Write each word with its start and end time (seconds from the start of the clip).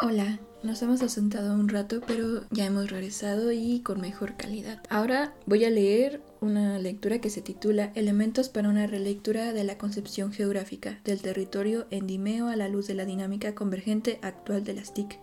Hola, 0.00 0.38
nos 0.62 0.80
hemos 0.82 1.02
asentado 1.02 1.54
un 1.54 1.68
rato, 1.68 2.00
pero 2.06 2.44
ya 2.50 2.66
hemos 2.66 2.88
regresado 2.88 3.50
y 3.50 3.80
con 3.80 4.00
mejor 4.00 4.36
calidad. 4.36 4.80
Ahora 4.90 5.34
voy 5.44 5.64
a 5.64 5.70
leer 5.70 6.20
una 6.40 6.78
lectura 6.78 7.20
que 7.20 7.30
se 7.30 7.42
titula 7.42 7.90
Elementos 7.96 8.48
para 8.48 8.68
una 8.68 8.86
relectura 8.86 9.52
de 9.52 9.64
la 9.64 9.76
concepción 9.76 10.32
geográfica 10.32 11.00
del 11.04 11.20
territorio 11.20 11.88
endimeo 11.90 12.46
a 12.46 12.54
la 12.54 12.68
luz 12.68 12.86
de 12.86 12.94
la 12.94 13.06
dinámica 13.06 13.56
convergente 13.56 14.20
actual 14.22 14.62
de 14.62 14.74
las 14.74 14.94
TIC. 14.94 15.18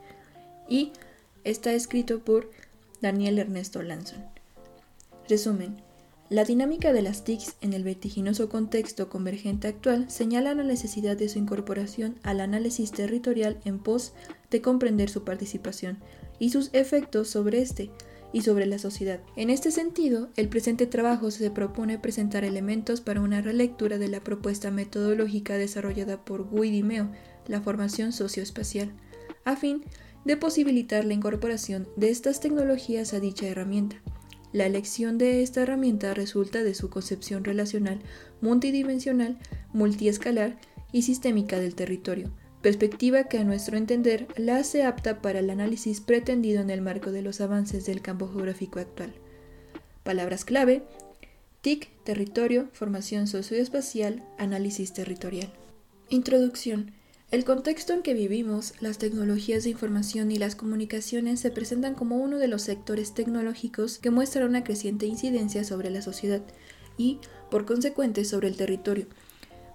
Y 0.68 0.92
está 1.46 1.72
escrito 1.72 2.20
por 2.20 2.52
Daniel 3.00 3.40
Ernesto 3.40 3.82
Lanson. 3.82 4.26
Resumen. 5.30 5.85
La 6.30 6.44
dinámica 6.44 6.92
de 6.92 7.04
las 7.04 7.24
TICs 7.24 7.56
en 7.62 7.74
el 7.74 7.84
vertiginoso 7.84 8.50
contexto 8.50 9.10
convergente 9.10 9.68
actual 9.68 10.10
señala 10.10 10.56
la 10.56 10.64
necesidad 10.64 11.16
de 11.16 11.30
su 11.30 11.38
incorporación 11.38 12.16
al 12.24 12.42
análisis 12.42 12.92
territorial 12.92 13.60
en 13.64 13.78
pos 13.78 14.14
de 14.50 14.60
comprender 14.60 15.12
su 15.12 15.24
participación 15.24 16.00
y 16.40 16.50
sus 16.50 16.72
efectos 16.74 17.30
sobre 17.30 17.62
este 17.62 17.92
y 18.34 18.42
sobre 18.42 18.66
la 18.66 18.80
sociedad. 18.80 19.20
En 19.36 19.52
este 19.52 19.70
sentido, 19.70 20.30
el 20.36 20.50
presente 20.50 20.88
trabajo 20.88 21.30
se 21.30 21.52
propone 21.52 22.00
presentar 22.00 22.44
elementos 22.44 23.02
para 23.02 23.22
una 23.22 23.42
relectura 23.42 24.00
de 24.00 24.08
la 24.08 24.20
propuesta 24.20 24.72
metodológica 24.72 25.60
desarrollada 25.60 26.26
por 26.26 26.50
Guy 26.50 26.72
Dimeo, 26.72 27.12
la 27.48 27.62
formación 27.62 28.12
socioespacial, 28.12 28.92
a 29.44 29.56
fin 29.56 29.84
de 30.26 30.38
posibilitar 30.38 31.06
la 31.06 31.14
incorporación 31.14 31.88
de 31.98 32.10
estas 32.10 32.40
tecnologías 32.40 33.14
a 33.14 33.20
dicha 33.20 33.46
herramienta. 33.46 34.02
La 34.56 34.66
elección 34.66 35.18
de 35.18 35.44
esta 35.44 35.64
herramienta 35.64 36.14
resulta 36.14 36.64
de 36.64 36.76
su 36.76 36.90
concepción 36.90 37.44
relacional, 37.44 38.00
multidimensional, 38.40 39.38
multiescalar 39.74 40.58
y 40.94 41.02
sistémica 41.02 41.60
del 41.60 41.76
territorio, 41.76 42.32
perspectiva 42.62 43.26
que 43.26 43.38
a 43.38 43.44
nuestro 43.44 43.76
entender 43.76 44.28
la 44.38 44.56
hace 44.56 44.84
apta 44.84 45.22
para 45.22 45.40
el 45.40 45.50
análisis 45.50 46.00
pretendido 46.00 46.62
en 46.62 46.70
el 46.70 46.82
marco 46.82 47.12
de 47.12 47.22
los 47.22 47.42
avances 47.42 47.86
del 47.86 48.02
campo 48.02 48.30
geográfico 48.30 48.80
actual. 48.80 49.14
Palabras 50.06 50.46
clave: 50.46 50.84
TIC, 51.60 51.90
territorio, 52.06 52.70
formación 52.72 53.28
socioespacial, 53.28 54.24
análisis 54.38 54.94
territorial. 54.94 55.52
Introducción. 56.08 56.94
El 57.32 57.44
contexto 57.44 57.94
en 57.94 58.04
que 58.04 58.14
vivimos, 58.14 58.74
las 58.82 59.00
tecnologías 59.00 59.64
de 59.64 59.72
información 59.72 60.32
y 60.32 60.38
las 60.38 60.56
comunicaciones 60.56 61.40
se 61.40 61.50
presentan 61.50 61.96
como 61.96 62.18
uno 62.18 62.38
de 62.38 62.48
los 62.48 62.62
sectores 62.62 63.14
tecnológicos 63.14 63.98
que 63.98 64.12
muestran 64.12 64.48
una 64.48 64.64
creciente 64.64 65.08
incidencia 65.08 65.64
sobre 65.64 65.90
la 65.90 66.04
sociedad 66.04 66.44
y, 66.98 67.20
por 67.50 67.66
consecuente, 67.66 68.26
sobre 68.26 68.48
el 68.48 68.58
territorio. 68.58 69.08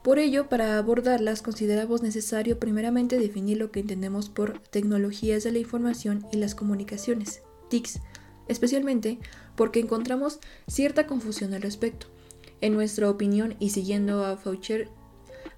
Por 0.05 0.19
ello, 0.19 0.48
para 0.48 0.78
abordarlas 0.78 1.43
consideramos 1.43 2.03
necesario 2.03 2.59
primeramente 2.59 3.19
definir 3.19 3.59
lo 3.59 3.71
que 3.71 3.81
entendemos 3.81 4.31
por 4.31 4.61
tecnologías 4.61 5.43
de 5.43 5.53
la 5.53 5.59
información 5.59 6.27
y 6.33 6.37
las 6.37 6.55
comunicaciones, 6.55 7.43
TICs, 7.69 8.01
especialmente 8.48 9.19
porque 9.56 9.81
encontramos 9.81 10.39
cierta 10.69 11.06
confusión 11.06 11.53
al 11.53 11.62
respecto. 11.62 12.06
En 12.62 12.75
nuestra 12.75 13.11
opinión, 13.11 13.56
y 13.59 13.71
siguiendo 13.71 14.25
a 14.25 14.37
Faucher, 14.37 14.89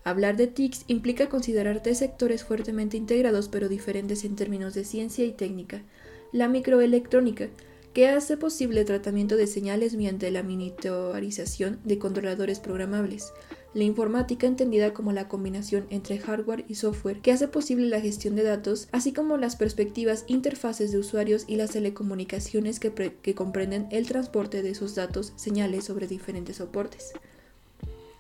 Hablar 0.05 0.37
de 0.37 0.49
TICs 0.49 0.85
implica 0.89 1.29
considerar 1.29 1.83
tres 1.83 1.99
sectores 1.99 2.45
fuertemente 2.45 2.97
integrados 2.97 3.49
pero 3.49 3.69
diferentes 3.69 4.25
en 4.25 4.35
términos 4.35 4.75
de 4.75 4.85
ciencia 4.85 5.25
y 5.25 5.33
técnica. 5.33 5.83
La 6.33 6.49
microelectrónica, 6.49 7.49
que 7.93 8.09
hace 8.09 8.37
posible 8.37 8.81
el 8.81 8.87
tratamiento 8.87 9.37
de 9.37 9.47
señales 9.47 9.95
mediante 9.95 10.31
la 10.31 10.43
miniaturización 10.43 11.79
de 11.85 11.99
controladores 11.99 12.59
programables. 12.59 13.33
La 13.75 13.85
informática 13.85 14.47
entendida 14.47 14.93
como 14.93 15.13
la 15.13 15.29
combinación 15.29 15.87
entre 15.91 16.19
hardware 16.19 16.65
y 16.69 16.75
software 16.75 17.21
que 17.21 17.33
hace 17.33 17.49
posible 17.49 17.87
la 17.89 18.01
gestión 18.01 18.35
de 18.35 18.43
datos, 18.43 18.89
así 18.93 19.13
como 19.13 19.37
las 19.37 19.57
perspectivas 19.57 20.25
interfaces 20.27 20.93
de 20.93 20.99
usuarios 20.99 21.45
y 21.47 21.57
las 21.57 21.71
telecomunicaciones 21.71 22.81
que, 22.81 22.93
que 22.93 23.35
comprenden 23.35 23.87
el 23.91 24.07
transporte 24.07 24.63
de 24.63 24.71
esos 24.71 24.95
datos, 24.95 25.33
señales 25.37 25.85
sobre 25.85 26.07
diferentes 26.07 26.57
soportes. 26.57 27.13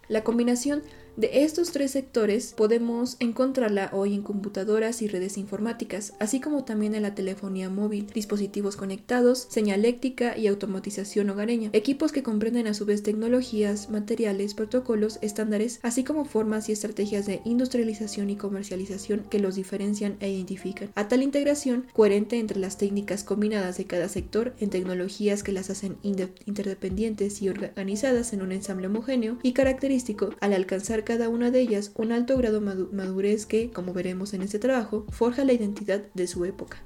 La 0.09 0.25
combinación 0.25 0.82
de 1.17 1.45
estos 1.45 1.73
tres 1.73 1.91
sectores 1.91 2.55
podemos 2.56 3.17
encontrarla 3.21 3.91
hoy 3.93 4.15
en 4.15 4.23
computadoras 4.23 5.03
y 5.03 5.09
redes 5.09 5.37
informáticas, 5.37 6.15
así 6.19 6.41
como 6.41 6.65
también 6.65 6.95
en 6.95 7.03
la 7.03 7.15
telefonía 7.15 7.69
móvil, 7.69 8.06
dispositivos 8.15 8.77
conectados, 8.77 9.47
señaléctica 9.51 10.39
y 10.39 10.47
automatización 10.47 11.28
hogareña, 11.28 11.71
equipos 11.75 12.12
que 12.12 12.22
comprenden 12.22 12.67
a 12.67 12.75
su 12.75 12.87
vez 12.87 13.03
tecnologías, 13.03 13.91
materiales, 13.91 14.55
protocolos, 14.55 15.19
estándares, 15.21 15.81
así 15.83 16.03
como 16.03 16.25
formas 16.25 16.69
y 16.69 16.72
estrategias 16.72 17.27
de 17.27 17.43
industrialización 17.45 18.31
y 18.31 18.37
comercialización 18.37 19.25
que 19.28 19.39
los 19.39 19.56
diferencian 19.56 20.17
e 20.21 20.31
identifican. 20.31 20.91
A 20.95 21.09
tal 21.09 21.22
integración 21.22 21.87
coherente 21.93 22.39
entre 22.39 22.59
las 22.59 22.78
técnicas 22.78 23.22
combinadas 23.22 23.77
de 23.77 23.84
cada 23.84 24.09
sector 24.09 24.55
en 24.61 24.71
tecnologías 24.71 25.43
que 25.43 25.53
las 25.53 25.69
hacen 25.69 25.97
interdependientes 26.03 27.43
y 27.43 27.51
organizadas 27.51 28.33
en 28.33 28.41
un 28.41 28.53
ensamble 28.53 28.87
homogéneo 28.87 29.39
y 29.43 29.53
característico 29.53 30.31
al 30.41 30.55
alcanzar 30.55 31.02
cada 31.05 31.29
una 31.29 31.51
de 31.51 31.61
ellas 31.61 31.93
un 31.97 32.13
alto 32.13 32.37
grado 32.37 32.61
de 32.61 32.87
madurez 32.93 33.47
que, 33.47 33.71
como 33.71 33.93
veremos 33.93 34.35
en 34.35 34.43
este 34.43 34.59
trabajo, 34.59 35.07
forja 35.11 35.45
la 35.45 35.53
identidad 35.53 36.03
de 36.15 36.27
su 36.27 36.45
época. 36.45 36.83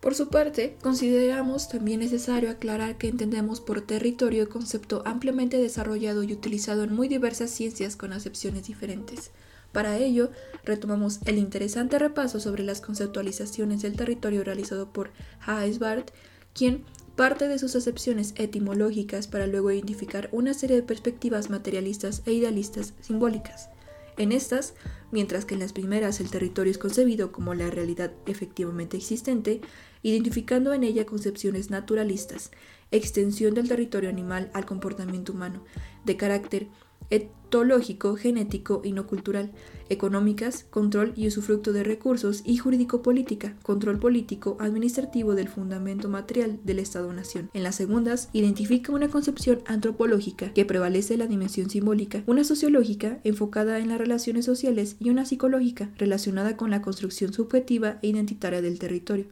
Por 0.00 0.16
su 0.16 0.30
parte, 0.30 0.76
consideramos 0.82 1.68
también 1.68 2.00
necesario 2.00 2.50
aclarar 2.50 2.98
que 2.98 3.06
entendemos 3.06 3.60
por 3.60 3.82
territorio 3.82 4.42
el 4.42 4.48
concepto 4.48 5.02
ampliamente 5.06 5.58
desarrollado 5.58 6.24
y 6.24 6.32
utilizado 6.32 6.82
en 6.82 6.92
muy 6.92 7.06
diversas 7.06 7.50
ciencias 7.50 7.94
con 7.94 8.12
acepciones 8.12 8.66
diferentes. 8.66 9.30
Para 9.70 9.96
ello, 9.98 10.30
retomamos 10.64 11.20
el 11.24 11.38
interesante 11.38 12.00
repaso 12.00 12.40
sobre 12.40 12.64
las 12.64 12.80
conceptualizaciones 12.80 13.82
del 13.82 13.96
territorio 13.96 14.42
realizado 14.42 14.92
por 14.92 15.10
Hayes 15.46 15.78
Barth, 15.78 16.10
quien 16.52 16.84
parte 17.22 17.46
de 17.46 17.60
sus 17.60 17.76
acepciones 17.76 18.34
etimológicas 18.36 19.28
para 19.28 19.46
luego 19.46 19.70
identificar 19.70 20.28
una 20.32 20.54
serie 20.54 20.74
de 20.74 20.82
perspectivas 20.82 21.50
materialistas 21.50 22.20
e 22.26 22.32
idealistas 22.32 22.94
simbólicas. 23.00 23.70
En 24.16 24.32
estas, 24.32 24.74
mientras 25.12 25.44
que 25.44 25.54
en 25.54 25.60
las 25.60 25.72
primeras 25.72 26.18
el 26.18 26.30
territorio 26.30 26.72
es 26.72 26.78
concebido 26.78 27.30
como 27.30 27.54
la 27.54 27.70
realidad 27.70 28.10
efectivamente 28.26 28.96
existente, 28.96 29.60
identificando 30.02 30.72
en 30.72 30.82
ella 30.82 31.06
concepciones 31.06 31.70
naturalistas, 31.70 32.50
extensión 32.90 33.54
del 33.54 33.68
territorio 33.68 34.10
animal 34.10 34.50
al 34.52 34.66
comportamiento 34.66 35.32
humano, 35.32 35.62
de 36.04 36.16
carácter 36.16 36.66
etológico, 37.12 38.16
genético 38.16 38.80
y 38.82 38.92
no 38.92 39.06
cultural, 39.06 39.52
económicas, 39.90 40.64
control 40.70 41.12
y 41.14 41.26
usufructo 41.26 41.74
de 41.74 41.84
recursos 41.84 42.42
y 42.46 42.56
jurídico-política, 42.56 43.54
control 43.62 43.98
político 43.98 44.56
administrativo 44.58 45.34
del 45.34 45.48
fundamento 45.48 46.08
material 46.08 46.58
del 46.64 46.78
Estado-nación. 46.78 47.50
En 47.52 47.62
las 47.62 47.74
segundas, 47.74 48.30
identifica 48.32 48.92
una 48.92 49.08
concepción 49.08 49.60
antropológica 49.66 50.54
que 50.54 50.64
prevalece 50.64 51.18
la 51.18 51.26
dimensión 51.26 51.68
simbólica, 51.68 52.22
una 52.26 52.44
sociológica 52.44 53.20
enfocada 53.22 53.78
en 53.78 53.90
las 53.90 53.98
relaciones 53.98 54.46
sociales 54.46 54.96
y 54.98 55.10
una 55.10 55.26
psicológica 55.26 55.90
relacionada 55.98 56.56
con 56.56 56.70
la 56.70 56.80
construcción 56.80 57.34
subjetiva 57.34 57.98
e 58.00 58.08
identitaria 58.08 58.62
del 58.62 58.78
territorio. 58.78 59.26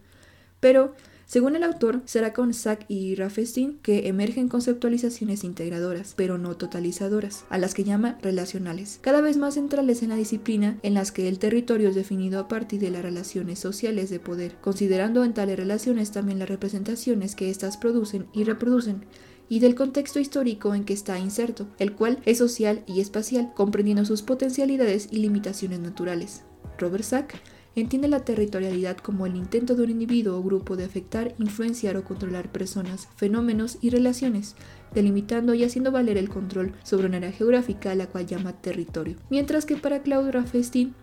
Pero 0.61 0.93
según 1.31 1.55
el 1.55 1.63
autor, 1.63 2.03
será 2.07 2.33
con 2.33 2.53
Sack 2.53 2.87
y 2.89 3.15
Raffestein 3.15 3.79
que 3.83 4.09
emergen 4.09 4.49
conceptualizaciones 4.49 5.45
integradoras, 5.45 6.15
pero 6.17 6.39
no 6.39 6.57
totalizadoras, 6.57 7.45
a 7.51 7.57
las 7.57 7.73
que 7.73 7.85
llama 7.85 8.19
relacionales, 8.21 8.99
cada 9.01 9.21
vez 9.21 9.37
más 9.37 9.55
centrales 9.55 10.03
en 10.03 10.09
la 10.09 10.17
disciplina 10.17 10.81
en 10.83 10.95
las 10.95 11.13
que 11.13 11.29
el 11.29 11.39
territorio 11.39 11.91
es 11.91 11.95
definido 11.95 12.41
a 12.41 12.49
partir 12.49 12.81
de 12.81 12.91
las 12.91 13.03
relaciones 13.03 13.61
sociales 13.61 14.11
de 14.11 14.19
poder, 14.19 14.57
considerando 14.61 15.23
en 15.23 15.33
tales 15.33 15.57
relaciones 15.57 16.11
también 16.11 16.41
las 16.41 16.49
representaciones 16.49 17.37
que 17.37 17.49
éstas 17.49 17.77
producen 17.77 18.27
y 18.33 18.43
reproducen, 18.43 19.05
y 19.49 19.61
del 19.61 19.77
contexto 19.77 20.19
histórico 20.19 20.75
en 20.75 20.85
que 20.85 20.95
está 20.95 21.17
inserto, 21.21 21.69
el 21.79 21.93
cual 21.93 22.19
es 22.25 22.39
social 22.39 22.83
y 22.89 23.01
espacial, 23.01 23.53
comprendiendo 23.55 24.05
sus 24.05 24.23
potencialidades 24.23 25.07
y 25.13 25.19
limitaciones 25.19 25.79
naturales. 25.79 26.43
Robert 26.77 27.05
Sack 27.05 27.41
entiende 27.77 28.09
la 28.09 28.25
territorialidad 28.25 28.97
como 28.97 29.27
el 29.27 29.37
intento 29.37 29.75
de 29.75 29.83
un 29.85 29.91
individuo 29.91 30.37
o 30.37 30.43
grupo 30.43 30.77
de 30.77 30.84
afectar, 30.84 31.34
influenciar 31.39 31.97
o 31.97 32.05
controlar 32.05 32.51
personas, 32.51 33.09
fenómenos 33.17 33.78
y 33.81 33.91
relaciones, 33.91 34.57
delimitando 34.95 35.55
y 35.55 35.65
haciendo 35.65 35.93
valer 35.93 36.19
el 36.19 36.28
control 36.28 36.72
sobre 36.83 37.07
una 37.07 37.19
área 37.19 37.33
geográfica 37.33 37.93
a 37.93 37.95
la 37.95 38.07
cual 38.07 38.27
llama 38.27 38.61
territorio. 38.61 39.17
Mientras 39.31 39.67
que 39.67 39.77
para 39.77 40.03
Claude 40.03 40.33
Raffestein, 40.33 40.95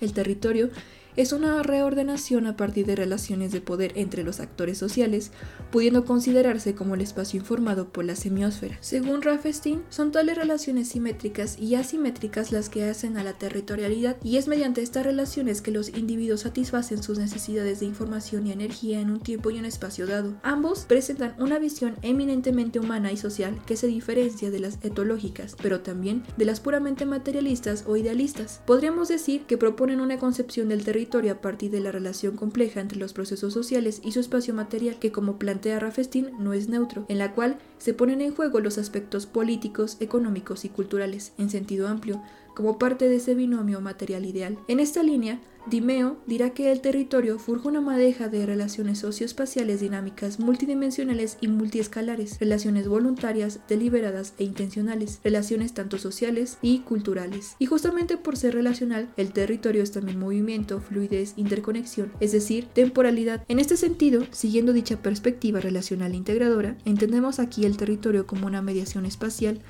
el 0.00 0.12
territorio 0.12 0.70
es 1.16 1.32
una 1.32 1.62
reordenación 1.62 2.46
a 2.46 2.56
partir 2.56 2.84
de 2.84 2.94
relaciones 2.94 3.50
de 3.50 3.62
poder 3.62 3.92
entre 3.94 4.22
los 4.22 4.40
actores 4.40 4.76
sociales, 4.76 5.30
pudiendo 5.70 6.04
considerarse 6.04 6.74
como 6.74 6.94
el 6.94 7.00
espacio 7.00 7.40
informado 7.40 7.88
por 7.88 8.04
la 8.04 8.16
semiósfera. 8.16 8.76
Según 8.80 9.22
Raffestein, 9.22 9.82
son 9.88 10.12
tales 10.12 10.36
relaciones 10.36 10.88
simétricas 10.88 11.58
y 11.58 11.74
asimétricas 11.74 12.52
las 12.52 12.68
que 12.68 12.84
hacen 12.84 13.16
a 13.16 13.24
la 13.24 13.32
territorialidad 13.32 14.16
y 14.22 14.36
es 14.36 14.46
mediante 14.46 14.82
estas 14.82 15.06
relaciones 15.06 15.62
que 15.62 15.70
los 15.70 15.88
individuos 15.88 16.40
satisfacen 16.40 17.02
sus 17.02 17.18
necesidades 17.18 17.80
de 17.80 17.86
información 17.86 18.46
y 18.46 18.52
energía 18.52 19.00
en 19.00 19.10
un 19.10 19.20
tiempo 19.20 19.50
y 19.50 19.58
un 19.58 19.64
espacio 19.64 20.06
dado. 20.06 20.34
Ambos 20.42 20.84
presentan 20.84 21.34
una 21.38 21.58
visión 21.58 21.96
eminentemente 22.02 22.78
humana 22.78 23.10
y 23.10 23.16
social 23.16 23.58
que 23.66 23.76
se 23.76 23.86
diferencia 23.86 24.50
de 24.50 24.60
las 24.60 24.78
etológicas, 24.82 25.56
pero 25.62 25.80
también 25.80 26.24
de 26.36 26.44
las 26.44 26.60
puramente 26.60 27.06
materialistas 27.06 27.84
o 27.86 27.96
idealistas. 27.96 28.60
Podríamos 28.66 29.08
decir 29.08 29.42
que 29.46 29.56
proponen 29.56 30.00
una 30.00 30.18
concepción 30.18 30.68
del 30.68 30.84
territorio 30.84 31.05
a 31.30 31.40
partir 31.40 31.70
de 31.70 31.80
la 31.80 31.92
relación 31.92 32.36
compleja 32.36 32.80
entre 32.80 32.98
los 32.98 33.12
procesos 33.12 33.54
sociales 33.54 34.00
y 34.04 34.12
su 34.12 34.20
espacio 34.20 34.52
material, 34.52 34.98
que 34.98 35.12
como 35.12 35.38
plantea 35.38 35.78
Rafestín 35.78 36.30
no 36.38 36.52
es 36.52 36.68
neutro, 36.68 37.06
en 37.08 37.18
la 37.18 37.32
cual 37.32 37.58
se 37.78 37.94
ponen 37.94 38.20
en 38.20 38.34
juego 38.34 38.60
los 38.60 38.76
aspectos 38.76 39.26
políticos, 39.26 39.96
económicos 40.00 40.64
y 40.64 40.68
culturales, 40.68 41.32
en 41.38 41.48
sentido 41.48 41.88
amplio, 41.88 42.22
como 42.56 42.78
parte 42.78 43.08
de 43.08 43.16
ese 43.16 43.34
binomio 43.34 43.82
material 43.82 44.24
ideal. 44.24 44.58
En 44.66 44.80
esta 44.80 45.02
línea, 45.02 45.40
Dimeo 45.68 46.16
dirá 46.26 46.50
que 46.50 46.70
el 46.72 46.80
territorio 46.80 47.38
forja 47.38 47.68
una 47.68 47.80
madeja 47.80 48.28
de 48.28 48.46
relaciones 48.46 49.00
socioespaciales 49.00 49.80
dinámicas 49.80 50.38
multidimensionales 50.38 51.36
y 51.40 51.48
multiescalares, 51.48 52.38
relaciones 52.38 52.88
voluntarias, 52.88 53.60
deliberadas 53.68 54.32
e 54.38 54.44
intencionales, 54.44 55.20
relaciones 55.22 55.74
tanto 55.74 55.98
sociales 55.98 56.56
y 56.62 56.78
culturales. 56.78 57.56
Y 57.58 57.66
justamente 57.66 58.16
por 58.16 58.36
ser 58.36 58.54
relacional, 58.54 59.12
el 59.16 59.32
territorio 59.32 59.82
es 59.82 59.90
también 59.92 60.18
movimiento, 60.18 60.80
fluidez, 60.80 61.34
interconexión, 61.36 62.12
es 62.20 62.32
decir, 62.32 62.68
temporalidad. 62.72 63.44
En 63.48 63.58
este 63.58 63.76
sentido, 63.76 64.22
siguiendo 64.30 64.72
dicha 64.72 65.02
perspectiva 65.02 65.60
relacional 65.60 66.14
integradora, 66.14 66.78
entendemos 66.86 67.38
aquí 67.38 67.66
el 67.66 67.76
territorio 67.76 68.26
como 68.26 68.46
una 68.46 68.62
mediación 68.62 69.04
espacial 69.04 69.60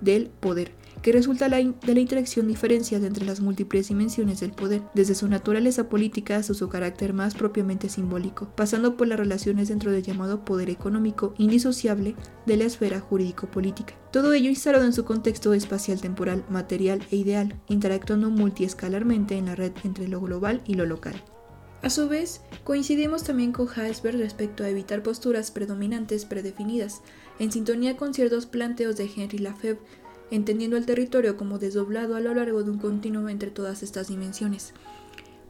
del 0.00 0.28
poder 0.28 0.79
que 1.02 1.12
resulta 1.12 1.48
de 1.48 1.94
la 1.94 2.00
interacción 2.00 2.48
diferenciada 2.48 3.06
entre 3.06 3.24
las 3.24 3.40
múltiples 3.40 3.88
dimensiones 3.88 4.40
del 4.40 4.52
poder, 4.52 4.82
desde 4.94 5.14
su 5.14 5.28
naturaleza 5.28 5.88
política 5.88 6.36
hasta 6.36 6.54
su 6.54 6.68
carácter 6.68 7.12
más 7.12 7.34
propiamente 7.34 7.88
simbólico, 7.88 8.52
pasando 8.54 8.96
por 8.96 9.08
las 9.08 9.18
relaciones 9.18 9.68
dentro 9.68 9.90
del 9.90 10.02
llamado 10.02 10.44
poder 10.44 10.70
económico 10.70 11.34
indisociable 11.38 12.16
de 12.46 12.56
la 12.56 12.64
esfera 12.64 13.00
jurídico-política. 13.00 13.94
Todo 14.12 14.32
ello 14.32 14.48
instalado 14.48 14.84
en 14.84 14.92
su 14.92 15.04
contexto 15.04 15.54
espacial 15.54 16.00
temporal, 16.00 16.44
material 16.50 17.02
e 17.10 17.16
ideal, 17.16 17.60
interactuando 17.68 18.30
multiescalarmente 18.30 19.36
en 19.36 19.46
la 19.46 19.54
red 19.54 19.72
entre 19.84 20.08
lo 20.08 20.20
global 20.20 20.62
y 20.66 20.74
lo 20.74 20.86
local. 20.86 21.22
A 21.82 21.88
su 21.88 22.08
vez, 22.08 22.42
coincidimos 22.62 23.24
también 23.24 23.52
con 23.52 23.66
Heisberg 23.74 24.18
respecto 24.18 24.64
a 24.64 24.68
evitar 24.68 25.02
posturas 25.02 25.50
predominantes 25.50 26.26
predefinidas, 26.26 27.00
en 27.38 27.50
sintonía 27.50 27.96
con 27.96 28.12
ciertos 28.12 28.44
planteos 28.44 28.96
de 28.96 29.10
Henry 29.16 29.38
Lafebvre 29.38 29.80
entendiendo 30.30 30.76
el 30.76 30.86
territorio 30.86 31.36
como 31.36 31.58
desdoblado 31.58 32.16
a 32.16 32.20
lo 32.20 32.34
largo 32.34 32.62
de 32.62 32.70
un 32.70 32.78
continuo 32.78 33.28
entre 33.28 33.50
todas 33.50 33.82
estas 33.82 34.08
dimensiones. 34.08 34.72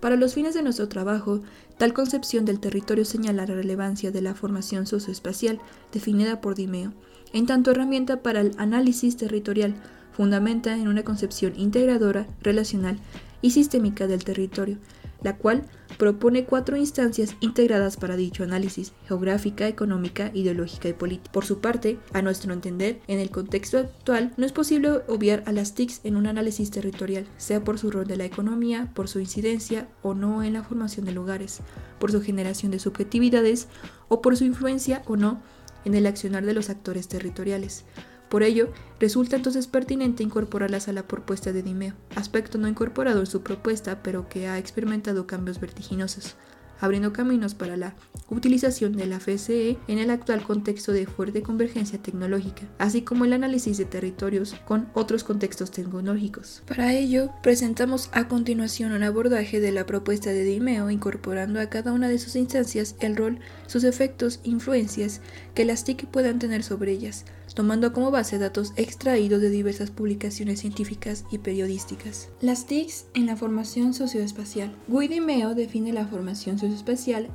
Para 0.00 0.17
los 0.17 0.35
fines 0.35 0.55
de 0.55 0.62
nuestro 0.62 0.88
trabajo, 0.88 1.41
tal 1.77 1.93
concepción 1.93 2.47
del 2.47 2.59
territorio 2.59 3.05
señala 3.05 3.47
la 3.47 3.55
relevancia 3.55 4.11
de 4.11 4.23
la 4.23 4.35
formación 4.35 4.87
socioespacial 4.87 5.61
definida 5.93 6.41
por 6.41 6.55
Dimeo, 6.55 6.93
en 7.32 7.47
tanto 7.47 7.71
herramienta 7.71 8.23
para 8.23 8.41
el 8.41 8.53
análisis 8.56 9.17
territorial, 9.17 9.75
fundamenta 10.12 10.75
en 10.75 10.88
una 10.88 11.05
concepción 11.05 11.53
integradora, 11.56 12.26
relacional 12.43 12.99
y 13.43 13.50
sistémica 13.50 14.06
del 14.06 14.25
territorio, 14.25 14.79
la 15.23 15.37
cual 15.37 15.65
propone 16.00 16.47
cuatro 16.47 16.79
instancias 16.79 17.37
integradas 17.41 17.99
para 17.99 18.17
dicho 18.17 18.43
análisis, 18.43 18.94
geográfica, 19.06 19.69
económica, 19.69 20.31
ideológica 20.32 20.88
y 20.88 20.94
política. 20.94 21.31
Por 21.31 21.44
su 21.44 21.61
parte, 21.61 21.99
a 22.14 22.23
nuestro 22.23 22.55
entender, 22.55 23.02
en 23.06 23.19
el 23.19 23.29
contexto 23.31 23.76
actual 23.76 24.32
no 24.38 24.47
es 24.47 24.52
posible 24.52 25.02
obviar 25.08 25.43
a 25.44 25.52
las 25.52 25.75
TICs 25.75 26.00
en 26.05 26.17
un 26.17 26.26
análisis 26.26 26.70
territorial, 26.70 27.26
sea 27.37 27.62
por 27.62 27.79
su 27.79 27.91
rol 27.91 28.06
de 28.06 28.17
la 28.17 28.25
economía, 28.25 28.91
por 28.94 29.08
su 29.08 29.20
incidencia 29.20 29.88
o 30.00 30.14
no 30.14 30.43
en 30.43 30.55
la 30.55 30.64
formación 30.64 31.05
de 31.05 31.12
lugares, 31.12 31.61
por 31.99 32.11
su 32.11 32.23
generación 32.23 32.73
de 32.73 32.79
subjetividades 32.79 33.69
o 34.08 34.23
por 34.23 34.38
su 34.38 34.44
influencia 34.44 35.02
o 35.06 35.17
no 35.17 35.43
en 35.85 35.94
el 35.94 36.06
accionar 36.06 36.47
de 36.47 36.55
los 36.55 36.70
actores 36.70 37.08
territoriales. 37.08 37.85
Por 38.31 38.44
ello, 38.44 38.69
resulta 39.00 39.35
entonces 39.35 39.67
pertinente 39.67 40.23
incorporarlas 40.23 40.88
a 40.88 40.93
la 40.93 41.03
propuesta 41.03 41.53
de 41.53 41.65
Dimeo, 41.65 41.94
aspecto 42.15 42.59
no 42.59 42.69
incorporado 42.69 43.19
en 43.19 43.27
su 43.27 43.43
propuesta, 43.43 44.05
pero 44.05 44.29
que 44.29 44.47
ha 44.47 44.56
experimentado 44.56 45.27
cambios 45.27 45.61
vertiginosos 45.61 46.37
abriendo 46.81 47.12
caminos 47.12 47.55
para 47.55 47.77
la 47.77 47.94
utilización 48.31 48.97
de 48.97 49.06
la 49.06 49.21
FCE 49.21 49.77
en 49.88 49.99
el 49.99 50.11
actual 50.11 50.43
contexto 50.43 50.93
de 50.93 51.06
fuerte 51.06 51.43
convergencia 51.43 52.00
tecnológica, 52.00 52.62
así 52.79 53.03
como 53.03 53.25
el 53.25 53.32
análisis 53.32 53.77
de 53.79 53.85
territorios 53.85 54.55
con 54.67 54.88
otros 54.94 55.25
contextos 55.25 55.71
tecnológicos. 55.71 56.62
Para 56.67 56.94
ello, 56.94 57.31
presentamos 57.43 58.09
a 58.12 58.29
continuación 58.29 58.93
un 58.93 59.03
abordaje 59.03 59.61
de 59.61 59.73
la 59.73 59.87
propuesta 59.87 60.31
de 60.31 60.44
Dimeo 60.44 60.91
incorporando 60.91 61.61
a 61.61 61.67
cada 61.67 61.93
una 61.93 62.09
de 62.09 62.19
sus 62.19 62.37
instancias 62.37 62.97
el 63.00 63.17
rol, 63.17 63.41
sus 63.67 63.85
efectos, 63.85 64.41
influencias 64.44 65.21
que 65.55 65.65
las 65.65 65.85
TIC 65.85 66.06
puedan 66.06 66.38
tener 66.38 66.62
sobre 66.62 66.93
ellas, 66.93 67.25
tomando 67.55 67.93
como 67.93 68.11
base 68.11 68.38
datos 68.38 68.73
extraídos 68.76 69.41
de 69.41 69.50
diversas 69.50 69.91
publicaciones 69.91 70.61
científicas 70.61 71.25
y 71.33 71.38
periodísticas. 71.38 72.29
Las 72.41 72.67
TICs 72.67 73.06
en 73.15 73.26
la 73.26 73.37
formación 73.37 73.93
socioespacial. 73.93 74.73
Guy 74.88 75.21
Meo 75.21 75.55
define 75.55 75.93
la 75.93 76.06
formación 76.06 76.59
socioespacial 76.59 76.69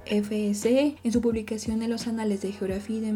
FSE 0.05 0.95
en 1.03 1.11
su 1.11 1.21
publicación 1.21 1.81
en 1.81 1.89
los 1.89 2.07
Anales 2.07 2.41
de 2.41 2.51
Geografía 2.51 3.01
de 3.01 3.13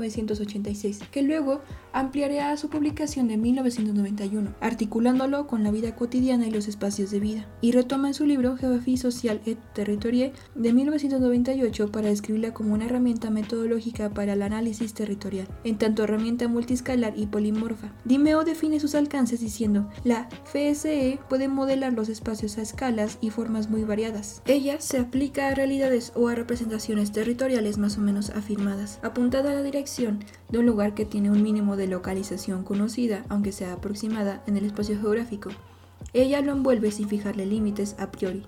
1986, 0.00 1.00
que 1.10 1.22
luego 1.22 1.60
ampliaría 1.92 2.50
a 2.50 2.56
su 2.56 2.68
publicación 2.68 3.28
de 3.28 3.36
1991, 3.36 4.54
articulándolo 4.60 5.46
con 5.46 5.62
la 5.62 5.70
vida 5.70 5.96
cotidiana 5.96 6.46
y 6.46 6.50
los 6.50 6.68
espacios 6.68 7.10
de 7.10 7.20
vida, 7.20 7.48
y 7.60 7.72
retoma 7.72 8.08
en 8.08 8.14
su 8.14 8.26
libro 8.26 8.56
Geografía 8.56 8.96
Social 8.96 9.40
et 9.44 9.58
Territorial 9.74 10.32
de 10.54 10.72
1998 10.72 11.90
para 11.90 12.08
describirla 12.08 12.54
como 12.54 12.74
una 12.74 12.86
herramienta 12.86 13.30
metodológica 13.30 14.10
para 14.10 14.34
el 14.34 14.42
análisis 14.42 14.94
territorial, 14.94 15.48
en 15.64 15.78
tanto 15.78 16.04
herramienta 16.04 16.48
multiscalar 16.48 17.14
y 17.16 17.26
polimorfa. 17.26 17.92
Dimeo 18.04 18.44
define 18.44 18.80
sus 18.80 18.94
alcances 18.94 19.40
diciendo, 19.40 19.88
la 20.04 20.28
FSE 20.44 21.18
puede 21.28 21.48
modelar 21.48 21.92
los 21.92 22.08
espacios 22.08 22.58
a 22.58 22.62
escalas 22.62 23.18
y 23.20 23.30
formas 23.30 23.68
muy 23.68 23.84
variadas. 23.84 24.42
Ella 24.46 24.80
se 24.80 24.98
aplica 24.98 25.48
a 25.48 25.54
realidades 25.54 26.12
o 26.14 26.28
a 26.28 26.34
representaciones 26.34 27.12
territoriales 27.12 27.78
más 27.78 27.98
o 27.98 28.00
menos 28.00 28.30
afirmadas, 28.30 28.98
apuntada 29.02 29.50
a 29.50 29.54
la 29.54 29.62
dirección 29.62 29.89
de 29.98 30.58
un 30.58 30.66
lugar 30.66 30.94
que 30.94 31.04
tiene 31.04 31.30
un 31.30 31.42
mínimo 31.42 31.76
de 31.76 31.86
localización 31.86 32.62
conocida, 32.62 33.24
aunque 33.28 33.52
sea 33.52 33.72
aproximada, 33.72 34.42
en 34.46 34.56
el 34.56 34.64
espacio 34.64 34.98
geográfico. 35.00 35.50
Ella 36.12 36.40
lo 36.40 36.52
envuelve 36.52 36.90
sin 36.90 37.08
fijarle 37.08 37.46
límites 37.46 37.96
a 37.98 38.10
priori. 38.10 38.44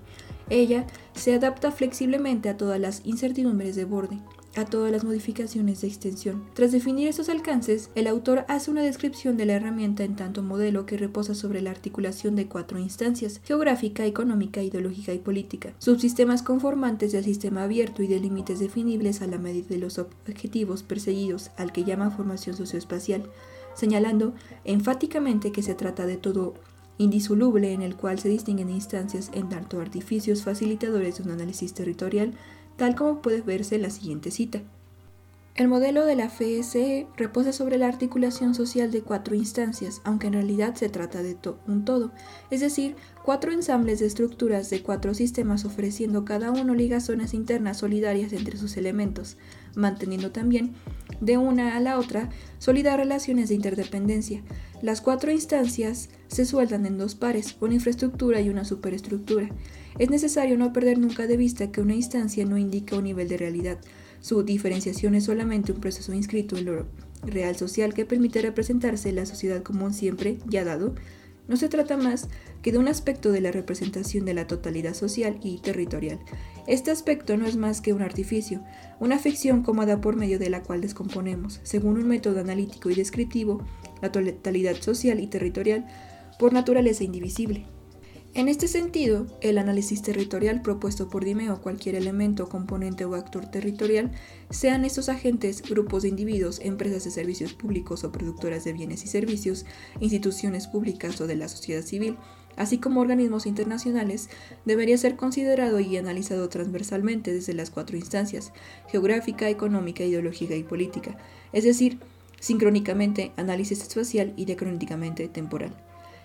Ella 0.49 0.85
se 1.13 1.33
adapta 1.33 1.71
flexiblemente 1.71 2.49
a 2.49 2.57
todas 2.57 2.79
las 2.79 3.01
incertidumbres 3.05 3.75
de 3.75 3.85
borde 3.85 4.19
a 4.55 4.65
todas 4.65 4.91
las 4.91 5.03
modificaciones 5.03 5.81
de 5.81 5.87
extensión. 5.87 6.43
Tras 6.53 6.71
definir 6.71 7.07
estos 7.07 7.29
alcances, 7.29 7.89
el 7.95 8.07
autor 8.07 8.45
hace 8.47 8.71
una 8.71 8.81
descripción 8.81 9.37
de 9.37 9.45
la 9.45 9.53
herramienta 9.53 10.03
en 10.03 10.15
tanto 10.15 10.43
modelo 10.43 10.85
que 10.85 10.97
reposa 10.97 11.35
sobre 11.35 11.61
la 11.61 11.71
articulación 11.71 12.35
de 12.35 12.47
cuatro 12.47 12.79
instancias, 12.79 13.41
geográfica, 13.43 14.05
económica, 14.05 14.61
ideológica 14.61 15.13
y 15.13 15.19
política, 15.19 15.73
subsistemas 15.79 16.43
conformantes 16.43 17.11
del 17.11 17.23
sistema 17.23 17.63
abierto 17.63 18.03
y 18.03 18.07
de 18.07 18.19
límites 18.19 18.59
definibles 18.59 19.21
a 19.21 19.27
la 19.27 19.37
medida 19.37 19.67
de 19.69 19.77
los 19.77 19.97
objetivos 19.97 20.83
perseguidos 20.83 21.51
al 21.57 21.71
que 21.71 21.83
llama 21.83 22.11
formación 22.11 22.55
socioespacial, 22.55 23.23
señalando 23.75 24.33
enfáticamente 24.65 25.51
que 25.51 25.63
se 25.63 25.75
trata 25.75 26.05
de 26.05 26.17
todo 26.17 26.53
indisoluble 26.97 27.73
en 27.73 27.81
el 27.81 27.95
cual 27.95 28.19
se 28.19 28.29
distinguen 28.29 28.69
instancias 28.69 29.31
en 29.33 29.49
tanto 29.49 29.81
artificios 29.81 30.43
facilitadores 30.43 31.17
de 31.17 31.23
un 31.23 31.31
análisis 31.31 31.73
territorial 31.73 32.33
tal 32.77 32.95
como 32.95 33.21
puede 33.21 33.41
verse 33.41 33.75
en 33.75 33.83
la 33.83 33.89
siguiente 33.89 34.31
cita. 34.31 34.61
El 35.55 35.67
modelo 35.67 36.07
de 36.07 36.15
la 36.15 36.29
FSE 36.29 37.05
reposa 37.15 37.53
sobre 37.53 37.77
la 37.77 37.87
articulación 37.87 38.55
social 38.55 38.89
de 38.89 39.03
cuatro 39.03 39.35
instancias, 39.35 40.01
aunque 40.03 40.25
en 40.25 40.33
realidad 40.33 40.73
se 40.73 40.89
trata 40.89 41.21
de 41.21 41.37
un 41.67 41.85
todo, 41.85 42.11
es 42.49 42.59
decir, 42.59 42.95
cuatro 43.23 43.51
ensambles 43.51 43.99
de 43.99 44.07
estructuras 44.07 44.71
de 44.71 44.81
cuatro 44.81 45.13
sistemas 45.13 45.63
ofreciendo 45.63 46.25
cada 46.25 46.49
uno 46.49 46.73
ligazones 46.73 47.35
internas 47.35 47.77
solidarias 47.77 48.33
entre 48.33 48.57
sus 48.57 48.77
elementos, 48.77 49.37
manteniendo 49.75 50.31
también 50.31 50.73
de 51.21 51.37
una 51.37 51.77
a 51.77 51.79
la 51.79 51.99
otra 51.99 52.31
sólidas 52.57 52.97
relaciones 52.97 53.49
de 53.49 53.55
interdependencia. 53.55 54.41
Las 54.81 55.01
cuatro 55.01 55.31
instancias 55.31 56.09
se 56.29 56.45
sueldan 56.45 56.87
en 56.87 56.97
dos 56.97 57.13
pares, 57.13 57.57
una 57.61 57.75
infraestructura 57.75 58.41
y 58.41 58.49
una 58.49 58.65
superestructura. 58.65 59.49
Es 59.99 60.09
necesario 60.09 60.57
no 60.57 60.73
perder 60.73 60.97
nunca 60.97 61.27
de 61.27 61.37
vista 61.37 61.71
que 61.71 61.81
una 61.81 61.93
instancia 61.93 62.45
no 62.45 62.57
indica 62.57 62.97
un 62.97 63.03
nivel 63.03 63.27
de 63.27 63.37
realidad. 63.37 63.79
Su 64.21 64.43
diferenciación 64.43 65.15
es 65.15 65.25
solamente 65.25 65.71
un 65.71 65.81
proceso 65.81 66.13
inscrito 66.13 66.57
en 66.57 66.65
lo 66.65 66.85
real 67.23 67.55
social 67.55 67.93
que 67.93 68.05
permite 68.05 68.41
representarse 68.41 69.11
la 69.11 69.25
sociedad 69.25 69.61
como 69.61 69.85
un 69.85 69.93
siempre 69.93 70.37
ya 70.47 70.63
dado. 70.63 70.95
No 71.47 71.57
se 71.57 71.67
trata 71.67 71.97
más 71.97 72.29
que 72.61 72.71
de 72.71 72.77
un 72.77 72.87
aspecto 72.87 73.31
de 73.31 73.41
la 73.41 73.51
representación 73.51 74.23
de 74.25 74.33
la 74.33 74.47
totalidad 74.47 74.93
social 74.93 75.37
y 75.43 75.59
territorial. 75.59 76.19
Este 76.67 76.89
aspecto 76.89 77.35
no 77.35 77.45
es 77.45 77.57
más 77.57 77.81
que 77.81 77.91
un 77.91 78.01
artificio, 78.01 78.63
una 78.99 79.19
ficción 79.19 79.61
cómoda 79.61 79.99
por 79.99 80.15
medio 80.15 80.39
de 80.39 80.49
la 80.49 80.63
cual 80.63 80.79
descomponemos, 80.79 81.59
según 81.63 81.97
un 81.97 82.07
método 82.07 82.39
analítico 82.39 82.89
y 82.89 82.95
descriptivo, 82.95 83.61
la 84.01 84.11
totalidad 84.11 84.75
social 84.77 85.19
y 85.19 85.27
territorial 85.27 85.85
por 86.39 86.53
naturaleza 86.53 87.03
indivisible. 87.03 87.65
En 88.35 88.47
este 88.47 88.67
sentido, 88.67 89.27
el 89.41 89.59
análisis 89.59 90.01
territorial 90.01 90.63
propuesto 90.63 91.07
por 91.07 91.23
Dimeo 91.23 91.61
cualquier 91.61 91.93
elemento, 91.93 92.49
componente 92.49 93.05
o 93.05 93.13
actor 93.13 93.45
territorial, 93.45 94.11
sean 94.49 94.85
estos 94.85 95.07
agentes, 95.07 95.61
grupos 95.61 96.01
de 96.01 96.09
individuos, 96.09 96.59
empresas 96.63 97.03
de 97.03 97.11
servicios 97.11 97.53
públicos 97.53 98.03
o 98.03 98.11
productoras 98.11 98.63
de 98.63 98.73
bienes 98.73 99.03
y 99.03 99.07
servicios, 99.07 99.67
instituciones 99.99 100.65
públicas 100.65 101.21
o 101.21 101.27
de 101.27 101.35
la 101.35 101.47
sociedad 101.47 101.83
civil, 101.83 102.17
así 102.57 102.79
como 102.79 103.01
organismos 103.01 103.45
internacionales, 103.45 104.29
debería 104.65 104.97
ser 104.97 105.15
considerado 105.15 105.79
y 105.79 105.95
analizado 105.97 106.49
transversalmente 106.49 107.31
desde 107.31 107.53
las 107.53 107.69
cuatro 107.69 107.97
instancias, 107.97 108.51
geográfica, 108.89 109.47
económica, 109.47 110.03
ideológica 110.03 110.55
y 110.55 110.63
política, 110.63 111.19
es 111.51 111.65
decir, 111.65 111.99
sincrónicamente, 112.39 113.31
análisis 113.37 113.83
espacial 113.83 114.33
y 114.37 114.45
diacrónicamente 114.45 115.27
temporal. 115.27 115.75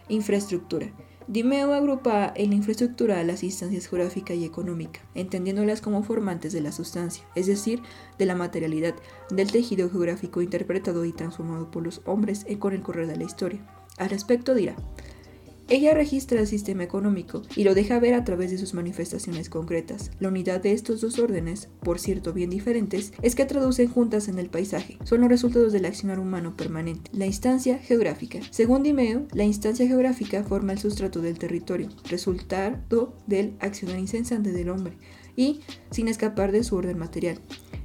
Infraestructura. 0.08 0.90
Dimeo 1.26 1.74
agrupa 1.74 2.32
en 2.34 2.48
la 2.48 2.56
infraestructura 2.56 3.20
a 3.20 3.24
las 3.24 3.42
instancias 3.42 3.86
geográfica 3.86 4.32
y 4.32 4.46
económica, 4.46 5.00
entendiéndolas 5.14 5.82
como 5.82 6.02
formantes 6.02 6.54
de 6.54 6.62
la 6.62 6.72
sustancia, 6.72 7.24
es 7.34 7.46
decir, 7.46 7.82
de 8.18 8.24
la 8.24 8.34
materialidad, 8.34 8.94
del 9.28 9.52
tejido 9.52 9.90
geográfico 9.90 10.40
interpretado 10.40 11.04
y 11.04 11.12
transformado 11.12 11.70
por 11.70 11.82
los 11.82 12.00
hombres 12.06 12.46
con 12.58 12.72
el 12.72 12.80
correr 12.80 13.06
de 13.06 13.16
la 13.16 13.24
historia. 13.24 13.62
Al 13.98 14.08
respecto 14.08 14.54
dirá, 14.54 14.76
ella 15.68 15.92
registra 15.92 16.40
el 16.40 16.46
sistema 16.46 16.82
económico 16.82 17.42
y 17.54 17.64
lo 17.64 17.75
deja 17.75 17.98
ver 17.98 18.14
a 18.14 18.25
través 18.25 18.50
de 18.50 18.58
sus 18.58 18.75
manifestaciones 18.75 19.50
concretas. 19.50 20.10
La 20.18 20.28
unidad 20.28 20.62
de 20.62 20.72
estos 20.72 21.00
dos 21.00 21.18
órdenes, 21.18 21.68
por 21.80 21.98
cierto 21.98 22.32
bien 22.32 22.50
diferentes, 22.50 23.12
es 23.22 23.34
que 23.34 23.44
traducen 23.44 23.88
juntas 23.88 24.28
en 24.28 24.38
el 24.38 24.48
paisaje. 24.48 24.98
Son 25.04 25.20
los 25.20 25.28
resultados 25.28 25.72
del 25.72 25.84
accionar 25.84 26.18
humano 26.18 26.56
permanente. 26.56 27.10
La 27.12 27.26
instancia 27.26 27.78
geográfica. 27.78 28.40
Según 28.50 28.82
Dimeo, 28.82 29.26
la 29.32 29.44
instancia 29.44 29.87
geográfica 29.87 30.42
forma 30.42 30.72
el 30.72 30.78
sustrato 30.78 31.20
del 31.20 31.38
territorio, 31.38 31.88
resultado 32.08 33.14
del 33.26 33.54
accionar 33.60 33.98
incesante 33.98 34.52
del 34.52 34.70
hombre, 34.70 34.94
y 35.37 35.60
sin 35.90 36.08
escapar 36.08 36.50
de 36.50 36.64
su 36.64 36.76
orden 36.76 36.98
material. 36.98 37.38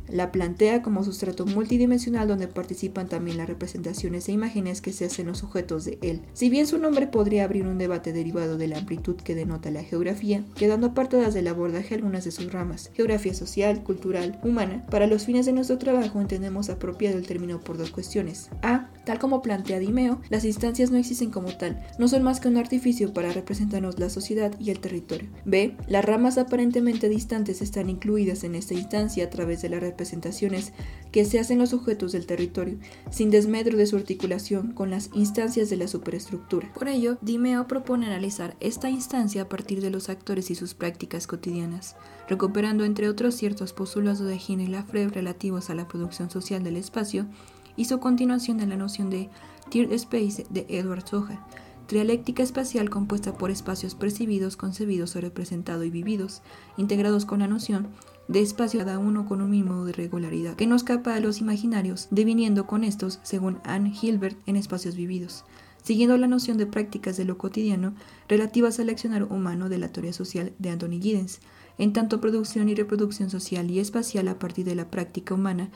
La 0.10 0.32
plantea 0.32 0.82
como 0.82 1.04
sustrato 1.04 1.46
multidimensional 1.46 2.28
donde 2.28 2.48
participan 2.48 3.08
también 3.08 3.38
las 3.38 3.48
representaciones 3.48 4.28
e 4.28 4.34
imágenes 4.34 4.82
que 4.82 4.94
se 4.94 5.06
hacen 5.06 5.28
los 5.28 5.40
sujetos 5.40 5.86
de 5.86 5.98
él. 6.02 6.22
Si 6.34 6.50
bien 6.50 6.68
su 6.68 6.78
nombre 6.78 7.08
podría 7.08 7.44
abrir 7.44 7.66
un 7.66 7.78
debate 7.78 8.14
derivado 8.14 8.58
de 8.58 8.68
la 8.68 8.78
amplitud 8.78 9.16
que 9.16 9.36
denota 9.36 9.72
la 9.72 9.84
geografía, 9.84 10.44
quedando 10.56 10.88
apartadas 10.88 11.34
del 11.34 11.48
abordaje 11.48 11.96
algunas 11.96 12.26
de 12.26 12.32
sus 12.32 12.52
ramas, 12.52 12.92
geografía 12.94 13.34
social, 13.34 13.84
cultural, 13.84 14.40
humana, 14.44 14.86
para 14.90 15.08
los 15.08 15.26
fines 15.26 15.46
de 15.46 15.54
nuestro 15.54 15.78
trabajo 15.78 16.22
entendemos 16.22 16.70
apropiado 16.70 17.18
el 17.18 17.28
término 17.28 17.60
por 17.60 17.78
dos 17.78 17.92
cuestiones. 17.92 18.50
A. 18.62 18.90
Tal 19.06 19.20
como 19.20 19.42
plantea 19.42 19.80
Dimeo, 19.80 20.22
las 20.30 20.46
instancias 20.46 20.90
no 20.90 20.98
existen 20.98 21.30
como 21.30 21.58
tal, 21.58 21.86
no 22.00 22.08
son 22.08 22.24
más 22.24 22.40
que 22.40 22.48
un 22.48 22.58
artificio 22.58 23.14
para 23.14 23.34
representarnos 23.34 24.00
la 24.00 24.10
sociedad 24.10 24.54
y 24.60 24.70
el 24.70 24.80
territorio. 24.80 25.30
B. 25.46 25.76
Las 25.88 26.06
ramas 26.06 26.38
aparentemente 26.38 27.10
distantes 27.10 27.62
están 27.62 27.90
incluidas 27.90 28.44
en 28.44 28.56
esta 28.56 28.74
instancia 28.74 29.26
a 29.26 29.30
través 29.30 29.62
de 29.62 29.70
la 29.70 29.80
representaciones 29.94 30.74
que 31.12 31.24
se 31.24 31.40
hacen 31.40 31.60
los 31.60 31.70
sujetos 31.70 32.12
del 32.12 32.26
territorio, 32.26 32.78
sin 33.12 33.30
desmedro 33.30 33.78
de 33.78 33.86
su 33.86 33.96
articulación 33.96 34.72
con 34.74 34.90
las 34.90 35.12
instancias 35.14 35.70
de 35.70 35.78
la 35.78 35.88
superestructura. 35.88 36.74
Por 36.74 36.88
ello, 36.88 37.18
Dimeo 37.22 37.68
propone 37.68 38.08
analizar 38.08 38.56
esta 38.60 38.90
instancia 38.90 39.44
a 39.44 39.50
partir 39.50 39.82
de 39.82 39.92
los 39.92 40.10
actores 40.10 40.50
y 40.50 40.56
sus 40.56 40.74
prácticas 40.74 41.28
cotidianas, 41.28 41.96
recuperando 42.28 42.84
entre 42.84 43.08
otros 43.08 43.36
ciertos 43.36 43.74
postulados 43.74 44.20
de 44.20 44.38
Gine 44.38 44.64
y 44.64 44.68
Lafreve 44.68 45.14
relativos 45.14 45.70
a 45.70 45.76
la 45.76 45.88
producción 45.88 46.30
social 46.30 46.64
del 46.64 46.78
espacio 46.78 47.28
y 47.76 47.86
su 47.86 48.00
continuación 48.00 48.60
en 48.60 48.70
la 48.70 48.78
noción 48.78 49.10
de 49.10 49.30
Tiered 49.70 49.94
Space 49.94 50.46
de 50.50 50.66
Edward 50.70 51.08
Soja, 51.08 51.46
trialéctica 51.88 52.42
espacial 52.42 52.90
compuesta 52.90 53.38
por 53.38 53.52
espacios 53.52 53.94
percibidos, 53.94 54.58
concebidos 54.58 55.16
o 55.16 55.22
representados 55.22 55.86
y 55.86 55.90
vividos, 55.90 56.42
integrados 56.78 57.26
con 57.26 57.40
la 57.40 57.48
noción 57.48 57.90
de 58.28 58.42
espacio 58.42 58.80
cada 58.80 59.00
uno 59.00 59.26
con 59.26 59.42
un 59.42 59.52
mínimo 59.52 59.86
de 59.86 59.94
regularidad, 59.94 60.56
que 60.56 60.68
no 60.68 60.76
escapa 60.76 61.16
a 61.16 61.20
los 61.20 61.40
imaginarios, 61.40 62.08
deviniendo 62.12 62.66
con 62.66 62.84
estos, 62.84 63.20
según 63.24 63.60
Anne 63.64 63.94
Hilbert, 64.02 64.38
en 64.46 64.56
espacios 64.56 64.96
vividos, 64.96 65.46
siguiendo 65.84 66.18
la 66.18 66.28
noción 66.28 66.58
de 66.58 66.66
prácticas 66.66 67.18
de 67.18 67.26
lo 67.26 67.38
cotidiano 67.38 67.94
relativas 68.28 68.80
al 68.80 68.90
accionar 68.90 69.24
humano 69.24 69.70
de 69.70 69.78
la 69.78 69.90
teoría 69.90 70.14
social 70.14 70.54
de 70.58 70.70
Anthony 70.70 71.02
Giddens, 71.02 71.40
en 71.78 71.92
tanto 71.92 72.22
producción 72.22 72.70
y 72.70 72.76
reproducción 72.76 73.30
social 73.30 73.70
y 73.70 73.80
espacial 73.80 74.28
a 74.28 74.40
partir 74.40 74.66
de 74.66 74.76
la 74.76 74.90
práctica 74.90 75.34
humana 75.34 75.70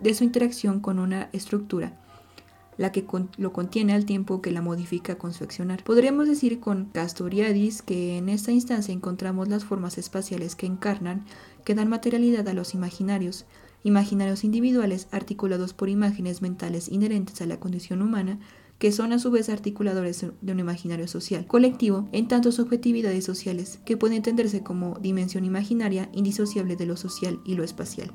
de 0.00 0.14
su 0.14 0.24
interacción 0.24 0.80
con 0.80 0.98
una 0.98 1.30
estructura, 1.32 2.03
la 2.76 2.92
que 2.92 3.04
lo 3.36 3.52
contiene 3.52 3.92
al 3.92 4.04
tiempo 4.04 4.42
que 4.42 4.50
la 4.50 4.62
modifica 4.62 5.16
con 5.16 5.32
su. 5.32 5.44
Podríamos 5.84 6.26
decir 6.26 6.58
con 6.60 6.86
Castoriadis 6.86 7.82
que 7.82 8.16
en 8.16 8.28
esta 8.28 8.50
instancia 8.50 8.94
encontramos 8.94 9.48
las 9.48 9.64
formas 9.64 9.98
espaciales 9.98 10.56
que 10.56 10.66
encarnan 10.66 11.24
que 11.64 11.74
dan 11.74 11.88
materialidad 11.88 12.48
a 12.48 12.54
los 12.54 12.74
imaginarios, 12.74 13.46
imaginarios 13.82 14.44
individuales 14.44 15.08
articulados 15.10 15.74
por 15.74 15.88
imágenes 15.88 16.42
mentales 16.42 16.88
inherentes 16.88 17.40
a 17.40 17.46
la 17.46 17.60
condición 17.60 18.02
humana, 18.02 18.38
que 18.78 18.92
son 18.92 19.12
a 19.12 19.18
su 19.18 19.30
vez 19.30 19.48
articuladores 19.48 20.26
de 20.40 20.52
un 20.52 20.60
imaginario 20.60 21.08
social, 21.08 21.46
colectivo 21.46 22.08
en 22.12 22.28
tanto 22.28 22.52
subjetividades 22.52 23.24
sociales, 23.24 23.80
que 23.84 23.96
puede 23.96 24.16
entenderse 24.16 24.62
como 24.62 24.98
dimensión 24.98 25.44
imaginaria 25.44 26.08
indisociable 26.12 26.76
de 26.76 26.86
lo 26.86 26.96
social 26.96 27.40
y 27.44 27.54
lo 27.54 27.64
espacial. 27.64 28.12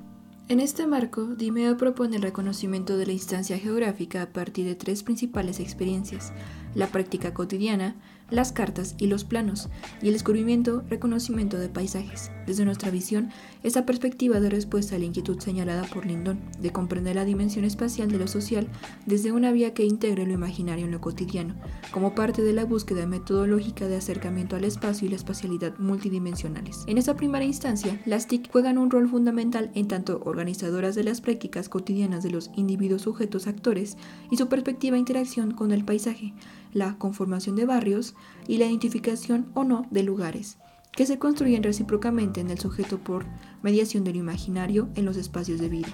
En 0.50 0.60
este 0.60 0.88
marco, 0.88 1.26
Dimeo 1.26 1.78
propone 1.78 2.16
el 2.16 2.24
reconocimiento 2.24 2.98
de 2.98 3.06
la 3.06 3.12
instancia 3.12 3.60
geográfica 3.60 4.24
a 4.24 4.30
partir 4.34 4.66
de 4.66 4.74
tres 4.74 5.04
principales 5.04 5.60
experiencias, 5.60 6.34
la 6.74 6.88
práctica 6.88 7.36
cotidiana, 7.36 7.96
las 8.32 8.52
cartas 8.52 8.96
y 8.98 9.08
los 9.08 9.24
planos, 9.24 9.70
y 10.02 10.08
el 10.08 10.14
descubrimiento, 10.14 10.84
reconocimiento 10.90 11.58
de 11.58 11.70
paisajes. 11.70 12.32
Desde 12.46 12.66
nuestra 12.66 12.92
visión, 12.92 13.30
esta 13.64 13.86
perspectiva 13.86 14.40
de 14.40 14.50
respuesta 14.50 14.96
a 14.96 15.00
la 15.00 15.06
inquietud 15.06 15.40
señalada 15.40 15.84
por 15.84 16.06
Lindon 16.06 16.40
de 16.60 16.72
comprender 16.72 17.16
la 17.16 17.26
dimensión 17.26 17.66
espacial 17.66 18.12
de 18.12 18.18
lo 18.18 18.28
social 18.28 18.68
desde 19.06 19.32
una 19.32 19.52
vía 19.52 19.74
que 19.74 19.86
integre 19.86 20.26
lo 20.26 20.34
imaginario 20.34 20.86
en 20.86 20.92
lo 20.92 21.02
cotidiano, 21.02 21.56
como 21.92 22.16
parte 22.16 22.42
de 22.42 22.54
la 22.54 22.66
búsqueda 22.66 23.06
metodológica 23.06 23.88
de 23.88 23.98
acercamiento 23.98 24.56
al 24.56 24.64
espacio 24.64 25.08
y 25.08 25.10
la 25.10 25.18
espacialidad 25.18 25.78
multidimensionales. 25.78 26.84
En 26.88 26.98
esa 26.98 27.16
primera 27.16 27.46
instancia, 27.46 28.00
las 28.06 28.28
TIC 28.28 28.52
juegan 28.52 28.78
un 28.78 28.90
rol 28.92 29.10
fundamental 29.10 29.72
en 29.76 29.88
tanto 29.88 30.22
organizadoras 30.26 30.96
de 30.96 31.04
las 31.04 31.22
prácticas 31.22 31.70
cotidianas 31.70 32.24
de 32.24 32.32
los 32.32 32.52
individuos 32.56 33.04
sujetos 33.04 33.48
actores 33.48 33.98
y 34.32 34.38
su 34.38 34.48
perspectiva 34.48 34.96
e 34.96 35.00
interacción 35.00 35.52
con 35.52 35.72
el 35.72 35.86
paisaje, 35.86 36.34
la 36.74 36.98
conformación 36.98 37.56
de 37.56 37.66
barrios 37.66 38.16
y 38.48 38.58
la 38.58 38.66
identificación 38.66 39.50
o 39.54 39.64
no 39.64 39.86
de 39.92 40.04
lugares, 40.04 40.58
que 40.92 41.06
se 41.06 41.20
construyen 41.20 41.64
recíprocamente 41.64 42.42
en 42.42 42.50
el 42.50 42.60
sujeto 42.60 43.00
por 43.00 43.26
mediación 43.62 44.04
del 44.04 44.16
imaginario 44.16 44.90
en 44.96 45.06
los 45.06 45.18
espacios 45.18 45.60
de 45.60 45.70
vida. 45.70 45.90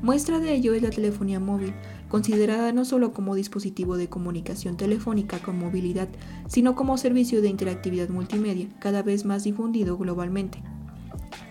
Muestra 0.00 0.38
de 0.38 0.54
ello 0.54 0.74
es 0.74 0.82
la 0.82 0.90
telefonía 0.90 1.40
móvil, 1.40 1.74
considerada 2.08 2.72
no 2.72 2.84
solo 2.84 3.12
como 3.12 3.34
dispositivo 3.34 3.96
de 3.96 4.08
comunicación 4.08 4.76
telefónica 4.76 5.40
con 5.40 5.58
movilidad, 5.58 6.08
sino 6.46 6.76
como 6.76 6.98
servicio 6.98 7.42
de 7.42 7.48
interactividad 7.48 8.08
multimedia, 8.08 8.68
cada 8.78 9.02
vez 9.02 9.24
más 9.24 9.42
difundido 9.42 9.98
globalmente, 9.98 10.62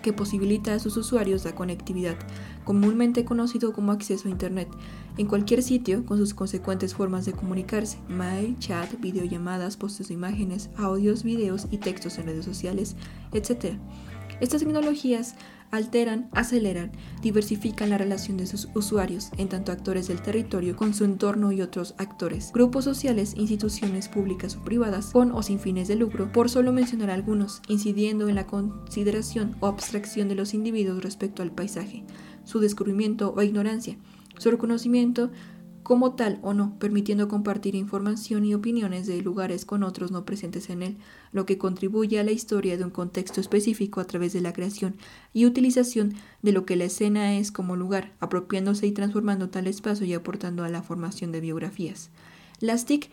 que 0.02 0.12
posibilita 0.12 0.74
a 0.74 0.78
sus 0.78 0.96
usuarios 0.96 1.44
la 1.44 1.54
conectividad, 1.54 2.16
comúnmente 2.64 3.24
conocido 3.24 3.72
como 3.72 3.92
acceso 3.92 4.28
a 4.28 4.30
Internet, 4.30 4.68
en 5.16 5.26
cualquier 5.26 5.62
sitio 5.62 6.06
con 6.06 6.18
sus 6.18 6.34
consecuentes 6.34 6.94
formas 6.94 7.24
de 7.24 7.32
comunicarse, 7.32 7.98
mail, 8.08 8.56
chat, 8.58 8.88
videollamadas, 9.00 9.76
postes 9.76 10.08
de 10.08 10.14
imágenes, 10.14 10.70
audios, 10.76 11.22
videos 11.22 11.66
y 11.70 11.78
textos 11.78 12.18
en 12.18 12.26
redes 12.26 12.44
sociales, 12.44 12.96
etc. 13.32 13.74
Estas 14.40 14.60
tecnologías 14.60 15.34
alteran, 15.70 16.28
aceleran, 16.32 16.92
diversifican 17.22 17.90
la 17.90 17.98
relación 17.98 18.36
de 18.36 18.46
sus 18.46 18.68
usuarios, 18.74 19.30
en 19.36 19.48
tanto 19.48 19.72
actores 19.72 20.08
del 20.08 20.22
territorio, 20.22 20.76
con 20.76 20.94
su 20.94 21.04
entorno 21.04 21.52
y 21.52 21.60
otros 21.60 21.94
actores, 21.98 22.52
grupos 22.52 22.84
sociales, 22.84 23.34
instituciones 23.36 24.08
públicas 24.08 24.56
o 24.56 24.64
privadas, 24.64 25.06
con 25.06 25.32
o 25.32 25.42
sin 25.42 25.58
fines 25.58 25.88
de 25.88 25.96
lucro, 25.96 26.32
por 26.32 26.48
solo 26.48 26.72
mencionar 26.72 27.10
algunos, 27.10 27.60
incidiendo 27.68 28.28
en 28.28 28.34
la 28.34 28.46
consideración 28.46 29.56
o 29.60 29.66
abstracción 29.66 30.28
de 30.28 30.34
los 30.34 30.54
individuos 30.54 31.02
respecto 31.02 31.42
al 31.42 31.52
paisaje, 31.52 32.04
su 32.44 32.60
descubrimiento 32.60 33.34
o 33.36 33.42
ignorancia, 33.42 33.96
su 34.38 34.50
reconocimiento 34.50 35.30
como 35.88 36.12
tal 36.12 36.38
o 36.42 36.52
no, 36.52 36.78
permitiendo 36.78 37.28
compartir 37.28 37.74
información 37.74 38.44
y 38.44 38.52
opiniones 38.52 39.06
de 39.06 39.22
lugares 39.22 39.64
con 39.64 39.82
otros 39.82 40.10
no 40.10 40.26
presentes 40.26 40.68
en 40.68 40.82
él, 40.82 40.98
lo 41.32 41.46
que 41.46 41.56
contribuye 41.56 42.20
a 42.20 42.24
la 42.24 42.30
historia 42.30 42.76
de 42.76 42.84
un 42.84 42.90
contexto 42.90 43.40
específico 43.40 43.98
a 44.02 44.04
través 44.04 44.34
de 44.34 44.42
la 44.42 44.52
creación 44.52 44.96
y 45.32 45.46
utilización 45.46 46.12
de 46.42 46.52
lo 46.52 46.66
que 46.66 46.76
la 46.76 46.84
escena 46.84 47.38
es 47.38 47.50
como 47.50 47.74
lugar, 47.74 48.12
apropiándose 48.20 48.86
y 48.86 48.92
transformando 48.92 49.48
tal 49.48 49.66
espacio 49.66 50.04
y 50.04 50.12
aportando 50.12 50.62
a 50.62 50.68
la 50.68 50.82
formación 50.82 51.32
de 51.32 51.40
biografías. 51.40 52.10
Las 52.60 52.84
TIC 52.84 53.08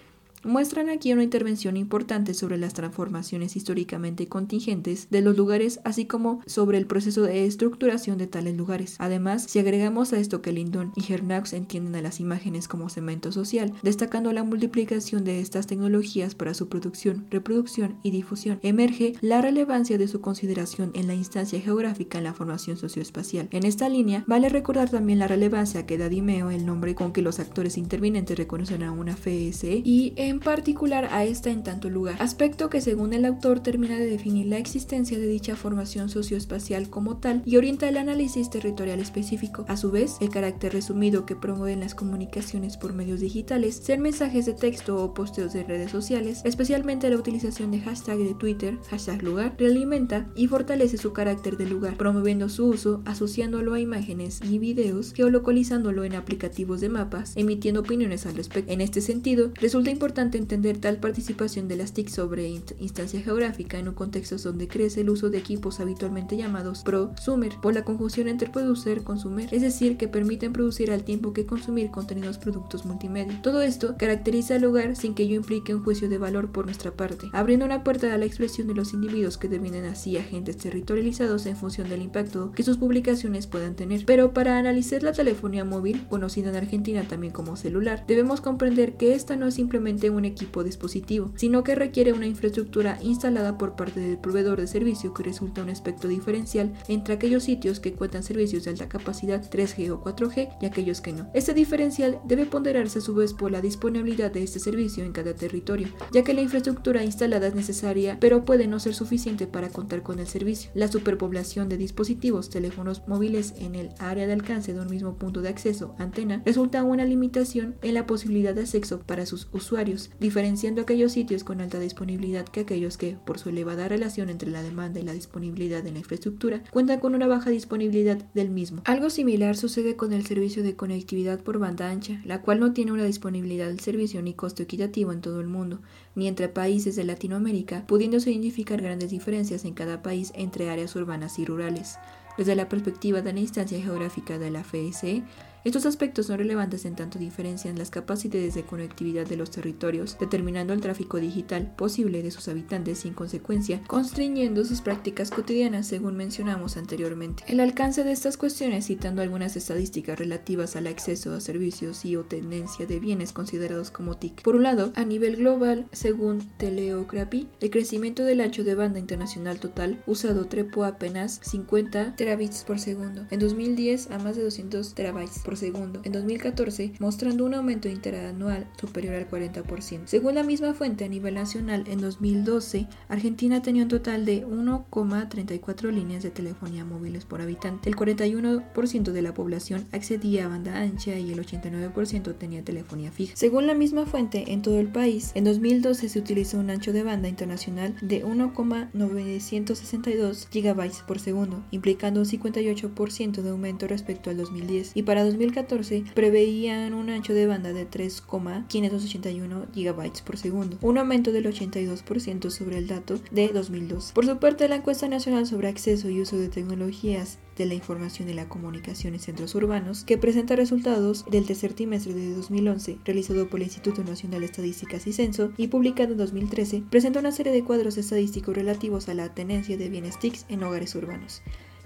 muestran 0.45 0.89
aquí 0.89 1.11
una 1.11 1.23
intervención 1.23 1.75
importante 1.77 2.33
sobre 2.33 2.57
las 2.57 2.73
transformaciones 2.73 3.55
históricamente 3.55 4.27
contingentes 4.27 5.07
de 5.09 5.21
los 5.21 5.35
lugares, 5.35 5.79
así 5.83 6.05
como 6.05 6.41
sobre 6.45 6.77
el 6.77 6.85
proceso 6.85 7.23
de 7.23 7.45
estructuración 7.45 8.17
de 8.17 8.27
tales 8.27 8.55
lugares. 8.55 8.95
Además, 8.99 9.45
si 9.47 9.59
agregamos 9.59 10.13
a 10.13 10.19
esto 10.19 10.41
que 10.41 10.51
Lindon 10.51 10.91
y 10.95 11.11
Hernaux 11.11 11.53
entienden 11.53 11.95
a 11.95 12.01
las 12.01 12.19
imágenes 12.19 12.67
como 12.67 12.89
cemento 12.89 13.31
social, 13.31 13.73
destacando 13.83 14.31
la 14.31 14.43
multiplicación 14.43 15.23
de 15.23 15.39
estas 15.39 15.67
tecnologías 15.67 16.35
para 16.35 16.53
su 16.53 16.69
producción, 16.69 17.25
reproducción 17.29 17.97
y 18.03 18.11
difusión, 18.11 18.59
emerge 18.61 19.13
la 19.21 19.41
relevancia 19.41 19.97
de 19.97 20.07
su 20.07 20.21
consideración 20.21 20.91
en 20.93 21.07
la 21.07 21.15
instancia 21.15 21.59
geográfica 21.59 22.17
en 22.17 22.23
la 22.23 22.33
formación 22.33 22.77
socioespacial. 22.77 23.47
En 23.51 23.65
esta 23.65 23.89
línea, 23.89 24.23
vale 24.27 24.49
recordar 24.49 24.89
también 24.89 25.19
la 25.19 25.27
relevancia 25.27 25.85
que 25.85 25.97
da 25.97 26.09
Dimeo 26.09 26.51
el 26.51 26.65
nombre 26.65 26.95
con 26.95 27.11
que 27.11 27.21
los 27.21 27.39
actores 27.39 27.77
intervinientes 27.77 28.37
reconocen 28.37 28.83
a 28.83 28.91
una 28.91 29.15
FSE 29.15 29.81
y 29.83 30.13
en 30.35 30.41
particular 30.41 31.07
a 31.11 31.23
esta 31.23 31.49
en 31.49 31.63
tanto 31.63 31.89
lugar, 31.89 32.17
aspecto 32.19 32.69
que 32.69 32.81
según 32.81 33.13
el 33.13 33.23
autor 33.23 33.61
termina 33.61 33.97
de 33.97 34.05
definir 34.05 34.47
la 34.47 34.57
existencia 34.57 35.17
de 35.17 35.27
dicha 35.27 35.55
formación 35.55 36.09
socioespacial 36.09 36.89
como 36.89 37.17
tal 37.17 37.41
y 37.45 37.55
orienta 37.55 37.87
el 37.87 37.95
análisis 37.95 38.49
territorial 38.49 38.99
específico. 38.99 39.63
A 39.69 39.77
su 39.77 39.91
vez, 39.91 40.17
el 40.19 40.29
carácter 40.29 40.73
resumido 40.73 41.25
que 41.25 41.37
promueven 41.37 41.79
las 41.79 41.95
comunicaciones 41.95 42.75
por 42.75 42.91
medios 42.91 43.21
digitales, 43.21 43.77
sean 43.81 44.01
mensajes 44.01 44.45
de 44.45 44.51
texto 44.51 45.01
o 45.01 45.13
posteos 45.13 45.53
de 45.53 45.63
redes 45.63 45.91
sociales, 45.91 46.41
especialmente 46.43 47.09
la 47.09 47.15
utilización 47.15 47.71
de 47.71 47.79
hashtag 47.79 48.17
de 48.17 48.33
Twitter, 48.33 48.77
hashtag 48.89 49.23
lugar, 49.23 49.55
realimenta 49.57 50.27
y 50.35 50.47
fortalece 50.47 50.97
su 50.97 51.13
carácter 51.13 51.55
de 51.55 51.67
lugar, 51.67 51.95
promoviendo 51.95 52.49
su 52.49 52.65
uso, 52.65 53.01
asociándolo 53.05 53.73
a 53.73 53.79
imágenes 53.79 54.41
y 54.43 54.59
videos, 54.59 55.13
geolocalizándolo 55.13 56.03
en 56.03 56.15
aplicativos 56.15 56.81
de 56.81 56.89
mapas, 56.89 57.37
emitiendo 57.37 57.79
opiniones 57.79 58.25
al 58.25 58.35
respecto. 58.35 58.73
En 58.73 58.81
este 58.81 58.99
sentido, 58.99 59.51
resulta 59.55 59.91
importante 59.91 60.24
entender 60.33 60.77
tal 60.77 60.97
participación 60.97 61.67
de 61.67 61.77
las 61.77 61.93
TIC 61.93 62.09
sobre 62.09 62.47
instancia 62.79 63.21
geográfica 63.21 63.79
en 63.79 63.87
un 63.87 63.93
contexto 63.93 64.35
donde 64.37 64.67
crece 64.67 65.01
el 65.01 65.09
uso 65.09 65.29
de 65.29 65.37
equipos 65.37 65.79
habitualmente 65.79 66.37
llamados 66.37 66.83
prosumer, 66.83 67.53
por 67.61 67.73
la 67.73 67.83
conjunción 67.83 68.27
entre 68.27 68.49
producer 68.49 69.03
consumer, 69.03 69.47
es 69.51 69.61
decir, 69.61 69.97
que 69.97 70.07
permiten 70.07 70.53
producir 70.53 70.91
al 70.91 71.03
tiempo 71.03 71.33
que 71.33 71.45
consumir 71.45 71.91
contenidos 71.91 72.37
productos 72.37 72.85
multimedia. 72.85 73.41
Todo 73.41 73.61
esto 73.61 73.95
caracteriza 73.97 74.55
al 74.55 74.61
lugar 74.61 74.95
sin 74.95 75.15
que 75.15 75.23
ello 75.23 75.35
implique 75.35 75.73
un 75.73 75.83
juicio 75.83 76.09
de 76.09 76.17
valor 76.17 76.51
por 76.51 76.65
nuestra 76.65 76.91
parte, 76.91 77.29
abriendo 77.33 77.65
una 77.65 77.83
puerta 77.83 78.13
a 78.13 78.17
la 78.17 78.25
expresión 78.25 78.67
de 78.67 78.75
los 78.75 78.93
individuos 78.93 79.37
que 79.37 79.47
devienen 79.47 79.85
así 79.85 80.17
agentes 80.17 80.57
territorializados 80.57 81.45
en 81.45 81.55
función 81.55 81.89
del 81.89 82.01
impacto 82.01 82.51
que 82.51 82.63
sus 82.63 82.77
publicaciones 82.77 83.47
puedan 83.47 83.75
tener. 83.75 84.05
Pero 84.05 84.33
para 84.33 84.57
analizar 84.57 85.03
la 85.03 85.13
telefonía 85.13 85.65
móvil, 85.65 86.05
conocida 86.09 86.49
en 86.49 86.55
Argentina 86.55 87.03
también 87.07 87.33
como 87.33 87.55
celular, 87.55 88.03
debemos 88.07 88.41
comprender 88.41 88.95
que 88.97 89.13
esta 89.13 89.35
no 89.35 89.47
es 89.47 89.55
simplemente 89.55 90.09
un 90.15 90.25
equipo 90.25 90.63
dispositivo, 90.63 91.31
sino 91.35 91.63
que 91.63 91.75
requiere 91.75 92.13
una 92.13 92.27
infraestructura 92.27 92.97
instalada 93.01 93.57
por 93.57 93.75
parte 93.75 93.99
del 93.99 94.17
proveedor 94.17 94.59
de 94.59 94.67
servicio 94.67 95.13
que 95.13 95.23
resulta 95.23 95.63
un 95.63 95.69
aspecto 95.69 96.07
diferencial 96.07 96.73
entre 96.87 97.13
aquellos 97.13 97.43
sitios 97.43 97.79
que 97.79 97.93
cuentan 97.93 98.23
servicios 98.23 98.63
de 98.63 98.71
alta 98.71 98.89
capacidad 98.89 99.43
3G 99.49 99.91
o 99.91 100.03
4G 100.03 100.57
y 100.61 100.65
aquellos 100.65 101.01
que 101.01 101.13
no. 101.13 101.29
Este 101.33 101.53
diferencial 101.53 102.19
debe 102.25 102.45
ponderarse 102.45 102.99
a 102.99 103.01
su 103.01 103.15
vez 103.15 103.33
por 103.33 103.51
la 103.51 103.61
disponibilidad 103.61 104.31
de 104.31 104.43
este 104.43 104.59
servicio 104.59 105.03
en 105.03 105.11
cada 105.11 105.35
territorio, 105.35 105.87
ya 106.11 106.23
que 106.23 106.33
la 106.33 106.41
infraestructura 106.41 107.03
instalada 107.03 107.47
es 107.47 107.55
necesaria, 107.55 108.17
pero 108.19 108.45
puede 108.45 108.67
no 108.67 108.79
ser 108.79 108.93
suficiente 108.93 109.47
para 109.47 109.69
contar 109.69 110.03
con 110.03 110.19
el 110.19 110.27
servicio. 110.27 110.71
La 110.73 110.87
superpoblación 110.87 111.69
de 111.69 111.77
dispositivos 111.77 112.49
teléfonos 112.49 113.03
móviles 113.07 113.53
en 113.57 113.75
el 113.75 113.89
área 113.99 114.27
de 114.27 114.33
alcance 114.33 114.73
de 114.73 114.79
un 114.79 114.89
mismo 114.89 115.15
punto 115.15 115.41
de 115.41 115.49
acceso, 115.49 115.95
antena, 115.97 116.41
resulta 116.45 116.83
una 116.83 117.05
limitación 117.05 117.75
en 117.81 117.93
la 117.93 118.05
posibilidad 118.05 118.53
de 118.53 118.61
acceso 118.61 118.99
para 118.99 119.25
sus 119.25 119.47
usuarios, 119.51 119.94
diferenciando 120.19 120.81
aquellos 120.81 121.11
sitios 121.11 121.43
con 121.43 121.61
alta 121.61 121.79
disponibilidad 121.79 122.45
que 122.45 122.61
aquellos 122.61 122.97
que, 122.97 123.17
por 123.25 123.39
su 123.39 123.49
elevada 123.49 123.87
relación 123.87 124.29
entre 124.29 124.49
la 124.49 124.63
demanda 124.63 124.99
y 124.99 125.03
la 125.03 125.13
disponibilidad 125.13 125.83
de 125.83 125.91
la 125.91 125.99
infraestructura, 125.99 126.63
cuentan 126.71 126.99
con 126.99 127.15
una 127.15 127.27
baja 127.27 127.49
disponibilidad 127.49 128.17
del 128.33 128.49
mismo. 128.49 128.81
Algo 128.85 129.09
similar 129.09 129.57
sucede 129.57 129.95
con 129.95 130.13
el 130.13 130.25
servicio 130.25 130.63
de 130.63 130.75
conectividad 130.75 131.39
por 131.41 131.59
banda 131.59 131.89
ancha, 131.89 132.21
la 132.25 132.41
cual 132.41 132.59
no 132.59 132.73
tiene 132.73 132.91
una 132.91 133.05
disponibilidad 133.05 133.67
del 133.67 133.79
servicio 133.79 134.21
ni 134.21 134.33
costo 134.33 134.63
equitativo 134.63 135.11
en 135.11 135.21
todo 135.21 135.41
el 135.41 135.47
mundo, 135.47 135.81
ni 136.15 136.27
entre 136.27 136.49
países 136.49 136.95
de 136.95 137.03
Latinoamérica, 137.03 137.85
pudiéndose 137.87 138.31
identificar 138.31 138.81
grandes 138.81 139.11
diferencias 139.11 139.65
en 139.65 139.73
cada 139.73 140.01
país 140.01 140.31
entre 140.35 140.69
áreas 140.69 140.95
urbanas 140.95 141.39
y 141.39 141.45
rurales. 141.45 141.97
Desde 142.37 142.55
la 142.55 142.67
perspectiva 142.67 143.21
de 143.21 143.33
la 143.33 143.39
instancia 143.39 143.79
geográfica 143.79 144.37
de 144.37 144.51
la 144.51 144.63
FSE, 144.63 145.23
estos 145.65 145.87
aspectos 145.87 146.27
son 146.27 146.37
relevantes 146.37 146.85
en 146.85 146.95
tanto 146.95 147.17
diferencian 147.17 147.79
las 147.79 147.89
capacidades 147.89 148.53
de 148.53 148.61
conectividad 148.63 149.25
de 149.25 149.35
los 149.35 149.49
territorios, 149.49 150.15
determinando 150.19 150.73
el 150.73 150.79
tráfico 150.79 151.19
digital 151.19 151.73
posible 151.75 152.21
de 152.21 152.29
sus 152.29 152.47
habitantes 152.47 152.99
sin 152.99 153.15
consecuencia, 153.15 153.81
constriñendo 153.87 154.63
sus 154.63 154.81
prácticas 154.81 155.31
cotidianas 155.31 155.87
según 155.87 156.17
mencionamos 156.17 156.77
anteriormente. 156.77 157.43
El 157.47 157.59
alcance 157.59 158.03
de 158.03 158.11
estas 158.11 158.37
cuestiones, 158.37 158.85
citando 158.85 159.23
algunas 159.23 159.55
estadísticas 159.55 160.19
relativas 160.19 160.75
al 160.75 160.85
acceso 160.85 161.33
a 161.33 161.41
servicios 161.41 162.05
y 162.05 162.15
o 162.15 162.25
tendencia 162.25 162.85
de 162.85 162.99
bienes 162.99 163.33
considerados 163.33 163.89
como 163.89 164.17
TIC. 164.17 164.43
Por 164.43 164.55
un 164.55 164.61
lado, 164.61 164.93
a 164.95 165.03
nivel 165.03 165.37
global, 165.37 165.87
según 165.91 166.47
Teleocrapi, 166.57 167.47
el 167.59 167.71
crecimiento 167.71 168.23
del 168.23 168.41
ancho 168.41 168.63
de 168.63 168.75
banda 168.75 168.99
internacional 168.99 169.59
total 169.59 170.03
usado 170.05 170.45
trepó 170.45 170.83
apenas 170.83 171.39
50 171.43 172.15
terabits 172.15 172.63
por 172.63 172.79
segundo, 172.79 173.25
en 173.31 173.39
2010 173.39 174.11
a 174.11 174.19
más 174.19 174.35
de 174.35 174.43
200 174.43 174.93
terabytes 174.93 175.39
por 175.39 175.54
segundo 175.55 176.01
en 176.03 176.11
2014, 176.11 176.93
mostrando 176.99 177.45
un 177.45 177.53
aumento 177.53 177.89
interanual 177.89 178.67
superior 178.79 179.15
al 179.15 179.29
40%. 179.29 180.01
Según 180.05 180.35
la 180.35 180.43
misma 180.43 180.73
fuente 180.73 181.05
a 181.05 181.09
nivel 181.09 181.35
nacional, 181.35 181.85
en 181.87 182.01
2012, 182.01 182.87
Argentina 183.09 183.61
tenía 183.61 183.83
un 183.83 183.89
total 183.89 184.25
de 184.25 184.45
1,34 184.45 185.91
líneas 185.91 186.23
de 186.23 186.31
telefonía 186.31 186.85
móviles 186.85 187.25
por 187.25 187.41
habitante. 187.41 187.89
El 187.89 187.95
41% 187.95 189.11
de 189.11 189.21
la 189.21 189.33
población 189.33 189.87
accedía 189.91 190.45
a 190.45 190.49
banda 190.49 190.79
ancha 190.79 191.17
y 191.17 191.31
el 191.31 191.39
89% 191.39 192.37
tenía 192.37 192.63
telefonía 192.63 193.11
fija. 193.11 193.33
Según 193.35 193.65
la 193.67 193.73
misma 193.73 194.05
fuente, 194.05 194.53
en 194.53 194.61
todo 194.61 194.79
el 194.79 194.87
país, 194.87 195.31
en 195.35 195.43
2012 195.43 196.07
se 196.09 196.19
utilizó 196.19 196.59
un 196.59 196.69
ancho 196.69 196.93
de 196.93 197.03
banda 197.03 197.27
internacional 197.27 197.95
de 198.01 198.23
1,962 198.23 200.47
GB 200.53 200.91
por 201.07 201.19
segundo, 201.19 201.63
implicando 201.71 202.21
un 202.21 202.25
58% 202.25 203.41
de 203.41 203.49
aumento 203.49 203.87
respecto 203.87 204.29
al 204.29 204.37
2010. 204.37 204.91
Y 204.95 205.03
para 205.03 205.23
2014 205.45 206.05
preveían 206.13 206.93
un 206.93 207.09
ancho 207.09 207.33
de 207.33 207.45
banda 207.45 207.71
de 207.73 207.85
3,581 207.85 209.67
GB 209.75 210.23
por 210.23 210.37
segundo, 210.37 210.77
un 210.81 210.97
aumento 210.97 211.31
del 211.31 211.45
82% 211.45 212.49
sobre 212.49 212.77
el 212.77 212.87
dato 212.87 213.19
de 213.31 213.49
2002. 213.49 214.11
Por 214.13 214.25
su 214.25 214.37
parte, 214.37 214.67
la 214.67 214.77
encuesta 214.77 215.07
nacional 215.07 215.45
sobre 215.45 215.67
acceso 215.67 216.09
y 216.09 216.21
uso 216.21 216.37
de 216.37 216.49
tecnologías 216.49 217.37
de 217.57 217.65
la 217.65 217.73
información 217.73 218.29
y 218.29 218.33
la 218.33 218.49
comunicación 218.49 219.13
en 219.13 219.19
centros 219.19 219.55
urbanos, 219.55 220.03
que 220.03 220.17
presenta 220.17 220.55
resultados 220.55 221.25
del 221.29 221.45
tercer 221.45 221.73
trimestre 221.73 222.13
de 222.13 222.33
2011, 222.33 222.97
realizado 223.05 223.47
por 223.47 223.59
el 223.59 223.67
Instituto 223.67 224.03
Nacional 224.03 224.41
de 224.41 224.47
Estadísticas 224.47 225.07
y 225.07 225.13
Censo 225.13 225.51
y 225.57 225.67
publicado 225.67 226.11
en 226.11 226.17
2013, 226.17 226.83
presenta 226.89 227.19
una 227.19 227.31
serie 227.31 227.53
de 227.53 227.63
cuadros 227.63 227.97
estadísticos 227.97 228.55
relativos 228.55 229.07
a 229.07 229.13
la 229.13 229.33
tenencia 229.33 229.77
de 229.77 229.89
bienes 229.89 230.19
TICs 230.19 230.45
en 230.49 230.63
hogares 230.63 230.95
urbanos. 230.95 231.41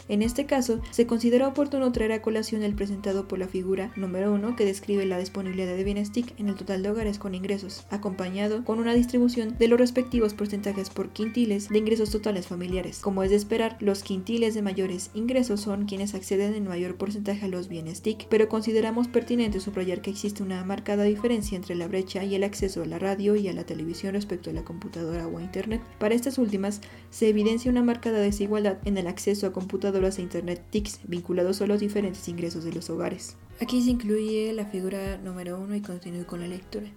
En 0.10 0.24
este 0.24 0.48
caso, 0.48 0.82
se 0.90 1.06
considera 1.06 1.48
oportuno 1.48 1.92
traer 1.92 2.14
a 2.14 2.24
colación 2.24 2.64
el 2.64 2.74
presentado 2.74 3.28
por 3.28 3.38
la 3.38 3.48
figura 3.48 3.92
número 3.96 4.34
1 4.34 4.56
que 4.56 4.66
describe 4.66 5.06
la 5.06 5.20
disponibilidad 5.20 5.76
de 5.76 5.84
bienes 5.84 6.12
TIC 6.12 6.34
en 6.40 6.50
el 6.50 6.56
total 6.56 6.82
de 6.82 6.90
hogares 6.90 7.20
con 7.20 7.36
ingresos, 7.36 7.86
acompañado 7.92 8.66
con 8.66 8.80
una 8.80 8.96
distribución 8.96 9.56
de 9.60 9.68
los 9.68 9.80
respectivos 9.80 10.34
porcentajes 10.34 10.90
por 10.90 11.10
quintiles 11.10 11.70
de 11.70 11.78
ingresos 11.78 12.10
totales 12.10 12.48
familiares. 12.48 13.02
Como 13.02 13.22
es 13.22 13.30
de 13.30 13.36
esperar, 13.36 13.78
los 13.82 14.02
quintiles 14.02 14.56
de 14.56 14.64
mayores 14.64 15.12
ingresos 15.14 15.62
son 15.62 15.86
quienes 15.86 16.16
acceden 16.16 16.56
en 16.56 16.68
mayor 16.68 16.96
porcentaje 16.96 17.46
a 17.46 17.50
los 17.50 17.68
bienes 17.68 18.02
TIC, 18.02 18.26
pero 18.30 18.50
consideramos 18.50 19.08
pertinente 19.08 19.60
subrayar 19.60 20.02
que 20.02 20.10
existe 20.10 20.42
una 20.42 20.66
marcada 20.66 21.04
diferencia 21.04 21.56
entre 21.56 21.76
la 21.76 21.88
brecha 21.88 22.24
y 22.24 22.34
el 22.34 22.44
acceso 22.44 22.82
a 22.82 22.88
la 22.88 22.98
radio 22.98 23.36
y 23.36 23.48
a 23.48 23.54
la 23.54 23.64
televisión 23.64 24.14
respecto 24.14 24.50
a 24.50 24.54
la 24.54 24.64
computadora 24.64 25.28
o 25.28 25.38
a 25.38 25.44
Internet. 25.44 25.84
Para 26.00 26.16
estas 26.16 26.40
últimas, 26.40 26.82
se 27.12 27.30
evidencia 27.30 27.70
una 27.70 27.84
marcada 27.84 28.18
desigualdad 28.18 28.80
en 28.86 28.98
el 28.98 29.06
acceso 29.06 29.46
a 29.46 29.54
a 30.08 30.22
Internet 30.22 30.64
TICs 30.70 31.02
vinculados 31.04 31.62
a 31.62 31.68
los 31.68 31.80
diferentes 31.80 32.28
ingresos 32.28 32.64
de 32.64 32.74
los 32.74 32.90
hogares. 32.90 33.36
Aquí 33.62 33.82
se 33.82 33.92
incluye 33.92 34.54
la 34.54 34.66
figura 34.66 35.18
número 35.18 35.60
1 35.60 35.76
y 35.76 35.82
continúo 35.82 36.26
con 36.26 36.40
la 36.40 36.48
lectura. 36.48 36.88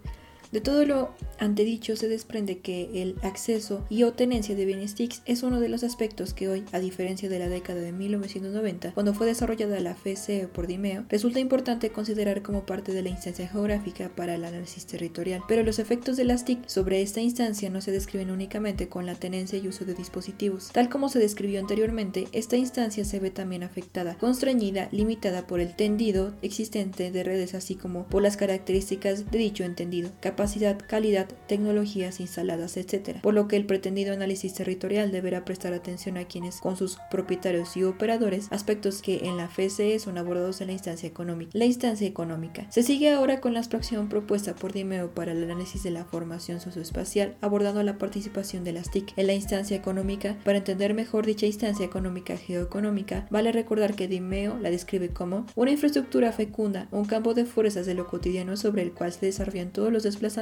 De 0.53 0.61
todo 0.61 0.85
lo 0.85 1.09
antedicho 1.39 1.95
se 1.95 2.07
desprende 2.07 2.59
que 2.59 3.01
el 3.01 3.15
acceso 3.23 3.83
y 3.89 4.03
o 4.03 4.13
tenencia 4.13 4.55
de 4.55 4.65
bienes 4.65 4.93
TICs 4.93 5.23
es 5.25 5.41
uno 5.41 5.59
de 5.59 5.67
los 5.67 5.83
aspectos 5.83 6.35
que 6.35 6.47
hoy, 6.47 6.63
a 6.71 6.77
diferencia 6.77 7.27
de 7.27 7.39
la 7.39 7.49
década 7.49 7.81
de 7.81 7.91
1990, 7.91 8.93
cuando 8.93 9.15
fue 9.15 9.25
desarrollada 9.25 9.79
la 9.79 9.95
FCE 9.95 10.47
por 10.47 10.67
Dimeo, 10.67 11.05
resulta 11.09 11.39
importante 11.39 11.89
considerar 11.89 12.43
como 12.43 12.67
parte 12.67 12.93
de 12.93 13.01
la 13.01 13.09
instancia 13.09 13.47
geográfica 13.47 14.09
para 14.15 14.35
el 14.35 14.45
análisis 14.45 14.85
territorial. 14.85 15.41
Pero 15.47 15.63
los 15.63 15.79
efectos 15.79 16.17
de 16.17 16.25
las 16.25 16.45
TIC 16.45 16.67
sobre 16.67 17.01
esta 17.01 17.19
instancia 17.19 17.71
no 17.71 17.81
se 17.81 17.89
describen 17.89 18.29
únicamente 18.29 18.89
con 18.89 19.07
la 19.07 19.15
tenencia 19.15 19.57
y 19.57 19.67
uso 19.67 19.85
de 19.85 19.95
dispositivos. 19.95 20.69
Tal 20.71 20.87
como 20.87 21.09
se 21.09 21.17
describió 21.17 21.61
anteriormente, 21.61 22.27
esta 22.31 22.57
instancia 22.57 23.05
se 23.05 23.19
ve 23.19 23.31
también 23.31 23.63
afectada, 23.63 24.19
constreñida, 24.19 24.87
limitada 24.91 25.47
por 25.47 25.59
el 25.59 25.75
tendido 25.75 26.35
existente 26.43 27.11
de 27.11 27.23
redes 27.23 27.55
así 27.55 27.73
como 27.73 28.05
por 28.05 28.21
las 28.21 28.37
características 28.37 29.31
de 29.31 29.39
dicho 29.39 29.63
entendido, 29.63 30.11
capacidad, 30.43 30.77
calidad, 30.85 31.29
tecnologías 31.47 32.19
instaladas, 32.19 32.75
etc. 32.75 33.21
Por 33.21 33.33
lo 33.33 33.47
que 33.47 33.55
el 33.55 33.65
pretendido 33.65 34.11
análisis 34.11 34.53
territorial 34.53 35.09
deberá 35.09 35.45
prestar 35.45 35.73
atención 35.73 36.17
a 36.17 36.25
quienes, 36.25 36.59
con 36.59 36.75
sus 36.75 36.97
propietarios 37.09 37.77
y 37.77 37.85
operadores, 37.85 38.47
aspectos 38.51 39.01
que 39.01 39.19
en 39.23 39.37
la 39.37 39.47
FCE 39.47 39.99
son 39.99 40.17
abordados 40.17 40.59
en 40.59 40.67
la 40.67 40.73
instancia 40.73 41.07
económica. 41.07 41.51
La 41.53 41.63
instancia 41.63 42.05
económica. 42.05 42.67
Se 42.71 42.83
sigue 42.83 43.13
ahora 43.13 43.39
con 43.39 43.53
la 43.53 43.59
abstracción 43.59 44.09
propuesta 44.09 44.53
por 44.53 44.73
Dimeo 44.73 45.13
para 45.13 45.31
el 45.31 45.41
análisis 45.45 45.81
de 45.81 45.91
la 45.91 46.03
formación 46.03 46.59
socioespacial, 46.59 47.37
abordando 47.39 47.81
la 47.81 47.97
participación 47.97 48.65
de 48.65 48.73
las 48.73 48.91
TIC 48.91 49.13
en 49.15 49.27
la 49.27 49.33
instancia 49.35 49.77
económica. 49.77 50.37
Para 50.43 50.57
entender 50.57 50.93
mejor 50.93 51.25
dicha 51.25 51.45
instancia 51.45 51.85
económica 51.85 52.35
geoeconómica, 52.35 53.27
vale 53.29 53.53
recordar 53.53 53.95
que 53.95 54.09
Dimeo 54.09 54.59
la 54.59 54.71
describe 54.71 55.07
como 55.07 55.45
una 55.55 55.71
infraestructura 55.71 56.33
fecunda, 56.33 56.89
un 56.91 57.05
campo 57.05 57.33
de 57.33 57.45
fuerzas 57.45 57.85
de 57.85 57.93
lo 57.93 58.07
cotidiano 58.07 58.57
sobre 58.57 58.81
el 58.81 58.91
cual 58.91 59.13
se 59.13 59.27
desarrollan 59.27 59.71
todos 59.71 59.93
los 59.93 60.03
desplazamientos 60.03 60.32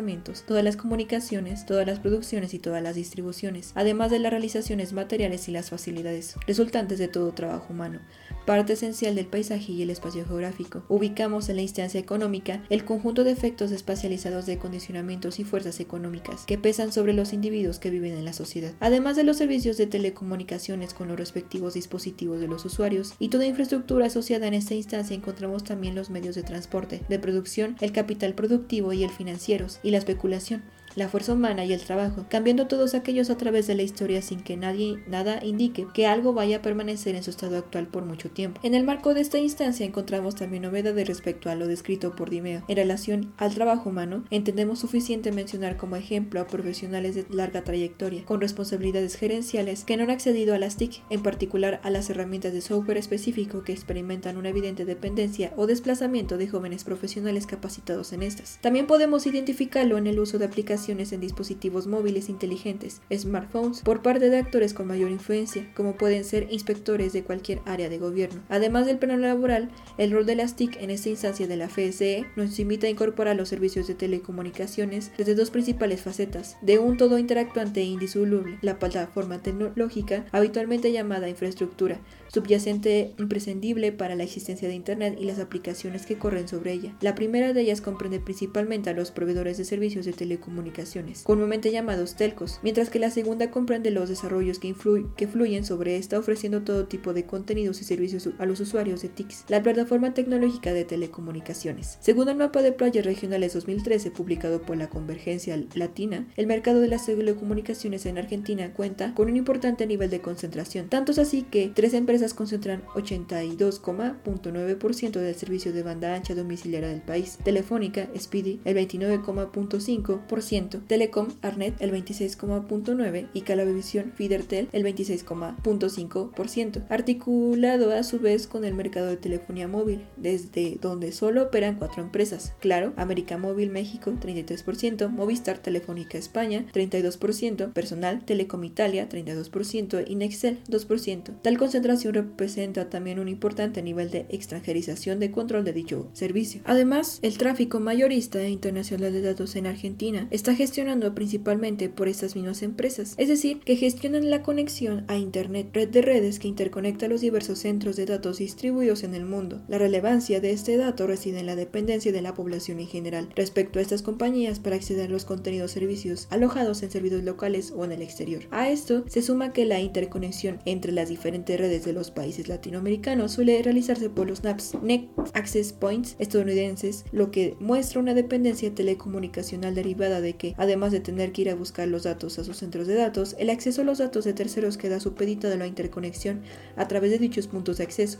todas 0.48 0.64
las 0.64 0.78
comunicaciones, 0.78 1.66
todas 1.66 1.86
las 1.86 2.00
producciones 2.00 2.54
y 2.54 2.60
todas 2.60 2.82
las 2.82 2.96
distribuciones, 2.96 3.72
además 3.76 4.10
de 4.10 4.20
las 4.20 4.32
realizaciones 4.32 4.94
materiales 4.94 5.50
y 5.50 5.52
las 5.52 5.70
facilidades 5.70 6.36
resultantes 6.48 6.98
de 6.98 7.10
todo 7.10 7.34
trabajo 7.34 7.74
humano, 7.74 8.00
parte 8.46 8.74
esencial 8.74 9.16
del 9.16 9.26
paisaje 9.26 9.74
y 9.74 9.82
el 9.82 9.90
espacio 9.90 10.26
geográfico. 10.26 10.84
Ubicamos 10.88 11.50
en 11.50 11.58
la 11.58 11.62
instancia 11.62 12.00
económica 12.00 12.64
el 12.70 12.86
conjunto 12.86 13.24
de 13.24 13.32
efectos 13.32 13.72
espacializados 13.72 14.46
de 14.46 14.58
condicionamientos 14.58 15.40
y 15.40 15.44
fuerzas 15.44 15.80
económicas 15.80 16.46
que 16.46 16.58
pesan 16.58 16.94
sobre 16.94 17.14
los 17.14 17.34
individuos 17.34 17.78
que 17.78 17.90
viven 17.90 18.14
en 18.14 18.26
la 18.26 18.34
sociedad, 18.34 18.74
además 18.80 19.18
de 19.18 19.24
los 19.24 19.38
servicios 19.38 19.76
de 19.76 19.88
telecomunicaciones 19.88 20.94
con 20.94 21.10
los 21.10 21.18
respectivos 21.18 21.74
dispositivos 21.74 22.40
de 22.40 22.48
los 22.48 22.64
usuarios 22.64 23.14
y 23.20 23.28
toda 23.28 23.46
infraestructura 23.46 24.06
asociada 24.06 24.48
en 24.48 24.54
esta 24.54 24.74
instancia 24.74 25.16
encontramos 25.16 25.66
también 25.66 25.96
los 25.96 26.10
medios 26.10 26.36
de 26.36 26.44
transporte, 26.44 27.02
de 27.10 27.20
producción, 27.20 27.76
el 27.82 27.92
capital 27.92 28.34
productivo 28.34 28.94
y 28.94 29.04
el 29.04 29.10
financieros 29.10 29.71
y 29.84 29.92
la 29.92 29.98
especulación 29.98 30.64
la 30.96 31.08
fuerza 31.08 31.34
humana 31.34 31.66
y 31.66 31.74
el 31.74 31.82
trabajo, 31.82 32.26
cambiando 32.30 32.68
todos 32.68 32.94
aquellos 32.94 33.30
a 33.30 33.38
través 33.38 33.68
de 33.68 33.76
la 33.76 33.84
historia 33.84 34.22
sin 34.22 34.42
que 34.42 34.58
nadie 34.58 35.00
nada 35.08 35.44
indique 35.44 35.88
que 35.94 36.08
algo 36.08 36.34
vaya 36.34 36.58
a 36.58 36.62
permanecer 36.62 37.16
en 37.16 37.24
su 37.24 37.30
estado 37.30 37.58
actual 37.58 37.88
por 37.88 38.06
mucho 38.06 38.30
tiempo. 38.30 38.60
En 38.64 38.76
el 38.76 38.84
marco 38.84 39.14
de 39.14 39.22
esta 39.22 39.38
instancia 39.38 39.86
encontramos 39.86 40.36
también 40.36 40.64
novedades 40.64 41.08
respecto 41.08 41.50
a 41.50 41.56
lo 41.56 41.68
descrito 41.68 42.16
por 42.16 42.30
Dimeo. 42.30 42.64
En 42.68 42.76
relación 42.76 43.34
al 43.38 43.54
trabajo 43.54 43.90
humano, 43.90 44.24
entendemos 44.30 44.80
suficiente 44.80 45.32
mencionar 45.32 45.78
como 45.78 45.96
ejemplo 45.96 46.42
a 46.42 46.48
profesionales 46.48 47.16
de 47.16 47.26
larga 47.30 47.64
trayectoria, 47.64 48.26
con 48.26 48.42
responsabilidades 48.42 49.16
gerenciales 49.16 49.84
que 49.84 49.98
no 49.98 50.04
han 50.04 50.10
accedido 50.10 50.54
a 50.54 50.60
las 50.60 50.78
TIC, 50.78 51.02
en 51.10 51.24
particular 51.24 51.80
a 51.84 51.90
las 51.90 52.10
herramientas 52.10 52.54
de 52.54 52.62
software 52.62 52.98
específico 52.98 53.64
que 53.64 53.72
experimentan 53.72 54.38
una 54.38 54.50
evidente 54.50 54.86
dependencia 54.86 55.54
o 55.56 55.68
desplazamiento 55.68 56.38
de 56.38 56.48
jóvenes 56.48 56.84
profesionales 56.84 57.48
capacitados 57.48 58.14
en 58.14 58.24
estas. 58.24 58.60
También 58.62 58.88
podemos 58.88 59.26
identificarlo 59.26 59.98
en 59.98 60.08
el 60.08 60.20
uso 60.20 60.38
de 60.38 60.46
aplicaciones 60.46 60.81
en 60.90 61.22
dispositivos 61.22 61.88
móviles 61.88 62.30
inteligentes, 62.30 63.02
smartphones, 63.14 63.82
por 63.82 64.02
parte 64.02 64.30
de 64.30 64.38
actores 64.38 64.74
con 64.74 64.88
mayor 64.88 65.12
influencia, 65.12 65.72
como 65.76 65.96
pueden 65.96 66.24
ser 66.24 66.48
inspectores 66.52 67.14
de 67.14 67.24
cualquier 67.24 67.60
área 67.66 67.90
de 67.90 67.98
gobierno. 67.98 68.42
Además 68.50 68.86
del 68.86 68.98
plano 68.98 69.18
laboral, 69.18 69.70
el 69.98 70.12
rol 70.12 70.26
de 70.26 70.36
las 70.36 70.56
TIC 70.56 70.78
en 70.82 70.90
esta 70.90 71.10
instancia 71.10 71.48
de 71.48 71.58
la 71.58 71.70
FSE 71.70 72.26
nos 72.36 72.60
invita 72.60 72.88
a 72.88 72.90
incorporar 72.90 73.36
los 73.36 73.50
servicios 73.50 73.88
de 73.88 73.96
telecomunicaciones 73.96 75.12
desde 75.18 75.36
dos 75.36 75.52
principales 75.52 76.02
facetas, 76.02 76.58
de 76.62 76.80
un 76.80 76.98
todo 76.98 77.18
interactuante 77.18 77.82
e 77.82 77.86
indisoluble, 77.86 78.58
la 78.62 78.80
plataforma 78.80 79.40
tecnológica, 79.40 80.26
habitualmente 80.32 80.92
llamada 80.92 81.30
infraestructura, 81.30 82.00
subyacente 82.32 83.14
imprescindible 83.18 83.92
para 83.92 84.16
la 84.16 84.24
existencia 84.24 84.68
de 84.68 84.76
Internet 84.76 85.18
y 85.20 85.26
las 85.26 85.40
aplicaciones 85.40 86.06
que 86.06 86.18
corren 86.18 86.48
sobre 86.48 86.72
ella. 86.74 86.96
La 87.02 87.16
primera 87.16 87.54
de 87.54 87.62
ellas 87.62 87.82
comprende 87.82 88.20
principalmente 88.20 88.90
a 88.90 88.94
los 88.94 89.12
proveedores 89.12 89.58
de 89.58 89.66
servicios 89.66 90.06
de 90.06 90.14
telecomunicaciones, 90.14 91.24
comúnmente 91.24 91.72
llamados 91.72 92.16
telcos, 92.16 92.60
mientras 92.64 92.90
que 92.90 93.00
la 93.00 93.12
segunda 93.12 93.52
comprende 93.52 93.92
los 93.92 94.10
desarrollos 94.10 94.60
que, 94.60 94.74
que 95.18 95.28
fluyen 95.28 95.66
sobre 95.66 95.98
esta 95.98 96.20
ofreciendo 96.20 96.62
todo 96.62 96.88
tipo 96.88 97.14
de 97.14 97.26
contenidos 97.26 97.82
y 97.82 97.84
servicios 97.84 98.30
a 98.40 98.46
los 98.46 98.60
usuarios 98.60 99.02
de 99.02 99.10
TICS, 99.10 99.46
la 99.50 99.62
plataforma 99.62 100.14
tecnológica 100.14 100.74
de 100.74 100.86
telecomunicaciones. 100.86 101.98
Según 102.00 102.30
el 102.30 102.38
mapa 102.38 102.62
de 102.62 102.72
playas 102.72 103.06
regionales 103.06 103.54
2013 103.54 104.12
publicado 104.12 104.62
por 104.62 104.78
la 104.78 104.90
Convergencia 104.90 105.62
Latina, 105.76 106.28
el 106.38 106.48
mercado 106.48 106.80
de 106.80 106.88
las 106.88 107.06
telecomunicaciones 107.06 108.06
en 108.06 108.18
Argentina 108.18 108.74
cuenta 108.74 109.14
con 109.16 109.30
un 109.30 109.36
importante 109.36 109.86
nivel 109.86 110.10
de 110.10 110.22
concentración, 110.22 110.88
tanto 110.88 111.12
es 111.12 111.20
así 111.20 111.44
que 111.44 111.72
tres 111.74 111.94
empresas 111.94 112.21
concentran 112.34 112.84
82,9% 112.96 115.20
del 115.20 115.36
servicio 115.36 115.74
de 115.74 115.84
banda 115.84 116.16
ancha 116.16 116.34
domiciliaria 116.36 116.88
del 116.90 117.02
país. 117.02 117.38
Telefónica, 117.44 118.08
Speedy, 118.18 118.62
el 118.66 118.78
29,5%, 118.78 120.82
Telecom, 120.88 121.28
Arnet, 121.42 121.82
el 121.82 121.92
26,9% 121.92 123.28
y 123.34 123.42
Calavisión, 123.42 124.14
Fidertel, 124.16 124.70
el 124.72 124.86
26,5%. 124.86 126.86
Articulado 126.90 127.92
a 127.92 128.04
su 128.04 128.20
vez 128.20 128.48
con 128.48 128.64
el 128.66 128.74
mercado 128.74 129.08
de 129.08 129.18
telefonía 129.18 129.68
móvil, 129.68 130.06
desde 130.18 130.78
donde 130.82 131.12
solo 131.12 131.44
operan 131.44 131.76
cuatro 131.76 132.02
empresas. 132.04 132.54
Claro, 132.60 132.94
América 132.98 133.38
Móvil 133.38 133.72
México, 133.72 134.12
33%, 134.12 135.10
Movistar 135.10 135.58
Telefónica 135.58 136.18
España, 136.18 136.66
32%, 136.74 137.74
Personal 137.74 138.24
Telecom 138.26 138.64
Italia, 138.64 139.10
32% 139.10 140.06
y 140.08 140.16
Nexel, 140.16 140.60
2%. 140.70 141.42
Tal 141.42 141.58
concentración 141.58 142.11
representa 142.12 142.90
también 142.90 143.20
un 143.20 143.28
importante 143.28 143.82
nivel 143.82 144.12
de 144.12 144.26
extranjerización 144.30 145.20
de 145.20 145.32
control 145.32 145.64
de 145.64 145.74
dicho 145.74 146.10
servicio. 146.14 146.62
Además, 146.66 147.20
el 147.22 147.38
tráfico 147.38 147.80
mayorista 147.80 148.48
internacional 148.48 149.14
de 149.14 149.22
datos 149.22 149.56
en 149.56 149.68
Argentina 149.68 150.28
está 150.32 150.56
gestionado 150.56 151.14
principalmente 151.16 151.90
por 151.90 152.08
estas 152.08 152.36
mismas 152.36 152.62
empresas, 152.64 153.16
es 153.18 153.28
decir, 153.28 153.60
que 153.60 153.76
gestionan 153.76 154.30
la 154.30 154.44
conexión 154.44 155.06
a 155.08 155.18
Internet, 155.18 155.70
red 155.74 155.90
de 155.90 156.02
redes 156.02 156.40
que 156.40 156.48
interconecta 156.48 157.08
los 157.08 157.22
diversos 157.22 157.60
centros 157.60 157.96
de 157.96 158.06
datos 158.06 158.40
distribuidos 158.40 159.04
en 159.04 159.16
el 159.16 159.26
mundo. 159.26 159.62
La 159.68 159.78
relevancia 159.78 160.40
de 160.40 160.52
este 160.52 160.78
dato 160.78 161.08
reside 161.08 161.40
en 161.40 161.46
la 161.46 161.56
dependencia 161.56 162.12
de 162.12 162.22
la 162.22 162.34
población 162.34 162.80
en 162.80 162.88
general 162.88 163.30
respecto 163.36 163.80
a 163.80 163.82
estas 163.82 164.02
compañías 164.02 164.60
para 164.60 164.76
acceder 164.76 165.08
a 165.08 165.12
los 165.12 165.26
contenidos 165.26 165.72
servicios 165.72 166.28
alojados 166.30 166.84
en 166.84 166.92
servidores 166.92 167.26
locales 167.26 167.72
o 167.76 167.86
en 167.86 167.92
el 167.92 168.02
exterior. 168.02 168.44
A 168.52 168.70
esto 168.70 169.04
se 169.08 169.22
suma 169.22 169.54
que 169.54 169.66
la 169.66 169.80
interconexión 169.80 170.60
entre 170.66 170.92
las 170.92 171.10
diferentes 171.10 171.60
redes 171.60 171.86
de 171.86 171.94
los 171.94 172.01
países 172.10 172.48
latinoamericanos 172.48 173.34
suele 173.34 173.62
realizarse 173.62 174.10
por 174.10 174.28
los 174.28 174.44
NAPs, 174.44 174.76
Net 174.82 175.10
Access 175.34 175.74
Points 175.74 176.16
estadounidenses, 176.18 177.06
lo 177.12 177.30
que 177.30 177.56
muestra 177.60 178.00
una 178.00 178.16
dependencia 178.16 178.74
telecomunicacional 178.74 179.76
derivada 179.76 180.22
de 180.22 180.38
que, 180.38 180.56
además 180.58 180.92
de 180.92 181.02
tener 181.02 181.32
que 181.32 181.44
ir 181.44 181.50
a 181.52 181.56
buscar 181.56 181.88
los 181.88 182.04
datos 182.04 182.40
a 182.40 182.44
sus 182.44 182.58
centros 182.58 182.88
de 182.88 182.96
datos, 182.96 183.36
el 183.38 183.52
acceso 183.52 183.82
a 183.84 183.86
los 183.86 184.00
datos 184.00 184.26
de 184.26 184.34
terceros 184.34 184.78
queda 184.78 185.00
supeditado 185.00 185.54
a 185.54 185.58
la 185.58 185.68
interconexión 185.68 186.42
a 186.76 186.88
través 186.88 187.12
de 187.12 187.20
dichos 187.20 187.46
puntos 187.46 187.78
de 187.78 187.84
acceso 187.84 188.18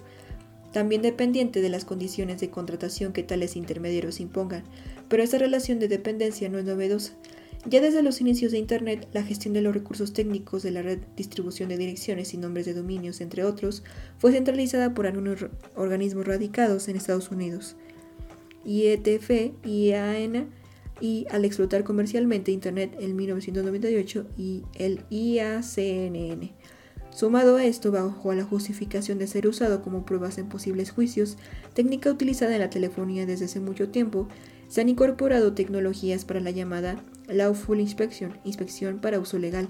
también 0.72 1.02
dependiente 1.02 1.62
de 1.62 1.70
las 1.70 1.86
condiciones 1.86 2.40
de 2.40 2.50
contratación 2.50 3.14
que 3.14 3.24
tales 3.24 3.56
intermediarios 3.56 4.20
impongan, 4.20 4.64
pero 5.10 5.22
esta 5.24 5.38
relación 5.38 5.80
de 5.80 5.88
dependencia 5.88 6.50
no 6.50 6.60
es 6.60 6.66
novedosa. 6.66 7.14
Ya 7.68 7.80
desde 7.80 8.02
los 8.02 8.22
inicios 8.22 8.52
de 8.52 8.58
Internet, 8.58 9.08
la 9.14 9.24
gestión 9.24 9.54
de 9.54 9.62
los 9.62 9.74
recursos 9.74 10.14
técnicos 10.14 10.64
de 10.64 10.72
la 10.72 10.82
red, 10.82 11.00
distribución 11.16 11.70
de 11.70 11.78
direcciones 11.78 12.34
y 12.34 12.38
nombres 12.38 12.66
de 12.66 12.74
dominios, 12.74 13.22
entre 13.22 13.44
otros, 13.44 13.84
fue 14.18 14.32
centralizada 14.32 14.96
por 14.96 15.06
algunos 15.06 15.46
organismos 15.76 16.26
radicados 16.26 16.88
en 16.88 16.96
Estados 16.96 17.30
Unidos, 17.30 17.76
IETF, 18.66 19.54
IAN, 19.64 20.50
y 21.00 21.26
al 21.32 21.46
explotar 21.46 21.84
comercialmente 21.84 22.52
Internet 22.52 22.96
en 23.00 23.16
1998 23.16 24.28
y 24.38 24.64
el 24.76 25.02
IACNN. 25.10 26.52
Sumado 27.10 27.58
a 27.58 27.66
esto, 27.66 27.92
bajo 27.92 28.34
la 28.34 28.46
justificación 28.46 29.20
de 29.20 29.28
ser 29.28 29.48
usado 29.48 29.82
como 29.82 30.06
pruebas 30.06 30.38
en 30.38 30.48
posibles 30.48 30.92
juicios, 30.92 31.38
técnica 31.74 32.10
utilizada 32.10 32.54
en 32.54 32.62
la 32.62 32.70
telefonía 32.70 33.26
desde 33.26 33.46
hace 33.46 33.60
mucho 33.60 33.90
tiempo, 33.90 34.28
se 34.70 34.80
han 34.80 34.90
incorporado 34.90 35.54
tecnologías 35.54 36.24
para 36.24 36.40
la 36.40 36.52
llamada 36.52 37.04
Lawful 37.28 37.80
Inspection, 37.80 38.38
inspección 38.44 39.00
para 39.00 39.20
uso 39.20 39.40
legal, 39.40 39.70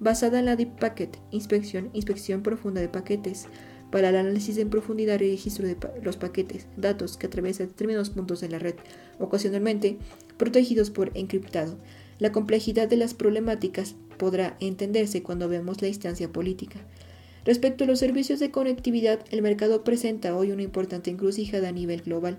basada 0.00 0.38
en 0.38 0.46
la 0.46 0.56
Deep 0.56 0.78
Packet, 0.78 1.18
inspección, 1.30 1.90
inspección 1.92 2.42
profunda 2.42 2.80
de 2.80 2.88
paquetes, 2.88 3.46
para 3.92 4.08
el 4.08 4.16
análisis 4.16 4.56
en 4.56 4.70
profundidad 4.70 5.20
y 5.20 5.30
registro 5.30 5.68
de 5.68 5.76
los 6.02 6.16
paquetes, 6.16 6.66
datos 6.76 7.18
que 7.18 7.26
atraviesan 7.26 7.68
determinados 7.68 8.10
puntos 8.10 8.40
de 8.40 8.48
la 8.48 8.58
red, 8.58 8.74
ocasionalmente 9.18 9.98
protegidos 10.38 10.90
por 10.90 11.10
encriptado. 11.14 11.76
La 12.18 12.32
complejidad 12.32 12.88
de 12.88 12.96
las 12.96 13.14
problemáticas 13.14 13.94
podrá 14.16 14.56
entenderse 14.60 15.22
cuando 15.22 15.48
vemos 15.48 15.82
la 15.82 15.88
instancia 15.88 16.32
política. 16.32 16.80
Respecto 17.44 17.84
a 17.84 17.86
los 17.86 17.98
servicios 17.98 18.40
de 18.40 18.50
conectividad, 18.50 19.20
el 19.30 19.42
mercado 19.42 19.84
presenta 19.84 20.36
hoy 20.36 20.52
una 20.52 20.62
importante 20.62 21.10
encrucijada 21.10 21.68
a 21.68 21.72
nivel 21.72 22.02
global. 22.02 22.38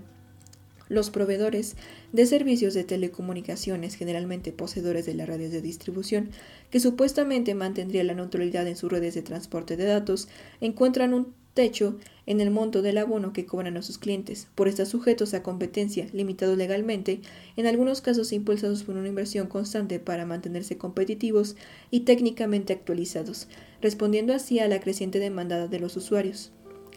Los 0.94 1.10
proveedores 1.10 1.74
de 2.12 2.24
servicios 2.24 2.72
de 2.72 2.84
telecomunicaciones, 2.84 3.96
generalmente 3.96 4.52
poseedores 4.52 5.04
de 5.04 5.14
las 5.14 5.26
redes 5.26 5.50
de 5.50 5.60
distribución, 5.60 6.30
que 6.70 6.78
supuestamente 6.78 7.52
mantendrían 7.56 8.06
la 8.06 8.14
neutralidad 8.14 8.68
en 8.68 8.76
sus 8.76 8.92
redes 8.92 9.14
de 9.14 9.22
transporte 9.22 9.76
de 9.76 9.86
datos, 9.86 10.28
encuentran 10.60 11.12
un 11.12 11.34
techo 11.52 11.98
en 12.26 12.40
el 12.40 12.52
monto 12.52 12.80
del 12.80 12.98
abono 12.98 13.32
que 13.32 13.44
cobran 13.44 13.76
a 13.76 13.82
sus 13.82 13.98
clientes, 13.98 14.46
por 14.54 14.68
estar 14.68 14.86
sujetos 14.86 15.34
a 15.34 15.42
competencia, 15.42 16.06
limitados 16.12 16.56
legalmente, 16.56 17.22
en 17.56 17.66
algunos 17.66 18.00
casos 18.00 18.32
impulsados 18.32 18.84
por 18.84 18.94
una 18.94 19.08
inversión 19.08 19.48
constante 19.48 19.98
para 19.98 20.26
mantenerse 20.26 20.78
competitivos 20.78 21.56
y 21.90 22.00
técnicamente 22.00 22.72
actualizados, 22.72 23.48
respondiendo 23.82 24.32
así 24.32 24.60
a 24.60 24.68
la 24.68 24.78
creciente 24.78 25.18
demanda 25.18 25.66
de 25.66 25.80
los 25.80 25.96
usuarios. 25.96 26.52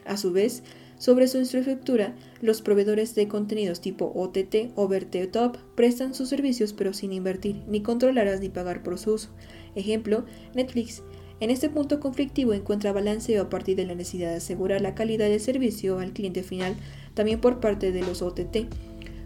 A 0.05 0.17
su 0.17 0.31
vez, 0.31 0.61
sobre 0.97 1.27
su 1.27 1.37
infraestructura, 1.37 2.15
los 2.41 2.61
proveedores 2.61 3.13
de 3.15 3.27
contenidos 3.27 3.81
tipo 3.81 4.11
OTT 4.15 4.71
over 4.75 5.05
the 5.05 5.27
top 5.27 5.57
prestan 5.75 6.13
sus 6.13 6.29
servicios 6.29 6.73
pero 6.73 6.93
sin 6.93 7.13
invertir, 7.13 7.63
ni 7.67 7.81
controlarás 7.81 8.39
ni 8.39 8.49
pagar 8.49 8.83
por 8.83 8.97
su 8.97 9.13
uso. 9.13 9.29
Ejemplo, 9.75 10.25
Netflix. 10.55 11.03
En 11.39 11.51
este 11.51 11.69
punto 11.69 11.99
conflictivo 11.99 12.53
encuentra 12.53 12.93
balanceo 12.93 13.43
a 13.43 13.49
partir 13.49 13.75
de 13.75 13.85
la 13.85 13.93
necesidad 13.93 14.31
de 14.31 14.37
asegurar 14.37 14.81
la 14.81 14.95
calidad 14.95 15.29
del 15.29 15.39
servicio 15.39 15.99
al 15.99 16.13
cliente 16.13 16.41
final, 16.41 16.75
también 17.13 17.39
por 17.39 17.59
parte 17.59 17.91
de 17.91 18.01
los 18.01 18.23
OTT. 18.23 18.67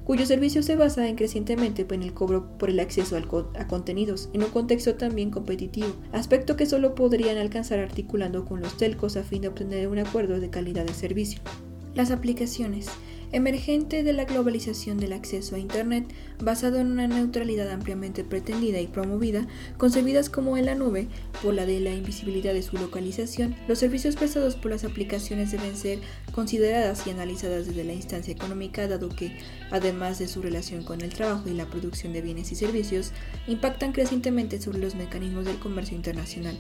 Cuyo 0.04 0.26
servicio 0.26 0.64
se 0.64 0.76
basa 0.76 1.08
en 1.08 1.16
crecientemente 1.16 1.86
en 1.90 2.04
el 2.04 2.14
cobro 2.14 2.58
por 2.58 2.70
el 2.70 2.80
acceso 2.80 3.18
a 3.18 3.68
contenidos, 3.68 4.30
en 4.34 4.44
un 4.44 4.50
contexto 4.50 4.96
también 4.96 5.32
competitivo, 5.32 5.96
aspecto 6.12 6.56
que 6.56 6.66
solo 6.66 6.96
podrían 6.96 7.38
alcanzar 7.38 7.80
articulando 7.80 8.46
con 8.46 8.62
los 8.62 8.78
telcos 8.78 9.18
a 9.18 9.24
fin 9.24 9.42
de 9.42 9.50
obtener 9.50 9.88
un 9.88 10.00
acuerdo 10.00 10.40
de 10.40 10.50
calidad 10.50 10.86
de 10.86 10.94
servicio. 10.94 11.42
Las 11.94 12.12
aplicaciones 12.12 12.90
emergente 13.32 14.04
de 14.04 14.14
la 14.14 14.26
globalización 14.26 14.98
del 14.98 15.14
acceso 15.14 15.56
a 15.56 15.60
Internet, 15.60 16.06
basado 16.42 16.80
en 16.80 16.92
una 16.92 17.08
neutralidad 17.08 17.70
ampliamente 17.70 18.24
pretendida 18.24 18.80
y 18.80 18.88
promovida, 18.88 19.48
concebidas 19.78 20.30
como 20.30 20.58
en 20.58 20.66
la 20.66 20.76
nube, 20.76 21.08
por 21.42 21.54
la 21.54 21.66
de 21.66 21.80
la 21.80 21.92
invisibilidad 21.94 22.54
de 22.54 22.62
su 22.62 22.78
localización, 22.78 23.56
los 23.68 23.80
servicios 23.80 24.16
prestados 24.16 24.56
por 24.56 24.72
las 24.72 24.84
aplicaciones 24.84 25.52
deben 25.52 25.76
ser 25.76 26.00
consideradas 26.32 27.06
y 27.08 27.12
analizadas 27.12 27.68
desde 27.68 27.84
la 27.84 27.94
instancia 27.94 28.34
económica, 28.34 28.88
dado 28.88 29.10
que, 29.10 29.38
además 29.70 30.20
de 30.20 30.28
su 30.28 30.42
relación 30.42 30.84
con 30.84 31.02
el 31.02 31.14
trabajo 31.14 31.50
y 31.50 31.54
la 31.54 31.66
producción 31.66 32.14
de 32.14 32.22
bienes 32.22 32.52
y 32.52 32.56
servicios, 32.56 33.12
impactan 33.48 33.92
crecientemente 33.92 34.62
sobre 34.62 34.80
los 34.80 34.96
mecanismos 34.96 35.46
del 35.46 35.60
comercio 35.60 35.96
internacional. 35.96 36.58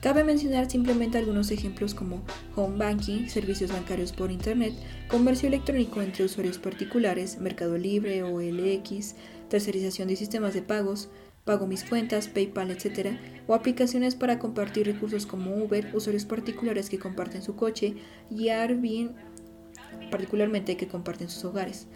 Cabe 0.00 0.24
mencionar 0.24 0.70
simplemente 0.70 1.18
algunos 1.18 1.50
ejemplos 1.50 1.94
como 1.94 2.22
home 2.56 2.78
banking, 2.78 3.28
servicios 3.28 3.70
bancarios 3.70 4.12
por 4.12 4.30
Internet, 4.30 4.72
comercio 5.08 5.46
electrónico 5.46 6.00
entre 6.00 6.24
usuarios 6.24 6.56
particulares, 6.56 7.38
Mercado 7.38 7.76
Libre 7.76 8.22
o 8.22 8.40
LX, 8.40 9.14
tercerización 9.50 10.08
de 10.08 10.16
sistemas 10.16 10.54
de 10.54 10.62
pagos, 10.62 11.10
pago 11.44 11.66
mis 11.66 11.84
cuentas, 11.84 12.28
PayPal, 12.28 12.70
etc., 12.70 13.18
o 13.46 13.54
aplicaciones 13.54 14.14
para 14.14 14.38
compartir 14.38 14.86
recursos 14.86 15.26
como 15.26 15.54
Uber, 15.62 15.90
usuarios 15.94 16.24
particulares 16.24 16.88
que 16.88 16.98
comparten 16.98 17.42
su 17.42 17.56
coche 17.56 17.96
y 18.30 18.48
Airbnb, 18.48 19.10
particularmente 20.10 20.78
que 20.78 20.88
comparten 20.88 21.28
sus 21.28 21.44
hogares. 21.44 21.88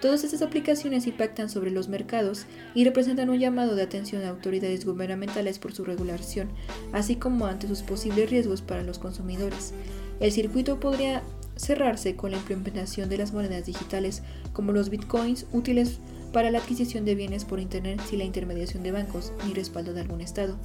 Todas 0.00 0.22
estas 0.22 0.42
aplicaciones 0.42 1.08
impactan 1.08 1.50
sobre 1.50 1.72
los 1.72 1.88
mercados 1.88 2.46
y 2.72 2.84
representan 2.84 3.30
un 3.30 3.40
llamado 3.40 3.74
de 3.74 3.82
atención 3.82 4.22
a 4.22 4.28
autoridades 4.28 4.84
gubernamentales 4.84 5.58
por 5.58 5.72
su 5.72 5.84
regulación, 5.84 6.48
así 6.92 7.16
como 7.16 7.46
ante 7.46 7.66
sus 7.66 7.82
posibles 7.82 8.30
riesgos 8.30 8.62
para 8.62 8.84
los 8.84 9.00
consumidores. 9.00 9.74
El 10.20 10.30
circuito 10.30 10.78
podría 10.78 11.22
cerrarse 11.56 12.14
con 12.14 12.30
la 12.30 12.36
implementación 12.36 13.08
de 13.08 13.18
las 13.18 13.32
monedas 13.32 13.66
digitales 13.66 14.22
como 14.52 14.70
los 14.70 14.88
bitcoins 14.88 15.46
útiles 15.52 15.98
para 16.32 16.52
la 16.52 16.58
adquisición 16.58 17.04
de 17.04 17.16
bienes 17.16 17.44
por 17.44 17.58
Internet 17.58 18.00
sin 18.08 18.20
la 18.20 18.24
intermediación 18.24 18.84
de 18.84 18.92
bancos 18.92 19.32
ni 19.46 19.54
respaldo 19.54 19.94
de 19.94 20.02
algún 20.02 20.20
Estado. 20.20 20.56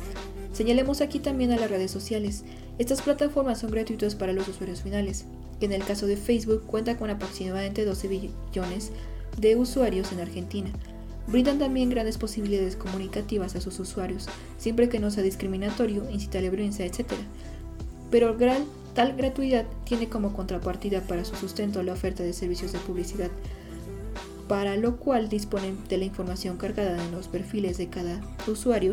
Señalemos 0.51 1.01
aquí 1.01 1.19
también 1.19 1.51
a 1.51 1.57
las 1.57 1.71
redes 1.71 1.89
sociales. 1.89 2.43
Estas 2.77 3.01
plataformas 3.01 3.59
son 3.59 3.71
gratuitas 3.71 4.13
para 4.13 4.33
los 4.33 4.47
usuarios 4.47 4.83
finales, 4.83 5.25
que 5.59 5.65
en 5.65 5.73
el 5.73 5.83
caso 5.83 6.05
de 6.05 6.17
Facebook 6.17 6.67
cuenta 6.67 6.97
con 6.97 7.09
aproximadamente 7.09 7.85
12 7.85 8.07
billones 8.07 8.91
de 9.37 9.55
usuarios 9.55 10.11
en 10.11 10.19
Argentina. 10.19 10.69
Brindan 11.27 11.59
también 11.59 11.89
grandes 11.89 12.17
posibilidades 12.17 12.75
comunicativas 12.75 13.55
a 13.55 13.61
sus 13.61 13.79
usuarios, 13.79 14.27
siempre 14.57 14.89
que 14.89 14.99
no 14.99 15.09
sea 15.09 15.23
discriminatorio, 15.23 16.09
incita 16.09 16.39
a 16.39 16.41
la 16.41 16.49
violencia, 16.49 16.85
etc. 16.85 17.05
Pero 18.11 18.35
tal 18.93 19.15
gratuidad 19.15 19.65
tiene 19.85 20.09
como 20.09 20.33
contrapartida 20.33 21.01
para 21.01 21.23
su 21.23 21.35
sustento 21.35 21.81
la 21.81 21.93
oferta 21.93 22.23
de 22.23 22.33
servicios 22.33 22.73
de 22.73 22.79
publicidad, 22.79 23.31
para 24.47 24.75
lo 24.75 24.97
cual 24.97 25.29
disponen 25.29 25.77
de 25.87 25.97
la 25.97 26.05
información 26.05 26.57
cargada 26.57 27.03
en 27.03 27.11
los 27.11 27.29
perfiles 27.29 27.77
de 27.77 27.87
cada 27.87 28.19
usuario, 28.45 28.91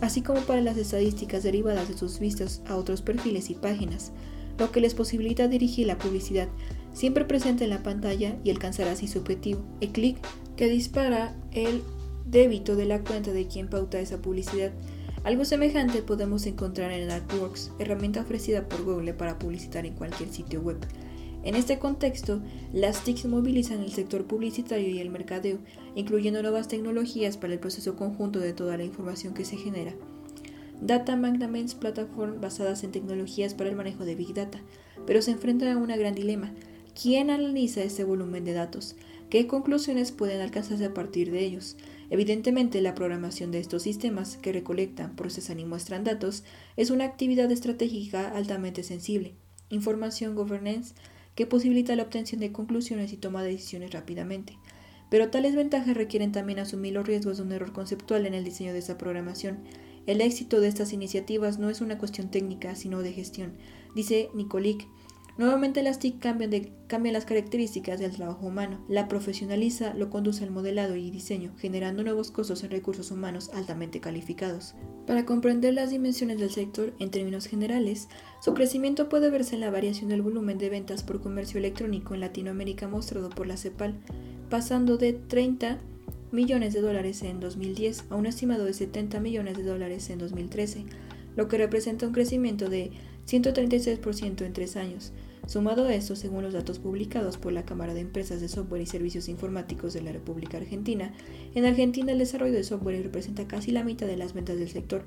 así 0.00 0.20
como 0.20 0.40
para 0.40 0.60
las 0.60 0.76
estadísticas 0.76 1.44
derivadas 1.44 1.88
de 1.88 1.96
sus 1.96 2.18
vistas 2.18 2.60
a 2.66 2.76
otros 2.76 3.02
perfiles 3.02 3.50
y 3.50 3.54
páginas, 3.54 4.10
lo 4.58 4.72
que 4.72 4.80
les 4.80 4.94
posibilita 4.94 5.46
dirigir 5.46 5.86
la 5.86 5.96
publicidad 5.96 6.48
siempre 6.98 7.24
presente 7.24 7.62
en 7.62 7.70
la 7.70 7.84
pantalla 7.84 8.34
y 8.42 8.50
alcanzar 8.50 8.88
así 8.88 9.06
su 9.06 9.20
objetivo, 9.20 9.62
el 9.80 9.90
clic 9.90 10.18
que 10.56 10.66
dispara 10.66 11.32
el 11.52 11.80
débito 12.26 12.74
de 12.74 12.86
la 12.86 13.04
cuenta 13.04 13.30
de 13.30 13.46
quien 13.46 13.68
pauta 13.68 14.00
esa 14.00 14.20
publicidad. 14.20 14.72
Algo 15.22 15.44
semejante 15.44 16.02
podemos 16.02 16.44
encontrar 16.46 16.90
en 16.90 17.08
AdWords, 17.08 17.70
herramienta 17.78 18.22
ofrecida 18.22 18.68
por 18.68 18.82
Google 18.82 19.14
para 19.14 19.38
publicitar 19.38 19.86
en 19.86 19.94
cualquier 19.94 20.30
sitio 20.30 20.60
web. 20.60 20.78
En 21.44 21.54
este 21.54 21.78
contexto, 21.78 22.40
las 22.72 23.04
TICs 23.04 23.26
movilizan 23.26 23.80
el 23.80 23.92
sector 23.92 24.24
publicitario 24.24 24.88
y 24.88 24.98
el 24.98 25.10
mercadeo, 25.10 25.58
incluyendo 25.94 26.42
nuevas 26.42 26.66
tecnologías 26.66 27.36
para 27.36 27.52
el 27.52 27.60
proceso 27.60 27.94
conjunto 27.94 28.40
de 28.40 28.54
toda 28.54 28.76
la 28.76 28.82
información 28.82 29.34
que 29.34 29.44
se 29.44 29.56
genera. 29.56 29.94
Data 30.80 31.14
Management 31.14 31.74
Platform 31.74 32.40
basadas 32.40 32.82
en 32.82 32.90
tecnologías 32.90 33.54
para 33.54 33.70
el 33.70 33.76
manejo 33.76 34.04
de 34.04 34.16
Big 34.16 34.34
Data, 34.34 34.58
pero 35.06 35.22
se 35.22 35.30
enfrentan 35.30 35.68
a 35.68 35.76
un 35.76 35.86
gran 35.86 36.16
dilema. 36.16 36.52
¿Quién 37.00 37.30
analiza 37.30 37.84
este 37.84 38.02
volumen 38.02 38.44
de 38.44 38.54
datos? 38.54 38.96
¿Qué 39.30 39.46
conclusiones 39.46 40.10
pueden 40.10 40.40
alcanzarse 40.40 40.86
a 40.86 40.94
partir 40.94 41.30
de 41.30 41.44
ellos? 41.44 41.76
Evidentemente, 42.10 42.82
la 42.82 42.96
programación 42.96 43.52
de 43.52 43.60
estos 43.60 43.84
sistemas 43.84 44.36
que 44.36 44.52
recolectan, 44.52 45.14
procesan 45.14 45.60
y 45.60 45.64
muestran 45.64 46.02
datos 46.02 46.42
es 46.76 46.90
una 46.90 47.04
actividad 47.04 47.52
estratégica 47.52 48.28
altamente 48.30 48.82
sensible. 48.82 49.34
Información 49.70 50.34
governance 50.34 50.96
que 51.36 51.46
posibilita 51.46 51.94
la 51.94 52.02
obtención 52.02 52.40
de 52.40 52.50
conclusiones 52.50 53.12
y 53.12 53.16
toma 53.16 53.44
de 53.44 53.52
decisiones 53.52 53.92
rápidamente. 53.92 54.58
Pero 55.08 55.30
tales 55.30 55.54
ventajas 55.54 55.96
requieren 55.96 56.32
también 56.32 56.58
asumir 56.58 56.94
los 56.94 57.06
riesgos 57.06 57.36
de 57.36 57.44
un 57.44 57.52
error 57.52 57.72
conceptual 57.72 58.26
en 58.26 58.34
el 58.34 58.42
diseño 58.42 58.72
de 58.72 58.80
esa 58.80 58.98
programación. 58.98 59.58
El 60.06 60.20
éxito 60.20 60.60
de 60.60 60.66
estas 60.66 60.92
iniciativas 60.92 61.60
no 61.60 61.70
es 61.70 61.80
una 61.80 61.96
cuestión 61.96 62.28
técnica, 62.28 62.74
sino 62.74 63.02
de 63.02 63.12
gestión, 63.12 63.52
dice 63.94 64.30
Nikolic 64.34 64.88
Nuevamente 65.38 65.84
las 65.84 66.00
TIC 66.00 66.18
cambian, 66.18 66.50
cambian 66.88 67.12
las 67.12 67.24
características 67.24 68.00
del 68.00 68.10
trabajo 68.10 68.44
humano, 68.44 68.84
la 68.88 69.06
profesionaliza, 69.06 69.94
lo 69.94 70.10
conduce 70.10 70.42
al 70.42 70.50
modelado 70.50 70.96
y 70.96 71.12
diseño, 71.12 71.52
generando 71.58 72.02
nuevos 72.02 72.32
costos 72.32 72.64
en 72.64 72.72
recursos 72.72 73.12
humanos 73.12 73.48
altamente 73.54 74.00
calificados. 74.00 74.74
Para 75.06 75.24
comprender 75.24 75.74
las 75.74 75.90
dimensiones 75.90 76.40
del 76.40 76.50
sector 76.50 76.92
en 76.98 77.12
términos 77.12 77.46
generales, 77.46 78.08
su 78.42 78.52
crecimiento 78.52 79.08
puede 79.08 79.30
verse 79.30 79.54
en 79.54 79.60
la 79.60 79.70
variación 79.70 80.08
del 80.08 80.22
volumen 80.22 80.58
de 80.58 80.70
ventas 80.70 81.04
por 81.04 81.20
comercio 81.22 81.58
electrónico 81.58 82.14
en 82.14 82.20
Latinoamérica 82.20 82.88
mostrado 82.88 83.30
por 83.30 83.46
la 83.46 83.56
CEPAL, 83.56 83.94
pasando 84.50 84.96
de 84.96 85.12
30 85.12 85.78
millones 86.32 86.74
de 86.74 86.80
dólares 86.80 87.22
en 87.22 87.38
2010 87.38 88.06
a 88.10 88.16
un 88.16 88.26
estimado 88.26 88.64
de 88.64 88.72
70 88.72 89.20
millones 89.20 89.56
de 89.56 89.62
dólares 89.62 90.10
en 90.10 90.18
2013, 90.18 90.84
lo 91.36 91.46
que 91.46 91.58
representa 91.58 92.08
un 92.08 92.12
crecimiento 92.12 92.68
de 92.68 92.90
136% 93.28 94.42
en 94.44 94.52
tres 94.52 94.76
años. 94.76 95.12
Sumado 95.48 95.86
a 95.86 95.94
esto, 95.94 96.14
según 96.14 96.42
los 96.42 96.52
datos 96.52 96.78
publicados 96.78 97.38
por 97.38 97.54
la 97.54 97.64
Cámara 97.64 97.94
de 97.94 98.00
Empresas 98.00 98.42
de 98.42 98.48
Software 98.48 98.82
y 98.82 98.86
Servicios 98.86 99.30
Informáticos 99.30 99.94
de 99.94 100.02
la 100.02 100.12
República 100.12 100.58
Argentina, 100.58 101.14
en 101.54 101.64
Argentina 101.64 102.12
el 102.12 102.18
desarrollo 102.18 102.52
de 102.52 102.64
software 102.64 103.02
representa 103.02 103.48
casi 103.48 103.70
la 103.70 103.82
mitad 103.82 104.06
de 104.06 104.18
las 104.18 104.34
ventas 104.34 104.58
del 104.58 104.68
sector, 104.68 105.06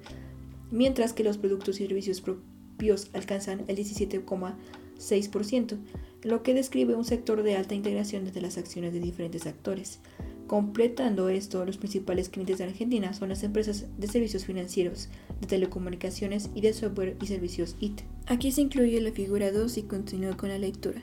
mientras 0.72 1.14
que 1.14 1.24
los 1.24 1.38
productos 1.38 1.80
y 1.80 1.86
servicios 1.86 2.22
propios 2.22 3.12
alcanzan 3.14 3.66
el 3.68 3.78
17,6%, 3.78 5.78
lo 6.24 6.42
que 6.42 6.56
describe 6.56 6.96
un 6.96 7.06
sector 7.06 7.44
de 7.44 7.56
alta 7.56 7.76
integración 7.76 8.26
desde 8.26 8.42
las 8.42 8.58
acciones 8.58 8.94
de 8.94 9.00
diferentes 9.00 9.46
actores. 9.46 10.00
Completando 10.48 11.30
esto, 11.30 11.64
los 11.66 11.78
principales 11.78 12.30
clientes 12.30 12.58
de 12.58 12.64
Argentina 12.64 13.14
son 13.14 13.30
las 13.30 13.44
empresas 13.44 13.86
de 13.96 14.08
servicios 14.08 14.46
financieros, 14.46 15.10
de 15.40 15.46
telecomunicaciones 15.46 16.50
y 16.56 16.62
de 16.62 16.74
software 16.74 17.16
y 17.22 17.28
servicios 17.28 17.76
IT. 17.80 18.02
Aquí 18.28 18.52
se 18.52 18.62
incluye 18.62 19.02
la 19.02 19.12
figura 19.12 19.52
2 19.52 19.78
y 19.78 19.84
continúo 19.84 20.38
con 20.38 20.50
la 20.50 20.58
lectura. 20.58 21.02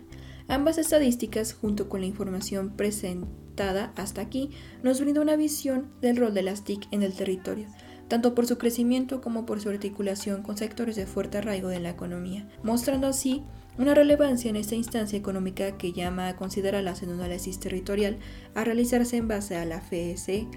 Ambas 0.49 0.79
estadísticas, 0.79 1.53
junto 1.53 1.89
con 1.89 2.01
la 2.01 2.07
información 2.07 2.71
presentada 2.71 3.93
hasta 3.97 4.23
aquí, 4.23 4.51
nos 4.83 5.01
brinda 5.01 5.21
una 5.21 5.37
visión 5.37 5.91
del 6.01 6.17
rol 6.17 6.33
de 6.33 6.43
las 6.43 6.65
TIC 6.65 6.89
en 6.91 7.03
el 7.03 7.13
territorio, 7.13 7.67
tanto 8.09 8.35
por 8.35 8.47
su 8.47 8.57
crecimiento 8.57 9.21
como 9.21 9.45
por 9.45 9.61
su 9.61 9.69
articulación 9.69 10.43
con 10.43 10.57
sectores 10.57 10.97
de 10.97 11.07
fuerte 11.07 11.37
arraigo 11.39 11.69
de 11.69 11.81
la 11.81 11.91
economía, 11.91 12.49
mostrando 12.63 13.07
así 13.09 13.43
una 13.77 13.95
relevancia 13.95 14.49
en 14.49 14.57
esta 14.57 14.75
instancia 14.75 15.19
económica 15.19 15.77
que 15.77 15.93
llama 15.93 16.29
a 16.29 16.37
considerarlas 16.37 17.03
en 17.03 17.11
un 17.11 17.21
análisis 17.21 17.61
territorial 17.61 18.17
a 18.55 18.65
realizarse 18.65 19.19
en 19.19 19.29
base 19.29 19.57
a 19.57 19.67
la 19.67 19.81
FSE. 19.81 20.49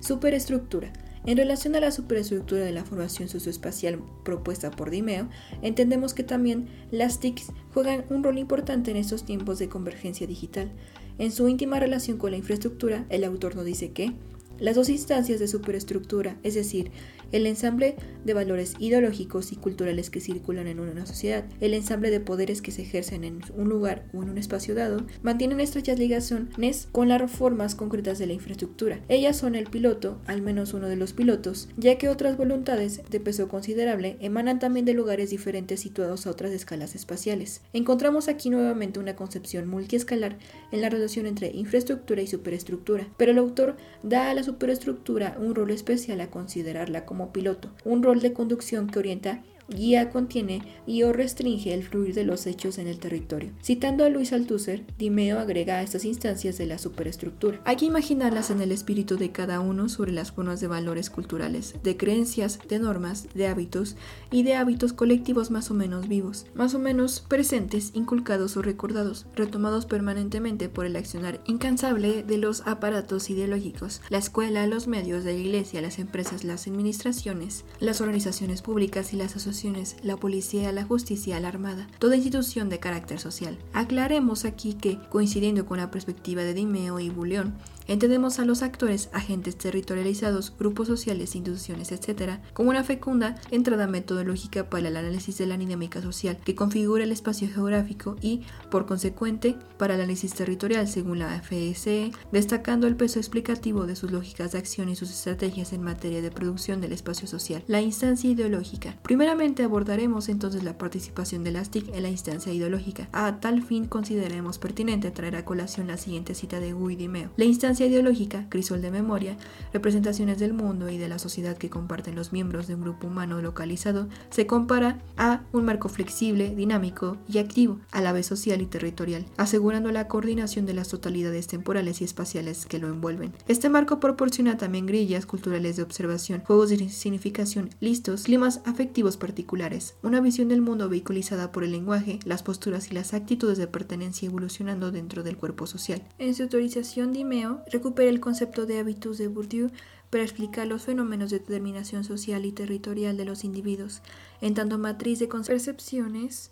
Superestructura. 0.00 0.92
En 1.24 1.36
relación 1.36 1.76
a 1.76 1.80
la 1.80 1.92
superestructura 1.92 2.62
de 2.62 2.72
la 2.72 2.84
formación 2.84 3.28
socioespacial 3.28 4.00
propuesta 4.24 4.72
por 4.72 4.90
Dimeo, 4.90 5.28
entendemos 5.62 6.14
que 6.14 6.24
también 6.24 6.66
las 6.90 7.20
TICs 7.20 7.52
juegan 7.72 8.04
un 8.10 8.24
rol 8.24 8.38
importante 8.38 8.90
en 8.90 8.96
estos 8.96 9.24
tiempos 9.24 9.60
de 9.60 9.68
convergencia 9.68 10.26
digital. 10.26 10.72
En 11.18 11.30
su 11.30 11.46
íntima 11.48 11.78
relación 11.78 12.18
con 12.18 12.32
la 12.32 12.38
infraestructura, 12.38 13.06
el 13.08 13.22
autor 13.22 13.54
nos 13.54 13.64
dice 13.64 13.92
que 13.92 14.12
las 14.58 14.74
dos 14.74 14.88
instancias 14.88 15.38
de 15.38 15.46
superestructura, 15.46 16.38
es 16.42 16.54
decir, 16.54 16.90
el 17.32 17.46
ensamble 17.46 17.96
de 18.24 18.34
valores 18.34 18.74
ideológicos 18.78 19.52
y 19.52 19.56
culturales 19.56 20.10
que 20.10 20.20
circulan 20.20 20.66
en 20.66 20.80
una 20.80 21.06
sociedad, 21.06 21.44
el 21.60 21.74
ensamble 21.74 22.10
de 22.10 22.20
poderes 22.20 22.62
que 22.62 22.70
se 22.70 22.82
ejercen 22.82 23.24
en 23.24 23.40
un 23.56 23.68
lugar 23.68 24.04
o 24.14 24.22
en 24.22 24.30
un 24.30 24.38
espacio 24.38 24.74
dado, 24.74 25.04
mantienen 25.22 25.60
estrechas 25.60 25.98
ligaciones 25.98 26.88
con 26.92 27.08
las 27.08 27.30
formas 27.30 27.74
concretas 27.74 28.18
de 28.18 28.26
la 28.26 28.32
infraestructura. 28.32 29.00
Ellas 29.08 29.36
son 29.36 29.54
el 29.54 29.66
piloto, 29.66 30.20
al 30.26 30.42
menos 30.42 30.74
uno 30.74 30.88
de 30.88 30.96
los 30.96 31.12
pilotos, 31.12 31.68
ya 31.76 31.98
que 31.98 32.08
otras 32.08 32.36
voluntades 32.36 33.02
de 33.10 33.20
peso 33.20 33.48
considerable 33.48 34.16
emanan 34.20 34.58
también 34.58 34.86
de 34.86 34.94
lugares 34.94 35.30
diferentes 35.30 35.80
situados 35.80 36.26
a 36.26 36.30
otras 36.30 36.52
escalas 36.52 36.94
espaciales. 36.94 37.62
Encontramos 37.72 38.28
aquí 38.28 38.50
nuevamente 38.50 39.00
una 39.00 39.16
concepción 39.16 39.68
multiescalar 39.68 40.38
en 40.70 40.80
la 40.80 40.90
relación 40.90 41.26
entre 41.26 41.50
infraestructura 41.50 42.22
y 42.22 42.26
superestructura, 42.26 43.08
pero 43.16 43.32
el 43.32 43.38
autor 43.38 43.76
da 44.02 44.30
a 44.30 44.34
la 44.34 44.42
superestructura 44.42 45.36
un 45.38 45.54
rol 45.54 45.70
especial 45.70 46.20
a 46.20 46.30
considerarla 46.30 47.04
como 47.04 47.21
piloto, 47.30 47.70
un 47.84 48.02
rol 48.02 48.20
de 48.20 48.32
conducción 48.32 48.88
que 48.88 48.98
orienta 48.98 49.42
guía, 49.74 50.10
contiene 50.10 50.62
y 50.86 51.02
o 51.02 51.12
restringe 51.12 51.72
el 51.72 51.82
fluir 51.82 52.14
de 52.14 52.24
los 52.24 52.46
hechos 52.46 52.78
en 52.78 52.88
el 52.88 52.98
territorio. 52.98 53.50
Citando 53.62 54.04
a 54.04 54.08
Luis 54.08 54.32
Althusser, 54.32 54.84
Dimeo 54.98 55.38
agrega 55.38 55.78
a 55.78 55.82
estas 55.82 56.04
instancias 56.04 56.58
de 56.58 56.66
la 56.66 56.78
superestructura. 56.78 57.60
Hay 57.64 57.76
que 57.76 57.86
imaginarlas 57.86 58.50
en 58.50 58.60
el 58.60 58.72
espíritu 58.72 59.16
de 59.16 59.30
cada 59.30 59.60
uno 59.60 59.88
sobre 59.88 60.12
las 60.12 60.32
formas 60.32 60.60
de 60.60 60.66
valores 60.66 61.10
culturales, 61.10 61.76
de 61.82 61.96
creencias, 61.96 62.58
de 62.68 62.78
normas, 62.78 63.28
de 63.34 63.46
hábitos 63.46 63.96
y 64.30 64.42
de 64.42 64.54
hábitos 64.54 64.92
colectivos 64.92 65.50
más 65.50 65.70
o 65.70 65.74
menos 65.74 66.08
vivos, 66.08 66.46
más 66.54 66.74
o 66.74 66.78
menos 66.78 67.20
presentes, 67.20 67.92
inculcados 67.94 68.56
o 68.56 68.62
recordados, 68.62 69.26
retomados 69.34 69.86
permanentemente 69.86 70.68
por 70.68 70.86
el 70.86 70.96
accionar 70.96 71.40
incansable 71.46 72.22
de 72.22 72.38
los 72.38 72.66
aparatos 72.66 73.30
ideológicos, 73.30 74.00
la 74.10 74.18
escuela, 74.18 74.66
los 74.66 74.86
medios 74.86 75.24
de 75.24 75.34
la 75.34 75.38
iglesia, 75.38 75.80
las 75.80 75.98
empresas, 75.98 76.44
las 76.44 76.66
administraciones, 76.66 77.64
las 77.80 78.00
organizaciones 78.00 78.62
públicas 78.62 79.12
y 79.12 79.16
las 79.16 79.36
asociaciones 79.36 79.61
la 80.02 80.16
policía, 80.16 80.72
la 80.72 80.84
justicia, 80.84 81.38
la 81.38 81.48
armada, 81.48 81.86
toda 81.98 82.16
institución 82.16 82.68
de 82.68 82.80
carácter 82.80 83.20
social. 83.20 83.58
Aclaremos 83.72 84.44
aquí 84.44 84.74
que, 84.74 84.98
coincidiendo 85.08 85.66
con 85.66 85.78
la 85.78 85.90
perspectiva 85.90 86.42
de 86.42 86.54
Dimeo 86.54 86.98
y 86.98 87.10
Bullion, 87.10 87.54
Entendemos 87.86 88.38
a 88.38 88.44
los 88.44 88.62
actores, 88.62 89.08
agentes 89.12 89.56
territorializados, 89.56 90.52
grupos 90.56 90.88
sociales, 90.88 91.34
instituciones, 91.34 91.92
etc., 91.92 92.38
como 92.52 92.70
una 92.70 92.84
fecunda 92.84 93.34
entrada 93.50 93.86
metodológica 93.86 94.68
para 94.70 94.88
el 94.88 94.96
análisis 94.96 95.38
de 95.38 95.46
la 95.46 95.56
dinámica 95.56 96.00
social 96.00 96.38
que 96.44 96.54
configura 96.54 97.04
el 97.04 97.12
espacio 97.12 97.48
geográfico 97.48 98.16
y, 98.20 98.42
por 98.70 98.86
consecuente, 98.86 99.56
para 99.78 99.94
el 99.94 100.00
análisis 100.00 100.34
territorial 100.34 100.86
según 100.88 101.18
la 101.18 101.42
FSE, 101.42 102.12
destacando 102.30 102.86
el 102.86 102.96
peso 102.96 103.18
explicativo 103.18 103.86
de 103.86 103.96
sus 103.96 104.12
lógicas 104.12 104.52
de 104.52 104.58
acción 104.58 104.88
y 104.88 104.96
sus 104.96 105.10
estrategias 105.10 105.72
en 105.72 105.82
materia 105.82 106.22
de 106.22 106.30
producción 106.30 106.80
del 106.80 106.92
espacio 106.92 107.26
social. 107.26 107.64
La 107.66 107.80
instancia 107.80 108.30
ideológica. 108.30 108.96
Primeramente 109.02 109.62
abordaremos 109.62 110.28
entonces 110.28 110.62
la 110.62 110.78
participación 110.78 111.44
de 111.44 111.52
las 111.52 111.70
TIC 111.70 111.94
en 111.94 112.02
la 112.02 112.10
instancia 112.10 112.52
ideológica. 112.52 113.08
A 113.12 113.40
tal 113.40 113.62
fin 113.62 113.86
consideremos 113.86 114.58
pertinente 114.58 115.10
traer 115.10 115.36
a 115.36 115.44
colación 115.44 115.88
la 115.88 115.96
siguiente 115.96 116.34
cita 116.34 116.60
de 116.60 116.72
Guy 116.72 116.96
Dimeo. 116.96 117.30
La 117.36 117.44
instancia 117.44 117.71
ideológica, 117.80 118.46
crisol 118.48 118.82
de 118.82 118.90
memoria, 118.90 119.36
representaciones 119.72 120.38
del 120.38 120.52
mundo 120.52 120.88
y 120.88 120.98
de 120.98 121.08
la 121.08 121.18
sociedad 121.18 121.56
que 121.56 121.70
comparten 121.70 122.14
los 122.14 122.32
miembros 122.32 122.66
de 122.66 122.74
un 122.74 122.82
grupo 122.82 123.06
humano 123.06 123.40
localizado, 123.40 124.08
se 124.30 124.46
compara 124.46 125.00
a 125.16 125.42
un 125.52 125.64
marco 125.64 125.88
flexible, 125.88 126.54
dinámico 126.54 127.16
y 127.28 127.38
activo, 127.38 127.78
a 127.90 128.00
la 128.00 128.12
vez 128.12 128.26
social 128.26 128.60
y 128.60 128.66
territorial, 128.66 129.24
asegurando 129.36 129.90
la 129.92 130.08
coordinación 130.08 130.66
de 130.66 130.74
las 130.74 130.88
totalidades 130.88 131.46
temporales 131.46 132.00
y 132.00 132.04
espaciales 132.04 132.66
que 132.66 132.78
lo 132.78 132.88
envuelven. 132.88 133.32
Este 133.48 133.68
marco 133.68 134.00
proporciona 134.00 134.56
también 134.56 134.86
grillas 134.86 135.26
culturales 135.26 135.76
de 135.76 135.82
observación, 135.82 136.42
juegos 136.44 136.70
de 136.70 136.88
significación 136.88 137.70
listos, 137.80 138.24
climas 138.24 138.60
afectivos 138.64 139.16
particulares, 139.16 139.94
una 140.02 140.20
visión 140.20 140.48
del 140.48 140.60
mundo 140.60 140.88
vehiculizada 140.88 141.52
por 141.52 141.64
el 141.64 141.72
lenguaje, 141.72 142.18
las 142.24 142.42
posturas 142.42 142.90
y 142.90 142.94
las 142.94 143.14
actitudes 143.14 143.58
de 143.58 143.66
pertenencia 143.66 144.26
evolucionando 144.26 144.90
dentro 144.90 145.22
del 145.22 145.36
cuerpo 145.36 145.66
social. 145.66 146.02
En 146.18 146.34
su 146.34 146.42
autorización, 146.44 147.12
Dimeo 147.12 147.61
recupera 147.70 148.10
el 148.10 148.20
concepto 148.20 148.66
de 148.66 148.78
hábitos 148.78 149.18
de 149.18 149.28
Bourdieu 149.28 149.70
para 150.10 150.24
explicar 150.24 150.66
los 150.66 150.82
fenómenos 150.82 151.30
de 151.30 151.38
determinación 151.38 152.04
social 152.04 152.44
y 152.44 152.52
territorial 152.52 153.16
de 153.16 153.24
los 153.24 153.44
individuos, 153.44 154.02
en 154.40 154.54
tanto 154.54 154.78
matriz 154.78 155.18
de 155.18 155.28
percepciones, 155.28 156.50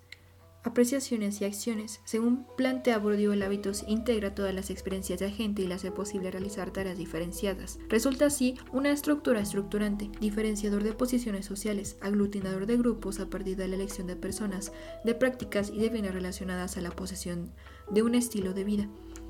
apreciaciones 0.62 1.40
y 1.40 1.44
acciones. 1.44 2.00
Según 2.04 2.46
plantea 2.56 2.98
Bourdieu, 2.98 3.32
el 3.32 3.42
hábitos 3.42 3.84
integra 3.88 4.34
todas 4.34 4.54
las 4.54 4.70
experiencias 4.70 5.18
de 5.18 5.26
agente 5.26 5.62
y 5.62 5.66
le 5.66 5.74
hace 5.74 5.90
posible 5.90 6.30
realizar 6.30 6.70
tareas 6.70 6.98
diferenciadas. 6.98 7.78
Resulta 7.88 8.26
así 8.26 8.56
una 8.72 8.90
estructura 8.90 9.40
estructurante, 9.40 10.10
diferenciador 10.20 10.82
de 10.82 10.92
posiciones 10.92 11.46
sociales, 11.46 11.96
aglutinador 12.00 12.66
de 12.66 12.76
grupos 12.76 13.20
a 13.20 13.30
partir 13.30 13.56
de 13.56 13.68
la 13.68 13.76
elección 13.76 14.06
de 14.06 14.16
personas, 14.16 14.72
de 15.04 15.14
prácticas 15.14 15.70
y 15.70 15.80
de 15.80 15.88
bienes 15.88 16.14
relacionadas 16.14 16.76
a 16.76 16.80
la 16.82 16.90
posesión 16.90 17.50
de 17.90 18.02
un 18.02 18.14
estilo 18.14 18.52
de 18.52 18.64
vida. 18.64 18.88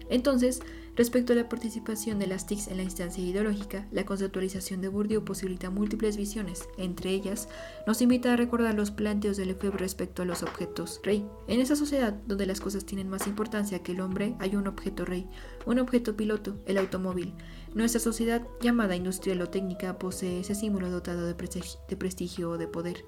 Entonces, 0.09 0.61
respecto 1.01 1.33
a 1.33 1.37
la 1.37 1.49
participación 1.49 2.19
de 2.19 2.27
las 2.27 2.45
TICs 2.45 2.69
en 2.69 2.77
la 2.77 2.83
instancia 2.83 3.25
ideológica, 3.25 3.89
la 3.91 4.05
conceptualización 4.05 4.83
de 4.83 4.89
Bourdieu 4.89 5.25
posibilita 5.25 5.71
múltiples 5.71 6.19
visiones. 6.19 6.69
Entre 6.77 7.09
ellas, 7.09 7.49
nos 7.87 8.03
invita 8.03 8.35
a 8.35 8.37
recordar 8.37 8.75
los 8.75 8.91
planteos 8.91 9.39
de 9.39 9.47
Lefebvre 9.47 9.79
respecto 9.79 10.21
a 10.21 10.27
los 10.27 10.43
objetos 10.43 11.01
rey. 11.03 11.27
En 11.49 11.59
esa 11.59 11.75
sociedad 11.75 12.13
donde 12.27 12.45
las 12.45 12.61
cosas 12.61 12.85
tienen 12.85 13.09
más 13.09 13.27
importancia 13.27 13.83
que 13.83 13.93
el 13.93 14.03
hombre, 14.03 14.37
hay 14.41 14.57
un 14.57 14.67
objeto 14.67 15.07
rey, 15.07 15.27
un 15.65 15.79
objeto 15.79 16.19
piloto, 16.19 16.59
el 16.67 16.77
automóvil. 16.77 17.33
Nuestra 17.73 17.99
sociedad, 17.99 18.47
llamada 18.61 18.95
industrial 18.95 19.41
o 19.41 19.49
técnica, 19.49 19.99
posee 19.99 20.41
ese 20.41 20.55
símbolo 20.55 20.91
dotado 20.91 21.25
de, 21.27 21.35
prestigio 21.35 22.51
o 22.51 22.59
de 22.59 22.69
poder 22.69 23.07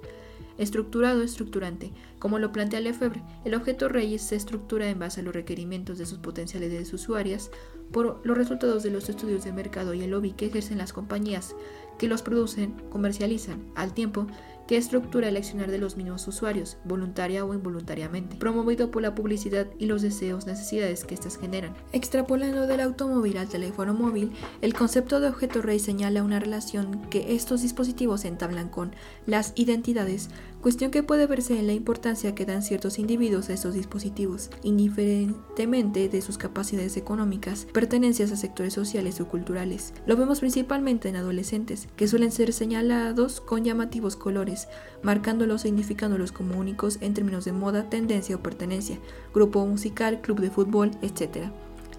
estructurado 0.59 1.23
estructurante. 1.23 1.93
Como 2.19 2.38
lo 2.38 2.53
plantea 2.53 2.81
Lefebvre, 2.81 3.23
el 3.45 3.55
objeto 3.55 3.88
Reyes 3.88 4.23
se 4.23 4.37
estructura 4.37 4.88
en 4.88 4.99
base 4.99 5.21
a 5.21 5.25
los 5.25 5.35
requerimientos 5.35 5.99
de 5.99 6.07
sus 6.07 6.19
potencialidades 6.19 6.93
usuarias, 6.93 7.51
por 7.93 8.21
los 8.25 8.37
resultados 8.37 8.83
de 8.83 8.91
los 8.91 9.09
estudios 9.09 9.45
de 9.45 9.53
mercado 9.53 9.95
y 9.95 10.03
el 10.03 10.11
lobby 10.11 10.33
que 10.33 10.47
ejercen 10.47 10.79
las 10.79 10.93
compañías 10.93 11.55
que 11.99 12.09
los 12.09 12.23
producen, 12.23 12.73
comercializan, 12.91 13.62
al 13.75 13.93
tiempo 13.93 14.27
que 14.72 14.78
estructura 14.78 15.28
el 15.28 15.37
accionar 15.37 15.70
de 15.70 15.76
los 15.76 15.98
mismos 15.98 16.26
usuarios, 16.26 16.78
voluntaria 16.85 17.44
o 17.44 17.52
involuntariamente, 17.52 18.37
promovido 18.37 18.90
por 18.90 19.02
la 19.02 19.14
publicidad 19.14 19.66
y 19.78 19.85
los 19.85 20.00
deseos, 20.00 20.46
necesidades 20.46 21.04
que 21.04 21.12
éstas 21.12 21.37
generan. 21.37 21.74
Extrapolando 21.92 22.66
del 22.66 22.80
automóvil 22.80 23.37
al 23.37 23.50
teléfono 23.50 23.92
móvil, 23.92 24.32
el 24.62 24.72
concepto 24.72 25.20
de 25.20 25.28
objeto 25.28 25.61
rey 25.61 25.78
señala 25.78 26.22
una 26.22 26.40
relación 26.40 27.02
que 27.11 27.35
estos 27.35 27.61
dispositivos 27.61 28.24
entablan 28.24 28.70
con 28.70 28.94
las 29.26 29.52
identidades, 29.56 30.30
cuestión 30.62 30.92
que 30.92 31.03
puede 31.03 31.27
verse 31.27 31.59
en 31.59 31.66
la 31.66 31.72
importancia 31.72 32.37
que 32.37 32.46
dan 32.46 32.62
ciertos 32.62 33.01
individuos 33.01 33.51
a 33.51 33.53
estos 33.53 33.75
dispositivos, 33.75 34.48
indiferentemente 34.62 36.09
de 36.09 36.22
sus 36.22 36.38
capacidades 36.38 36.96
económicas, 36.96 37.66
pertenencias 37.72 38.31
a 38.31 38.37
sectores 38.37 38.72
sociales 38.72 39.20
o 39.20 39.27
culturales. 39.27 39.92
Lo 40.07 40.16
vemos 40.16 40.38
principalmente 40.38 41.09
en 41.09 41.16
adolescentes, 41.16 41.88
que 41.96 42.07
suelen 42.07 42.31
ser 42.31 42.53
señalados 42.53 43.40
con 43.40 43.64
llamativos 43.64 44.14
colores 44.14 44.68
marcándolos 45.03 45.64
e 45.64 45.68
identificándolos 45.68 46.31
como 46.31 46.59
únicos 46.59 46.98
en 47.01 47.12
términos 47.12 47.44
de 47.44 47.53
moda, 47.53 47.90
tendencia 47.90 48.37
o 48.37 48.42
pertenencia, 48.42 49.01
grupo 49.35 49.66
musical, 49.66 50.20
club 50.20 50.40
de 50.40 50.51
fútbol, 50.51 50.92
etc. 51.03 51.48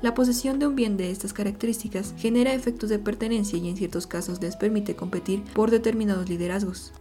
La 0.02 0.14
posesión 0.14 0.60
de 0.60 0.68
un 0.68 0.76
bien 0.78 0.96
de 0.96 1.12
estas 1.12 1.34
características 1.34 2.14
genera 2.18 2.54
efectos 2.54 2.90
de 2.90 3.00
pertenencia 3.00 3.60
y 3.60 3.68
en 3.68 3.76
ciertos 3.76 4.08
casos 4.08 4.42
les 4.42 4.56
permite 4.56 4.96
competir 4.96 5.44
por 5.54 5.70
determinados 5.70 6.30
liderazgos, 6.30 6.94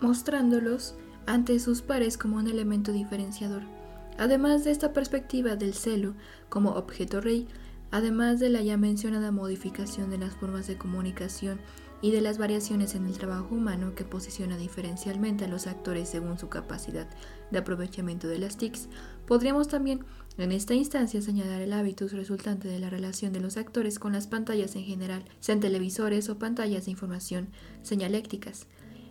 mostrándolos 0.00 0.94
ante 1.28 1.60
sus 1.60 1.82
pares 1.82 2.16
como 2.16 2.38
un 2.38 2.48
elemento 2.48 2.90
diferenciador. 2.90 3.60
Además 4.16 4.64
de 4.64 4.70
esta 4.70 4.94
perspectiva 4.94 5.56
del 5.56 5.74
celo 5.74 6.14
como 6.48 6.70
objeto 6.70 7.20
rey, 7.20 7.46
además 7.90 8.40
de 8.40 8.48
la 8.48 8.62
ya 8.62 8.78
mencionada 8.78 9.30
modificación 9.30 10.08
de 10.08 10.16
las 10.16 10.34
formas 10.34 10.66
de 10.66 10.78
comunicación 10.78 11.60
y 12.00 12.12
de 12.12 12.22
las 12.22 12.38
variaciones 12.38 12.94
en 12.94 13.06
el 13.06 13.18
trabajo 13.18 13.54
humano 13.54 13.94
que 13.94 14.04
posiciona 14.04 14.56
diferencialmente 14.56 15.44
a 15.44 15.48
los 15.48 15.66
actores 15.66 16.08
según 16.08 16.38
su 16.38 16.48
capacidad 16.48 17.06
de 17.50 17.58
aprovechamiento 17.58 18.26
de 18.26 18.38
las 18.38 18.56
TICs, 18.56 18.88
podríamos 19.26 19.68
también 19.68 20.06
en 20.38 20.50
esta 20.50 20.72
instancia 20.72 21.20
señalar 21.20 21.60
el 21.60 21.74
hábitus 21.74 22.12
resultante 22.12 22.68
de 22.68 22.78
la 22.78 22.88
relación 22.88 23.34
de 23.34 23.40
los 23.40 23.58
actores 23.58 23.98
con 23.98 24.14
las 24.14 24.28
pantallas 24.28 24.76
en 24.76 24.84
general, 24.84 25.24
sean 25.40 25.60
televisores 25.60 26.30
o 26.30 26.38
pantallas 26.38 26.86
de 26.86 26.92
información 26.92 27.48
señalécticas. 27.82 28.66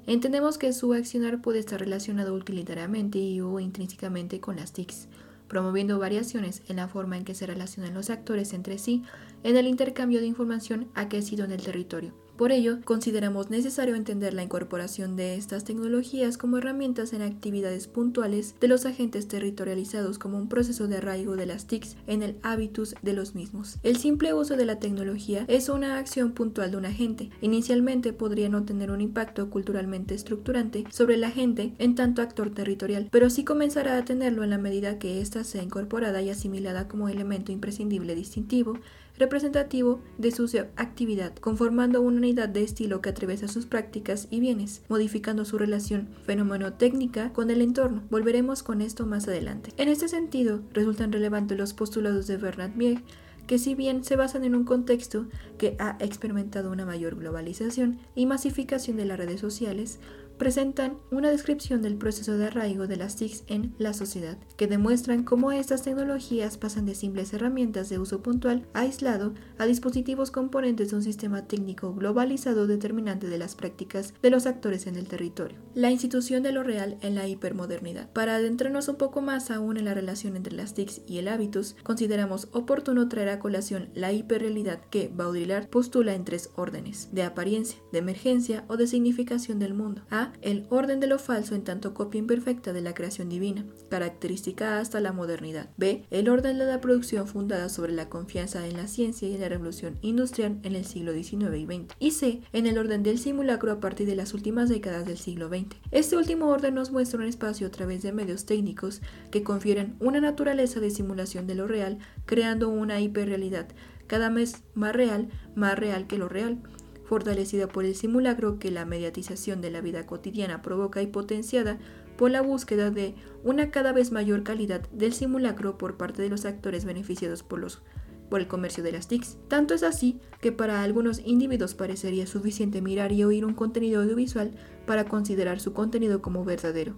Entendemos 0.08 0.58
que 0.58 0.72
su 0.72 0.94
accionar 0.94 1.42
puede 1.42 1.60
estar 1.60 1.82
relacionado 1.82 2.34
utilitariamente 2.34 3.20
y 3.20 3.42
o 3.42 3.60
intrínsecamente 3.60 4.40
con 4.40 4.56
las 4.56 4.72
TICs, 4.72 5.10
promoviendo 5.50 6.00
variaciones 6.00 6.64
en 6.70 6.78
la 6.78 6.88
forma 6.88 7.18
en 7.18 7.26
que 7.26 7.36
se 7.36 7.46
relacionan 7.46 7.94
los 7.94 8.10
actores 8.10 8.54
entre 8.54 8.78
sí 8.78 9.04
en 9.44 9.58
el 9.58 9.68
intercambio 9.68 10.22
de 10.22 10.26
información 10.26 10.90
aquecido 10.96 11.44
en 11.44 11.52
el 11.52 11.62
territorio 11.62 12.14
Por 12.38 12.52
ello, 12.52 12.78
consideramos 12.86 13.50
necesario 13.50 13.96
entender 13.96 14.36
la 14.36 14.44
incorporación 14.44 15.16
de 15.16 15.34
estas 15.36 15.64
tecnologías 15.64 16.38
como 16.38 16.60
herramientas 16.60 17.14
en 17.14 17.24
actividades 17.24 17.88
puntuales 17.88 18.54
de 18.60 18.68
los 18.68 18.86
agentes 18.86 19.28
territorializados 19.28 20.20
como 20.20 20.38
un 20.38 20.48
proceso 20.48 20.88
de 20.88 20.98
arraigo 20.98 21.36
de 21.36 21.48
las 21.48 21.66
TICs 21.66 21.98
en 22.06 22.22
el 22.22 22.38
hábitus 22.44 22.94
de 23.02 23.14
los 23.14 23.34
mismos. 23.34 23.78
El 23.82 23.98
simple 23.98 24.36
uso 24.36 24.56
de 24.56 24.68
la 24.68 24.78
tecnología 24.78 25.46
es 25.48 25.68
una 25.68 25.98
acción 25.98 26.34
puntual 26.34 26.70
de 26.70 26.78
un 26.78 26.86
agente. 26.86 27.32
Inicialmente 27.42 28.14
podría 28.14 28.50
no 28.50 28.66
tener 28.66 28.92
un 28.92 29.02
impacto 29.02 29.50
culturalmente 29.50 30.14
estructurante 30.14 30.84
sobre 30.92 31.16
el 31.16 31.24
agente 31.24 31.74
en 31.80 31.96
tanto 31.96 32.22
actor 32.22 32.52
territorial, 32.52 33.08
pero 33.10 33.32
sí 33.32 33.46
comenzará 33.46 33.98
a 33.98 34.06
tenerlo 34.06 34.44
en 34.44 34.52
la 34.52 34.60
medida 34.60 35.00
que 35.00 35.22
ésta 35.22 35.44
sea 35.44 35.64
incorporada 35.64 36.22
y 36.22 36.30
asimilada 36.30 36.88
como 36.88 37.10
elemento 37.10 37.52
imprescindible 37.52 38.14
distintivo 38.14 38.78
representativo 39.18 40.00
de 40.18 40.32
su 40.32 40.48
actividad, 40.76 41.36
conformando 41.36 42.02
una 42.02 42.18
unidad 42.18 42.50
de 42.50 42.64
estilo 42.64 43.02
que 43.02 43.10
atraviesa 43.10 43.48
sus 43.48 43.66
prácticas 43.66 44.28
y 44.30 44.40
bienes, 44.40 44.82
modificando 44.88 45.46
su 45.46 45.58
relación 45.58 46.10
fenómeno-técnica 46.26 47.34
con 47.34 47.52
el 47.52 47.62
entorno. 47.62 48.04
Volveremos 48.10 48.64
con 48.64 48.82
esto 48.82 49.06
más 49.06 49.28
adelante. 49.28 49.72
En 49.78 49.90
este 49.90 50.08
sentido, 50.08 50.62
resultan 50.74 51.12
relevantes 51.12 51.58
los 51.58 51.74
postulados 51.74 52.28
de 52.28 52.38
Bernard 52.38 52.76
Mieg, 52.76 53.04
que 53.48 53.58
si 53.58 53.76
bien 53.76 54.04
se 54.04 54.18
basan 54.18 54.44
en 54.44 54.56
un 54.56 54.66
contexto 54.66 55.26
que 55.58 55.76
ha 55.80 55.98
experimentado 56.00 56.70
una 56.70 56.86
mayor 56.86 57.16
globalización 57.16 58.00
y 58.14 58.26
masificación 58.26 58.98
de 58.98 59.06
las 59.06 59.18
redes 59.18 59.40
sociales, 59.40 60.00
presentan 60.38 60.98
una 61.12 61.30
descripción 61.30 61.82
del 61.82 61.98
proceso 61.98 62.38
de 62.38 62.48
arraigo 62.48 62.88
de 62.88 62.98
las 62.98 63.16
TICs 63.16 63.44
en 63.48 63.74
la 63.78 63.94
sociedad, 63.94 64.38
que 64.56 64.68
demuestran 64.68 65.24
cómo 65.24 65.52
estas 65.52 65.84
tecnologías 65.84 66.58
pasan 66.58 66.86
de 66.86 66.96
simples 66.96 67.34
herramientas 67.34 67.90
de 67.90 68.00
uso 68.00 68.22
puntual 68.22 68.68
aislado 68.74 69.34
a 69.58 69.66
dispositivos 69.66 70.32
componentes 70.32 70.90
de 70.90 70.96
un 70.96 71.04
sistema 71.04 71.48
técnico 71.48 71.94
globalizado 71.94 72.68
determinante 72.68 73.28
de 73.28 73.38
las 73.38 73.56
prácticas 73.56 74.14
de 74.22 74.30
los 74.30 74.46
actores 74.46 74.88
en 74.88 74.96
el 74.96 75.08
territorio. 75.08 75.58
La 75.74 75.92
institución 75.92 76.44
de 76.44 76.52
lo 76.52 76.64
real 76.64 76.98
en 77.02 77.16
la 77.16 77.28
hipermodernidad. 77.28 78.12
Para 78.12 78.36
adentrarnos 78.36 78.88
un 78.88 78.96
poco 78.96 79.22
más 79.22 79.52
aún 79.52 79.78
en 79.78 79.86
la 79.86 79.94
relación 79.94 80.36
entre 80.36 80.56
las 80.56 80.74
TICs 80.74 81.02
y 81.08 81.18
el 81.18 81.28
hábitus, 81.28 81.76
consideramos 81.84 82.48
oportuno 82.52 83.08
traer 83.10 83.30
a 83.30 83.40
colación 83.40 83.90
la 83.94 84.12
hiperrealidad 84.12 84.82
que 84.90 85.12
Baudrillard 85.14 85.70
postula 85.70 86.14
en 86.14 86.26
tres 86.26 86.52
órdenes, 86.56 87.10
de 87.12 87.24
apariencia, 87.24 87.80
de 87.92 88.00
emergencia 88.00 88.66
o 88.68 88.78
de 88.78 88.88
significación 88.88 89.60
del 89.60 89.74
mundo. 89.74 90.02
A 90.10 90.27
el 90.42 90.66
orden 90.70 91.00
de 91.00 91.08
lo 91.08 91.20
falso 91.20 91.56
en 91.56 91.64
tanto 91.64 91.94
copia 91.94 92.20
imperfecta 92.20 92.74
de 92.74 92.82
la 92.82 92.94
creación 92.94 93.30
divina, 93.30 93.66
característica 93.90 94.80
hasta 94.80 95.00
la 95.00 95.12
modernidad. 95.12 95.70
B. 95.78 96.06
El 96.12 96.30
orden 96.30 96.58
de 96.58 96.66
la 96.66 96.82
producción 96.82 97.28
fundada 97.28 97.70
sobre 97.70 97.94
la 97.94 98.10
confianza 98.10 98.66
en 98.68 98.78
la 98.78 98.88
ciencia 98.88 99.28
y 99.28 99.36
en 99.36 99.42
la 99.42 99.50
revolución 99.50 99.98
industrial 100.02 100.60
en 100.64 100.76
el 100.76 100.86
siglo 100.86 101.14
XIX 101.14 101.58
y 101.58 101.66
XX. 101.66 101.96
Y 102.00 102.12
C. 102.12 102.42
En 102.54 102.68
el 102.68 102.78
orden 102.78 103.04
del 103.04 103.20
simulacro 103.20 103.72
a 103.72 103.80
partir 103.80 104.08
de 104.08 104.16
las 104.16 104.34
últimas 104.34 104.70
décadas 104.70 105.06
del 105.06 105.18
siglo 105.18 105.50
XX. 105.50 105.76
Este 105.92 106.18
último 106.18 106.48
orden 106.48 106.76
nos 106.76 106.92
muestra 106.92 107.20
un 107.20 107.26
espacio 107.26 107.68
a 107.68 107.72
través 107.72 108.02
de 108.04 108.12
medios 108.12 108.46
técnicos 108.46 109.02
que 109.32 109.44
confieren 109.44 109.96
una 110.00 110.22
naturaleza 110.22 110.80
de 110.80 110.90
simulación 110.90 111.48
de 111.48 111.56
lo 111.56 111.68
real, 111.68 112.00
creando 112.26 112.70
una 112.70 113.00
hiperrealidad 113.00 113.68
cada 114.08 114.30
vez 114.30 114.64
más 114.74 114.96
real, 114.96 115.30
más 115.56 115.78
real 115.78 116.08
que 116.08 116.18
lo 116.18 116.30
real 116.30 116.60
fortalecida 117.08 117.68
por 117.68 117.86
el 117.86 117.96
simulacro 117.96 118.60
que 118.60 118.70
la 118.70 118.86
mediatización 118.86 119.62
de 119.62 119.72
la 119.72 119.82
vida 119.82 120.06
cotidiana 120.06 120.62
provoca 120.62 121.02
y 121.02 121.08
potenciada 121.08 121.80
por 122.18 122.32
la 122.32 122.42
búsqueda 122.42 122.92
de 122.92 123.16
una 123.44 123.72
cada 123.72 123.94
vez 123.94 124.12
mayor 124.12 124.44
calidad 124.44 124.88
del 124.90 125.14
simulacro 125.14 125.78
por 125.78 125.96
parte 125.96 126.22
de 126.22 126.30
los 126.30 126.46
actores 126.46 126.84
beneficiados 126.84 127.44
por 127.44 128.42
el 128.42 128.48
comercio 128.48 128.84
de 128.84 128.92
las 128.92 129.08
TICs. 129.08 129.38
Tanto 129.48 129.74
es 129.74 129.84
así 129.84 130.20
que 130.42 130.52
para 130.52 130.84
algunos 130.84 131.20
individuos 131.26 131.76
parecería 131.76 132.28
suficiente 132.28 132.82
mirar 132.82 133.14
y 133.14 133.24
oír 133.24 133.46
un 133.46 133.54
contenido 133.54 134.02
audiovisual 134.02 134.52
para 134.86 135.06
considerar 135.06 135.60
su 135.62 135.74
contenido 135.74 136.22
como 136.22 136.44
verdadero. 136.44 136.96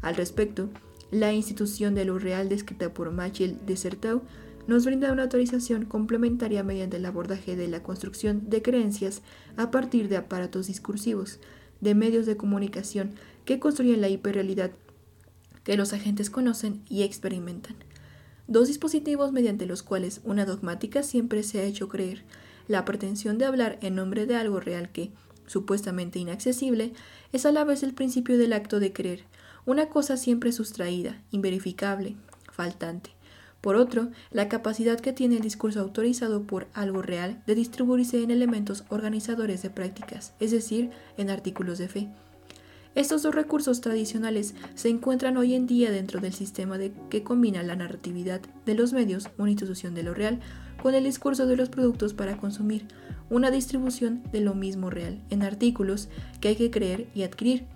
Al 0.00 0.14
respecto, 0.14 0.70
la 1.10 1.32
institución 1.32 1.94
de 1.94 2.06
lo 2.06 2.18
real 2.18 2.48
descrita 2.48 2.94
por 2.94 3.10
Machel 3.10 3.58
de 3.66 3.76
nos 4.70 4.84
brinda 4.84 5.10
una 5.10 5.24
autorización 5.24 5.84
complementaria 5.84 6.62
mediante 6.62 6.98
el 6.98 7.04
abordaje 7.04 7.56
de 7.56 7.66
la 7.66 7.82
construcción 7.82 8.48
de 8.48 8.62
creencias 8.62 9.20
a 9.56 9.72
partir 9.72 10.08
de 10.08 10.16
aparatos 10.16 10.68
discursivos, 10.68 11.40
de 11.80 11.96
medios 11.96 12.24
de 12.24 12.36
comunicación 12.36 13.10
que 13.44 13.58
construyen 13.58 14.00
la 14.00 14.08
hiperrealidad 14.08 14.70
que 15.64 15.76
los 15.76 15.92
agentes 15.92 16.30
conocen 16.30 16.82
y 16.88 17.02
experimentan. 17.02 17.74
Dos 18.46 18.68
dispositivos 18.68 19.32
mediante 19.32 19.66
los 19.66 19.82
cuales 19.82 20.20
una 20.22 20.46
dogmática 20.46 21.02
siempre 21.02 21.42
se 21.42 21.58
ha 21.58 21.64
hecho 21.64 21.88
creer, 21.88 22.22
la 22.68 22.84
pretensión 22.84 23.38
de 23.38 23.46
hablar 23.46 23.76
en 23.82 23.96
nombre 23.96 24.26
de 24.26 24.36
algo 24.36 24.60
real 24.60 24.92
que, 24.92 25.10
supuestamente 25.46 26.20
inaccesible, 26.20 26.92
es 27.32 27.44
a 27.44 27.50
la 27.50 27.64
vez 27.64 27.82
el 27.82 27.92
principio 27.92 28.38
del 28.38 28.52
acto 28.52 28.78
de 28.78 28.92
creer, 28.92 29.24
una 29.66 29.88
cosa 29.88 30.16
siempre 30.16 30.52
sustraída, 30.52 31.20
inverificable, 31.32 32.14
faltante. 32.52 33.10
Por 33.60 33.76
otro, 33.76 34.10
la 34.30 34.48
capacidad 34.48 34.98
que 34.98 35.12
tiene 35.12 35.36
el 35.36 35.42
discurso 35.42 35.80
autorizado 35.80 36.44
por 36.44 36.68
algo 36.72 37.02
real 37.02 37.42
de 37.46 37.54
distribuirse 37.54 38.22
en 38.22 38.30
elementos 38.30 38.84
organizadores 38.88 39.62
de 39.62 39.70
prácticas, 39.70 40.32
es 40.40 40.50
decir, 40.50 40.90
en 41.18 41.28
artículos 41.28 41.78
de 41.78 41.88
fe. 41.88 42.08
Estos 42.94 43.22
dos 43.22 43.34
recursos 43.34 43.80
tradicionales 43.80 44.54
se 44.74 44.88
encuentran 44.88 45.36
hoy 45.36 45.54
en 45.54 45.68
día 45.68 45.92
dentro 45.92 46.20
del 46.20 46.32
sistema 46.32 46.76
de 46.76 46.92
que 47.08 47.22
combina 47.22 47.62
la 47.62 47.76
narratividad 47.76 48.40
de 48.66 48.74
los 48.74 48.92
medios, 48.92 49.28
una 49.38 49.50
institución 49.50 49.94
de 49.94 50.02
lo 50.02 50.12
real, 50.12 50.40
con 50.82 50.94
el 50.94 51.04
discurso 51.04 51.46
de 51.46 51.56
los 51.56 51.68
productos 51.68 52.14
para 52.14 52.36
consumir, 52.38 52.88
una 53.28 53.52
distribución 53.52 54.22
de 54.32 54.40
lo 54.40 54.54
mismo 54.54 54.90
real, 54.90 55.20
en 55.30 55.42
artículos 55.42 56.08
que 56.40 56.48
hay 56.48 56.56
que 56.56 56.70
creer 56.70 57.06
y 57.14 57.22
adquirir. 57.22 57.66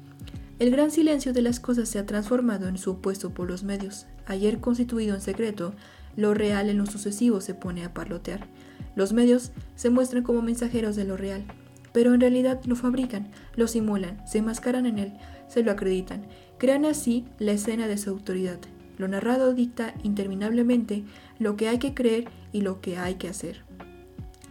El 0.60 0.70
gran 0.70 0.92
silencio 0.92 1.32
de 1.32 1.42
las 1.42 1.58
cosas 1.58 1.88
se 1.88 1.98
ha 1.98 2.06
transformado 2.06 2.68
en 2.68 2.78
su 2.78 2.92
opuesto 2.92 3.34
por 3.34 3.48
los 3.48 3.64
medios. 3.64 4.06
Ayer 4.24 4.60
constituido 4.60 5.16
en 5.16 5.20
secreto, 5.20 5.74
lo 6.16 6.32
real 6.32 6.70
en 6.70 6.78
lo 6.78 6.86
sucesivo 6.86 7.40
se 7.40 7.54
pone 7.54 7.84
a 7.84 7.92
parlotear. 7.92 8.46
Los 8.94 9.12
medios 9.12 9.50
se 9.74 9.90
muestran 9.90 10.22
como 10.22 10.42
mensajeros 10.42 10.94
de 10.94 11.04
lo 11.04 11.16
real, 11.16 11.44
pero 11.92 12.14
en 12.14 12.20
realidad 12.20 12.60
lo 12.66 12.76
fabrican, 12.76 13.32
lo 13.56 13.66
simulan, 13.66 14.24
se 14.28 14.38
enmascaran 14.38 14.86
en 14.86 15.00
él, 15.00 15.12
se 15.48 15.64
lo 15.64 15.72
acreditan, 15.72 16.26
crean 16.56 16.84
así 16.84 17.24
la 17.40 17.50
escena 17.50 17.88
de 17.88 17.98
su 17.98 18.10
autoridad. 18.10 18.60
Lo 18.96 19.08
narrado 19.08 19.54
dicta 19.54 19.92
interminablemente 20.04 21.02
lo 21.40 21.56
que 21.56 21.68
hay 21.68 21.78
que 21.78 21.94
creer 21.94 22.28
y 22.52 22.60
lo 22.60 22.80
que 22.80 22.96
hay 22.96 23.16
que 23.16 23.28
hacer. 23.28 23.64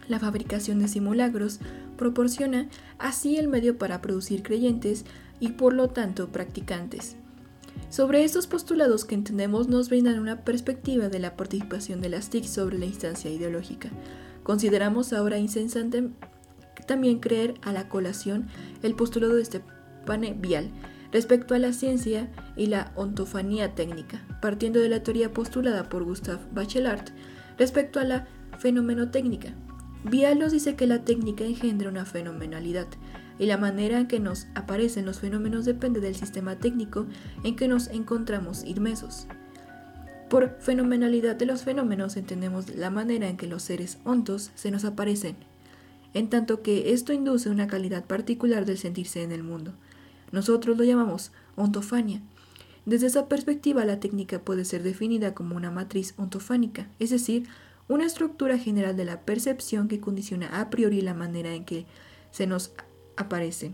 La 0.06 0.18
fabricación 0.18 0.80
de 0.80 0.88
simulacros 0.88 1.60
proporciona 1.96 2.68
así 2.98 3.38
el 3.38 3.48
medio 3.48 3.78
para 3.78 4.02
producir 4.02 4.42
creyentes 4.42 5.06
y 5.44 5.48
por 5.48 5.74
lo 5.74 5.88
tanto 5.88 6.28
practicantes. 6.28 7.16
Sobre 7.90 8.24
estos 8.24 8.46
postulados 8.46 9.04
que 9.04 9.14
entendemos 9.14 9.68
nos 9.68 9.90
brindan 9.90 10.18
una 10.18 10.40
perspectiva 10.42 11.10
de 11.10 11.18
la 11.18 11.36
participación 11.36 12.00
de 12.00 12.08
las 12.08 12.30
TIC 12.30 12.44
sobre 12.44 12.78
la 12.78 12.86
instancia 12.86 13.30
ideológica. 13.30 13.90
Consideramos 14.42 15.12
ahora 15.12 15.36
insensante 15.36 16.08
también 16.86 17.18
creer 17.18 17.54
a 17.60 17.74
la 17.74 17.90
colación 17.90 18.48
el 18.82 18.94
postulado 18.94 19.34
de 19.34 19.44
Stepane 19.44 20.32
Vial 20.32 20.70
respecto 21.12 21.54
a 21.54 21.58
la 21.58 21.74
ciencia 21.74 22.32
y 22.56 22.66
la 22.66 22.92
ontofanía 22.96 23.74
técnica, 23.74 24.26
partiendo 24.40 24.80
de 24.80 24.88
la 24.88 25.02
teoría 25.02 25.30
postulada 25.30 25.90
por 25.90 26.04
Gustave 26.04 26.40
Bachelard 26.52 27.04
respecto 27.58 28.00
a 28.00 28.04
la 28.04 28.28
fenomenotécnica. 28.58 29.54
Vial 30.04 30.38
nos 30.38 30.52
dice 30.52 30.74
que 30.74 30.86
la 30.86 31.04
técnica 31.04 31.44
engendra 31.44 31.90
una 31.90 32.06
fenomenalidad, 32.06 32.86
y 33.38 33.46
la 33.46 33.56
manera 33.56 34.00
en 34.00 34.06
que 34.06 34.20
nos 34.20 34.46
aparecen 34.54 35.06
los 35.06 35.20
fenómenos 35.20 35.64
depende 35.64 36.00
del 36.00 36.14
sistema 36.14 36.56
técnico 36.56 37.06
en 37.42 37.56
que 37.56 37.68
nos 37.68 37.88
encontramos 37.88 38.64
inmersos. 38.64 39.26
Por 40.30 40.56
fenomenalidad 40.60 41.36
de 41.36 41.46
los 41.46 41.62
fenómenos 41.62 42.16
entendemos 42.16 42.74
la 42.74 42.90
manera 42.90 43.28
en 43.28 43.36
que 43.36 43.46
los 43.46 43.62
seres 43.62 43.98
ontos 44.04 44.50
se 44.54 44.70
nos 44.70 44.84
aparecen, 44.84 45.36
en 46.14 46.30
tanto 46.30 46.62
que 46.62 46.92
esto 46.92 47.12
induce 47.12 47.50
una 47.50 47.66
calidad 47.66 48.04
particular 48.04 48.64
del 48.64 48.78
sentirse 48.78 49.22
en 49.22 49.32
el 49.32 49.42
mundo. 49.42 49.74
Nosotros 50.32 50.76
lo 50.78 50.84
llamamos 50.84 51.32
ontofania. 51.56 52.20
Desde 52.86 53.06
esa 53.06 53.28
perspectiva 53.28 53.84
la 53.84 54.00
técnica 54.00 54.40
puede 54.40 54.64
ser 54.64 54.82
definida 54.82 55.34
como 55.34 55.56
una 55.56 55.70
matriz 55.70 56.14
ontofánica, 56.16 56.88
es 56.98 57.10
decir, 57.10 57.46
una 57.88 58.06
estructura 58.06 58.58
general 58.58 58.96
de 58.96 59.04
la 59.04 59.20
percepción 59.20 59.88
que 59.88 60.00
condiciona 60.00 60.60
a 60.60 60.70
priori 60.70 61.00
la 61.00 61.14
manera 61.14 61.54
en 61.54 61.64
que 61.64 61.86
se 62.30 62.46
nos 62.46 62.72
aparece. 63.16 63.72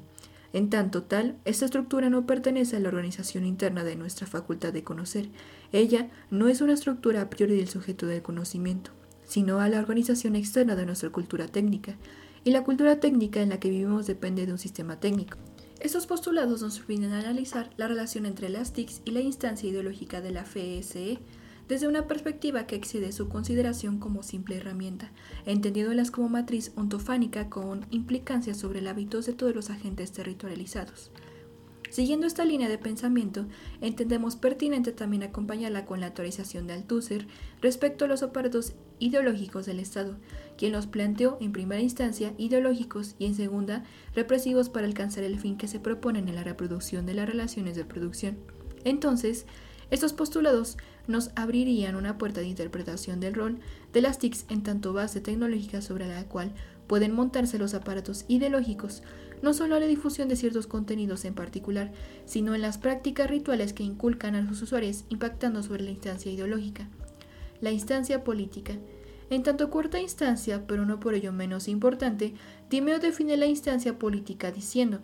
En 0.53 0.69
tanto 0.69 1.05
tal, 1.05 1.37
esta 1.45 1.65
estructura 1.65 2.11
no 2.11 2.27
pertenece 2.27 2.77
a 2.77 2.81
la 2.81 2.89
organización 2.89 3.45
interna 3.45 3.85
de 3.85 3.95
nuestra 3.95 4.27
facultad 4.27 4.73
de 4.73 4.83
conocer. 4.83 5.29
Ella 5.73 6.11
no 6.31 6.49
es 6.49 6.61
una 6.61 6.73
estructura 6.73 7.23
a 7.23 7.31
priori 7.31 7.57
del 7.57 7.69
sujeto 7.69 8.07
del 8.07 8.23
conocimiento, 8.23 8.91
sino 9.25 9.61
a 9.61 9.69
la 9.69 9.79
organización 9.79 10.35
externa 10.35 10.75
de 10.75 10.87
nuestra 10.87 11.11
cultura 11.11 11.47
técnica. 11.47 11.97
Y 12.43 12.51
la 12.51 12.65
cultura 12.65 12.99
técnica 12.99 13.43
en 13.43 13.51
la 13.51 13.61
que 13.61 13.71
vivimos 13.71 14.07
depende 14.07 14.47
de 14.47 14.53
un 14.53 14.59
sistema 14.59 14.99
técnico. 14.99 15.39
Estos 15.79 16.07
postulados 16.07 16.63
nos 16.63 16.79
permiten 16.79 17.13
analizar 17.13 17.71
la 17.77 17.87
relación 17.87 18.27
entre 18.27 18.49
las 18.49 18.73
TICs 18.73 19.03
y 19.05 19.13
la 19.13 19.21
instancia 19.21 19.69
ideológica 19.69 20.21
de 20.21 20.31
la 20.31 20.45
FSE 20.45 21.19
desde 21.71 21.87
una 21.87 22.09
perspectiva 22.09 22.67
que 22.67 22.75
excede 22.75 23.13
su 23.13 23.29
consideración 23.29 24.01
como 24.01 24.25
simple 24.25 24.57
herramienta, 24.57 25.13
entendiéndolas 25.47 26.11
como 26.11 26.29
matriz 26.29 26.73
ontofánica 26.75 27.49
con 27.49 27.87
implicancias 27.91 28.57
sobre 28.57 28.81
el 28.81 28.89
hábitos 28.89 29.25
de 29.27 29.35
todos 29.35 29.55
los 29.55 29.71
agentes 29.71 30.11
territorializados. 30.11 31.13
Siguiendo 31.89 32.27
esta 32.27 32.45
línea 32.45 32.69
de 32.69 32.77
pensamiento, 32.77 33.47
entendemos 33.81 34.35
pertinente 34.35 34.91
también 34.91 35.23
acompañarla 35.23 35.87
con 35.87 36.01
la 36.01 36.09
autorización 36.09 36.67
de 36.67 36.73
Althusser 36.73 37.29
respecto 37.63 38.05
a 38.05 38.09
los 38.09 38.25
aparatos 38.25 38.75
ideológicos 38.99 39.65
del 39.65 39.79
Estado, 39.79 40.17
quien 40.59 40.73
los 40.73 40.89
planteó 40.89 41.39
en 41.41 41.53
primera 41.53 41.81
instancia 41.81 42.35
ideológicos 42.37 43.15
y 43.21 43.27
en 43.27 43.37
segunda 43.37 43.85
represivos 44.17 44.71
para 44.71 44.89
alcanzar 44.89 45.23
el 45.23 45.39
fin 45.39 45.57
que 45.57 45.69
se 45.69 45.79
proponen 45.79 46.29
en 46.29 46.35
la 46.35 46.43
reproducción 46.43 47.07
de 47.07 47.15
las 47.15 47.29
relaciones 47.29 47.77
de 47.77 47.85
producción. 47.85 48.39
Entonces, 48.85 49.47
estos 49.91 50.13
postulados 50.13 50.77
nos 51.07 51.31
abrirían 51.35 51.97
una 51.97 52.17
puerta 52.17 52.41
de 52.41 52.47
interpretación 52.47 53.21
del 53.21 53.35
rol 53.35 53.59
de 53.93 54.01
las 54.01 54.19
TICs 54.19 54.47
en 54.49 54.63
tanto 54.63 54.93
base 54.93 55.21
tecnológica 55.21 55.83
sobre 55.83 56.07
la 56.07 56.25
cual 56.25 56.53
pueden 56.87 57.13
montarse 57.13 57.59
los 57.59 57.75
aparatos 57.75 58.25
ideológicos, 58.29 59.03
no 59.43 59.55
solo 59.55 59.77
a 59.77 59.81
la 59.81 59.87
difusión 59.87 60.29
de 60.29 60.37
ciertos 60.37 60.67
contenidos 60.67 61.25
en 61.25 61.35
particular, 61.35 61.93
sino 62.25 62.55
en 62.55 62.63
las 62.63 62.79
prácticas 62.79 63.31
rituales 63.31 63.73
que 63.73 63.83
inculcan 63.83 64.35
a 64.35 64.47
sus 64.49 64.63
usuarios 64.63 65.05
impactando 65.09 65.63
sobre 65.63 65.83
la 65.83 65.91
instancia 65.91 66.31
ideológica. 66.31 66.89
La 67.61 67.71
instancia 67.71 68.25
política. 68.25 68.75
En 69.31 69.43
tanto 69.43 69.71
cuarta 69.71 70.01
instancia, 70.01 70.67
pero 70.67 70.85
no 70.85 70.99
por 70.99 71.15
ello 71.15 71.33
menos 71.33 71.69
importante, 71.69 72.35
Timeo 72.69 72.99
define 72.99 73.37
la 73.37 73.47
instancia 73.47 73.99
política 73.99 74.51
diciendo, 74.51 75.01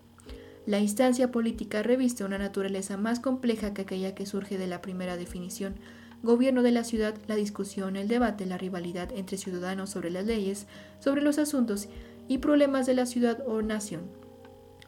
la 0.66 0.80
instancia 0.80 1.30
política 1.30 1.84
reviste 1.84 2.24
una 2.24 2.38
naturaleza 2.38 2.96
más 2.96 3.20
compleja 3.20 3.72
que 3.72 3.82
aquella 3.82 4.16
que 4.16 4.26
surge 4.26 4.58
de 4.58 4.66
la 4.66 4.82
primera 4.82 5.16
definición. 5.16 5.76
Gobierno 6.24 6.64
de 6.64 6.72
la 6.72 6.82
ciudad, 6.82 7.14
la 7.28 7.36
discusión, 7.36 7.94
el 7.94 8.08
debate, 8.08 8.46
la 8.46 8.58
rivalidad 8.58 9.12
entre 9.12 9.36
ciudadanos 9.36 9.90
sobre 9.90 10.10
las 10.10 10.26
leyes, 10.26 10.66
sobre 10.98 11.22
los 11.22 11.38
asuntos 11.38 11.88
y 12.26 12.38
problemas 12.38 12.84
de 12.86 12.94
la 12.94 13.06
ciudad 13.06 13.44
o 13.46 13.62
nación. 13.62 14.10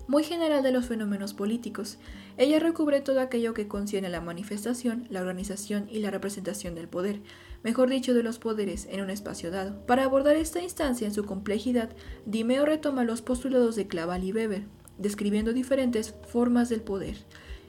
Muy 0.08 0.24
general 0.24 0.64
de 0.64 0.72
los 0.72 0.86
fenómenos 0.86 1.32
políticos, 1.34 1.98
ella 2.38 2.58
recubre 2.58 3.00
todo 3.00 3.20
aquello 3.20 3.54
que 3.54 3.68
concierne 3.68 4.08
la 4.08 4.20
manifestación, 4.20 5.06
la 5.10 5.20
organización 5.20 5.86
y 5.92 6.00
la 6.00 6.10
representación 6.10 6.74
del 6.74 6.88
poder, 6.88 7.20
mejor 7.62 7.90
dicho, 7.90 8.14
de 8.14 8.22
los 8.22 8.38
poderes 8.38 8.88
en 8.90 9.02
un 9.02 9.10
espacio 9.10 9.50
dado. 9.50 9.84
Para 9.86 10.04
abordar 10.04 10.34
esta 10.34 10.62
instancia 10.62 11.06
en 11.06 11.14
su 11.14 11.24
complejidad, 11.24 11.90
Dimeo 12.24 12.64
retoma 12.64 13.04
los 13.04 13.22
postulados 13.22 13.76
de 13.76 13.86
Claval 13.86 14.24
y 14.24 14.32
Weber, 14.32 14.64
describiendo 14.98 15.52
diferentes 15.52 16.14
formas 16.28 16.68
del 16.68 16.82
poder. 16.82 17.16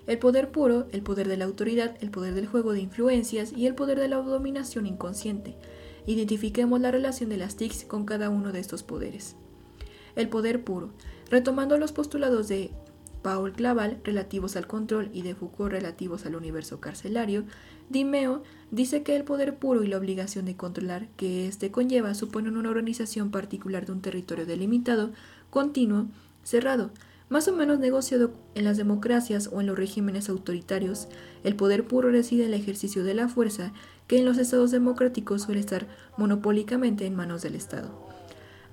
El 0.07 0.17
poder 0.17 0.51
puro, 0.51 0.87
el 0.91 1.03
poder 1.03 1.27
de 1.27 1.37
la 1.37 1.45
autoridad, 1.45 1.95
el 2.01 2.09
poder 2.09 2.33
del 2.33 2.47
juego 2.47 2.73
de 2.73 2.81
influencias 2.81 3.53
y 3.53 3.67
el 3.67 3.75
poder 3.75 3.99
de 3.99 4.07
la 4.07 4.17
dominación 4.17 4.87
inconsciente. 4.87 5.55
Identifiquemos 6.07 6.81
la 6.81 6.91
relación 6.91 7.29
de 7.29 7.37
las 7.37 7.55
TICs 7.55 7.85
con 7.85 8.05
cada 8.05 8.29
uno 8.29 8.51
de 8.51 8.59
estos 8.59 8.81
poderes. 8.81 9.35
El 10.15 10.27
poder 10.27 10.63
puro. 10.63 10.89
Retomando 11.29 11.77
los 11.77 11.91
postulados 11.91 12.47
de 12.47 12.71
Paul 13.21 13.51
Claval 13.51 13.99
relativos 14.03 14.55
al 14.55 14.65
control 14.65 15.09
y 15.13 15.21
de 15.21 15.35
Foucault 15.35 15.71
relativos 15.71 16.25
al 16.25 16.35
universo 16.35 16.79
carcelario, 16.79 17.43
Dimeo 17.89 18.43
dice 18.71 19.03
que 19.03 19.15
el 19.15 19.23
poder 19.23 19.57
puro 19.57 19.83
y 19.83 19.87
la 19.87 19.97
obligación 19.97 20.45
de 20.45 20.55
controlar 20.55 21.07
que 21.17 21.47
éste 21.47 21.71
conlleva 21.71 22.13
suponen 22.13 22.57
una 22.57 22.69
organización 22.69 23.29
particular 23.29 23.85
de 23.85 23.91
un 23.91 24.01
territorio 24.01 24.45
delimitado, 24.45 25.11
continuo, 25.49 26.07
cerrado, 26.43 26.91
más 27.29 27.47
o 27.47 27.53
menos 27.53 27.79
negociado 27.79 28.33
en 28.55 28.65
las 28.65 28.77
democracias 28.77 29.49
o 29.53 29.61
en 29.61 29.67
los 29.67 29.77
regímenes 29.77 30.29
autoritarios, 30.29 31.07
el 31.43 31.55
poder 31.55 31.85
puro 31.87 32.09
reside 32.09 32.45
en 32.45 32.53
el 32.53 32.59
ejercicio 32.59 33.03
de 33.03 33.13
la 33.13 33.29
fuerza 33.29 33.71
que 34.07 34.17
en 34.17 34.25
los 34.25 34.37
estados 34.37 34.71
democráticos 34.71 35.43
suele 35.43 35.59
estar 35.59 35.87
monopólicamente 36.17 37.05
en 37.05 37.15
manos 37.15 37.43
del 37.43 37.55
Estado. 37.55 38.09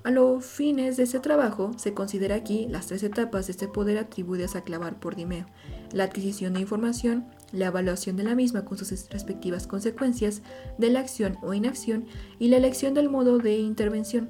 A 0.06 0.10
los 0.12 0.46
fines 0.46 0.96
de 0.96 1.02
ese 1.02 1.18
trabajo 1.18 1.72
se 1.76 1.92
considera 1.92 2.36
aquí 2.36 2.68
las 2.70 2.86
tres 2.86 3.02
etapas 3.02 3.46
de 3.46 3.50
este 3.50 3.66
poder 3.66 3.98
atribuidas 3.98 4.54
a 4.54 4.62
clavar 4.62 5.00
por 5.00 5.16
Dimeo, 5.16 5.46
la 5.92 6.04
adquisición 6.04 6.54
de 6.54 6.60
información, 6.60 7.26
la 7.50 7.66
evaluación 7.66 8.16
de 8.16 8.22
la 8.22 8.36
misma 8.36 8.64
con 8.64 8.78
sus 8.78 9.10
respectivas 9.10 9.66
consecuencias 9.66 10.42
de 10.78 10.90
la 10.90 11.00
acción 11.00 11.38
o 11.42 11.54
inacción 11.54 12.06
y 12.38 12.48
la 12.48 12.56
elección 12.56 12.94
del 12.94 13.08
modo 13.08 13.38
de 13.38 13.58
intervención. 13.58 14.28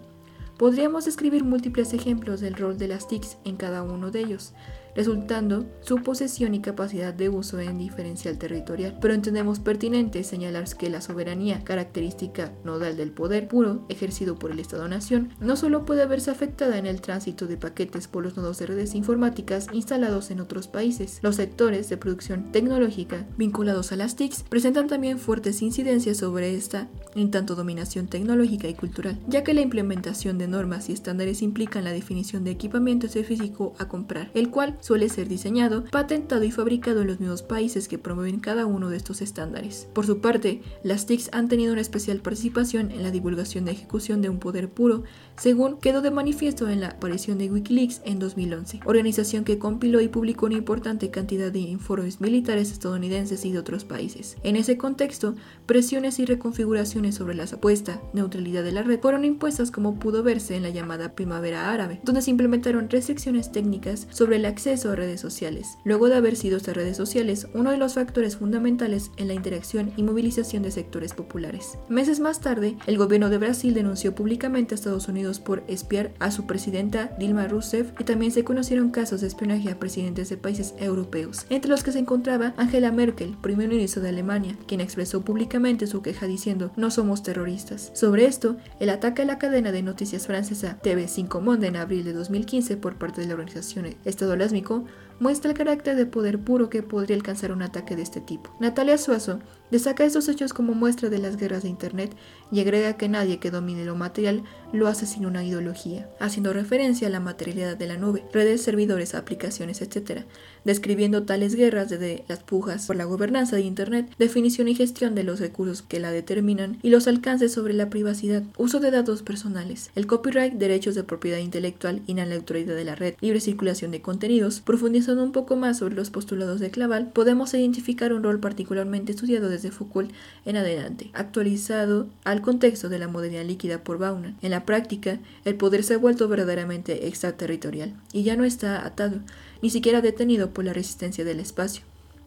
Podríamos 0.59 1.07
escribir 1.07 1.45
múltiples 1.45 1.93
ejemplos 1.93 2.41
del 2.41 2.55
rol 2.55 2.79
de 2.79 2.89
las 2.89 3.09
TICs 3.09 3.37
en 3.45 3.57
cada 3.57 3.83
uno 3.83 4.11
de 4.11 4.21
ellos, 4.21 4.55
resultando 4.97 5.67
su 5.83 5.97
posesión 5.97 6.55
y 6.55 6.61
capacidad 6.61 7.15
de 7.15 7.29
uso 7.29 7.61
en 7.61 7.79
diferencial 7.79 8.39
territorial. 8.39 8.99
Pero 9.01 9.15
entendemos 9.15 9.61
pertinente 9.61 10.25
señalar 10.25 10.57
que 10.77 10.91
la 10.91 11.01
soberanía, 11.01 11.63
característica 11.63 12.53
nodal 12.65 12.97
del 12.97 13.13
poder 13.13 13.47
puro 13.47 13.85
ejercido 13.89 14.37
por 14.37 14.51
el 14.51 14.59
Estado-Nación, 14.59 15.35
no 15.39 15.57
solo 15.57 15.85
puede 15.85 16.07
verse 16.07 16.31
afectada 16.31 16.79
en 16.79 16.87
el 16.87 17.01
tránsito 17.01 17.47
de 17.47 17.57
paquetes 17.57 18.09
por 18.09 18.25
los 18.25 18.37
nodos 18.37 18.59
de 18.59 18.67
redes 18.67 18.95
informáticas 18.95 19.67
instalados 19.73 20.31
en 20.31 20.41
otros 20.41 20.67
países. 20.67 21.19
Los 21.23 21.37
sectores 21.37 21.89
de 21.89 21.97
producción 21.99 22.51
tecnológica 22.53 23.27
vinculados 23.37 23.93
a 23.93 23.97
las 23.97 24.17
TICs 24.17 24.45
presentan 24.45 24.87
también 24.87 25.19
fuertes 25.19 25.61
incidencias 25.63 26.17
sobre 26.17 26.55
esta 26.55 26.89
en 27.15 27.31
tanto 27.31 27.55
dominación 27.55 28.09
tecnológica 28.09 28.69
y 28.69 28.75
cultural, 28.75 29.19
ya 29.29 29.45
que 29.45 29.55
la 29.55 29.61
implementación 29.61 30.39
de 30.39 30.49
normas 30.49 30.89
y 30.89 30.93
estándares 30.93 31.43
implican 31.43 31.85
la 31.85 31.93
definición 31.93 32.45
de 32.45 32.51
equipamiento 32.53 33.09
físico 33.09 33.75
a 33.79 33.89
comprar, 33.89 34.31
el 34.35 34.51
cual 34.51 34.79
suele 34.87 35.09
ser 35.09 35.27
diseñado, 35.27 35.85
patentado 35.85 36.45
y 36.45 36.53
fabricado 36.53 37.01
en 37.01 37.09
los 37.09 37.19
mismos 37.19 37.43
países 37.43 37.89
que 37.89 37.99
promueven 37.99 38.39
cada 38.39 38.67
uno 38.67 38.89
de 38.89 38.97
estos 38.97 39.21
estándares. 39.21 39.89
Por 39.93 40.07
su 40.07 40.21
parte, 40.21 40.63
las 40.85 41.07
TICs 41.07 41.31
han 41.33 41.49
tenido 41.49 41.73
una 41.73 41.81
especial 41.81 42.21
participación 42.21 42.93
en 42.93 43.03
la 43.03 43.11
divulgación 43.11 43.65
de 43.65 43.73
ejecución 43.73 44.23
de 44.23 44.29
un 44.29 44.39
poder 44.39 44.69
puro, 44.69 45.03
según 45.39 45.79
quedó 45.79 46.01
de 46.01 46.11
manifiesto 46.11 46.69
en 46.69 46.81
la 46.81 46.89
aparición 46.89 47.39
de 47.39 47.51
Wikileaks 47.51 48.01
en 48.05 48.19
2011, 48.19 48.81
organización 48.87 49.45
que 49.45 49.59
compiló 49.59 50.01
y 50.01 50.09
publicó 50.09 50.47
una 50.47 50.57
importante 50.57 51.11
cantidad 51.11 51.53
de 51.53 51.59
informes 51.59 52.21
militares 52.21 52.73
estadounidenses 52.73 53.45
y 53.45 53.53
de 53.53 53.59
otros 53.59 53.85
países. 53.85 54.37
En 54.43 54.57
ese 54.57 54.79
contexto, 54.79 55.35
presiones 55.67 56.19
y 56.19 56.25
reconfiguraciones 56.25 57.15
sobre 57.15 57.35
la 57.35 57.47
supuesta 57.47 58.01
neutralidad 58.13 58.65
de 58.65 58.73
la 58.73 58.83
red 58.83 59.01
fueron 59.01 59.25
impuestas 59.25 59.71
como 59.71 59.99
pudo 59.99 60.23
verse 60.23 60.57
en 60.57 60.63
la 60.63 60.71
llamada 60.71 61.15
Primavera 61.15 61.73
Árabe, 61.73 62.01
donde 62.03 62.23
se 62.23 62.31
implementaron 62.31 62.89
restricciones 62.89 63.53
técnicas 63.53 64.07
sobre 64.11 64.37
el 64.37 64.47
acceso 64.47 64.91
a 64.91 64.97
redes 64.97 65.21
sociales, 65.21 65.77
luego 65.85 66.09
de 66.09 66.17
haber 66.17 66.37
sido 66.37 66.57
estas 66.57 66.77
redes 66.77 66.97
sociales 66.97 67.47
uno 67.55 67.71
de 67.71 67.79
los 67.79 67.95
factores 67.95 68.37
fundamentales 68.37 69.11
en 69.17 69.29
la 69.29 69.35
interacción 69.35 69.93
y 69.97 70.03
movilización 70.03 70.63
de 70.63 70.71
sectores 70.71 71.13
populares. 71.13 71.79
Meses 71.89 72.21
más 72.21 72.41
tarde, 72.41 72.77
el 72.87 72.97
gobierno 72.97 73.29
de 73.29 73.39
Brasil 73.39 73.75
denunció 73.75 74.15
públicamente 74.15 74.75
a 74.75 74.77
Estados 74.77 75.09
Unidos 75.09 75.26
por 75.41 75.65
espiar 75.67 76.13
a 76.19 76.31
su 76.31 76.47
presidenta 76.47 77.11
Dilma 77.19 77.49
Rousseff 77.49 77.93
y 77.99 78.05
también 78.05 78.33
se 78.33 78.45
conocieron 78.45 78.91
casos 78.91 79.21
de 79.21 79.27
espionaje 79.27 79.71
a 79.71 79.79
presidentes 79.79 80.29
de 80.29 80.37
países 80.37 80.75
europeos, 80.79 81.47
entre 81.51 81.71
los 81.71 81.83
que 81.83 81.93
se 81.93 81.99
encontraba 81.99 82.55
Angela 82.57 82.93
Merkel, 82.93 83.37
primer 83.41 83.69
ministro 83.69 84.03
de 84.03 84.11
Alemania, 84.11 84.57
quien 84.67 84.81
expresó 84.81 85.23
públicamente 85.23 85.87
su 85.87 86.01
queja 86.03 86.27
diciendo 86.27 86.73
no 86.77 86.91
somos 86.91 87.23
terroristas. 87.23 87.91
Sobre 87.95 88.27
esto, 88.27 88.57
el 88.81 88.91
ataque 88.91 89.23
a 89.23 89.27
la 89.27 89.39
cadena 89.39 89.73
de 89.73 89.83
noticias 89.83 90.27
francesa 90.27 90.79
TV5 90.83 91.41
Monde 91.41 91.67
en 91.67 91.77
abril 91.77 92.05
de 92.05 92.13
2015 92.13 92.77
por 92.77 92.97
parte 92.97 93.21
de 93.21 93.27
la 93.27 93.35
organización 93.35 93.87
Estado 94.05 94.37
Lásmico 94.37 94.85
muestra 95.19 95.51
el 95.51 95.57
carácter 95.57 95.97
de 95.97 96.07
poder 96.07 96.39
puro 96.39 96.69
que 96.69 96.83
podría 96.83 97.17
alcanzar 97.17 97.53
un 97.53 97.63
ataque 97.63 97.97
de 97.97 98.03
este 98.03 98.21
tipo. 98.21 98.55
Natalia 98.61 98.99
Suazo 98.99 99.41
Destaca 99.71 100.05
estos 100.05 100.29
hechos 100.29 100.53
como 100.53 100.75
muestra 100.75 101.09
de 101.09 101.19
las 101.19 101.37
guerras 101.37 101.65
de 101.65 101.69
Internet 101.69 102.15
y 102.53 102.61
agrega 102.61 102.97
que 102.97 103.09
nadie 103.09 103.39
que 103.39 103.51
domine 103.51 103.85
lo 103.85 103.97
material 103.97 104.45
lo 104.73 104.87
hace 104.87 105.07
sin 105.07 105.27
una 105.27 105.45
ideología, 105.45 106.09
haciendo 106.21 106.53
referencia 106.53 107.09
a 107.09 107.11
la 107.11 107.21
materialidad 107.21 107.77
de 107.77 107.87
la 107.87 107.97
nube, 107.97 108.25
redes, 108.33 108.63
servidores, 108.63 109.15
aplicaciones, 109.15 109.83
etc., 109.83 110.23
describiendo 110.65 111.25
tales 111.25 111.55
guerras 111.55 111.89
desde 111.89 112.25
las 112.29 112.41
pujas 112.41 112.87
por 112.87 112.97
la 112.97 113.05
gobernanza 113.05 113.57
de 113.57 113.63
Internet, 113.63 114.13
definición 114.19 114.69
y 114.69 114.75
gestión 114.75 115.15
de 115.15 115.25
los 115.25 115.41
recursos 115.41 115.83
que 115.83 116.01
la 116.01 116.11
determinan 116.11 116.79
y 116.83 116.91
los 116.91 117.09
alcances 117.09 117.53
sobre 117.53 117.75
la 117.75 117.91
privacidad, 117.91 118.45
uso 118.57 118.81
de 118.81 118.91
datos 118.91 119.23
personales, 119.23 119.91
el 119.95 120.07
copyright, 120.07 120.55
derechos 120.55 120.95
de 120.95 121.05
propiedad 121.05 121.39
intelectual 121.39 122.03
y 122.07 122.15
la 122.15 122.27
neutralidad 122.27 122.77
de 122.77 122.85
la 122.85 122.95
red, 122.95 123.15
libre 123.21 123.41
circulación 123.41 123.91
de 123.91 124.03
contenidos, 124.03 124.61
profundizando 124.61 125.23
un 125.23 125.33
poco 125.33 125.57
más 125.57 125.79
sobre 125.79 125.95
los 125.95 126.11
postulados 126.11 126.61
de 126.61 126.71
Claval, 126.71 127.11
podemos 127.13 127.55
identificar 127.55 128.13
un 128.13 128.23
rol 128.23 128.41
particularmente 128.41 129.13
estudiado 129.13 129.49
de 129.49 129.56
Foucault 129.59 130.11
en 130.45 130.57
adelante, 130.57 131.11
actualizado 131.15 132.09
al 132.25 132.41
contexto 132.43 132.89
de 132.89 132.99
la 132.99 133.09
modernidad 133.09 133.45
líquida 133.45 133.83
por 133.83 133.99
Bauman. 133.99 134.37
En 134.43 134.51
la 134.51 134.65
práctica, 134.65 135.19
el 135.45 135.57
poder 135.57 135.85
se 135.85 135.95
ha 135.95 135.99
vuelto 135.99 136.29
verdaderamente 136.29 137.07
extraterritorial 137.07 137.95
y 138.13 138.23
ya 138.23 138.37
no 138.37 138.45
está 138.45 138.85
atado, 138.87 139.21
ni 139.63 139.71
siquiera 139.71 140.01
detenido 140.01 140.51
por 140.51 140.65
la 140.65 140.73
resistencia 140.73 141.25
del 141.25 141.41
espacio. 141.41 141.83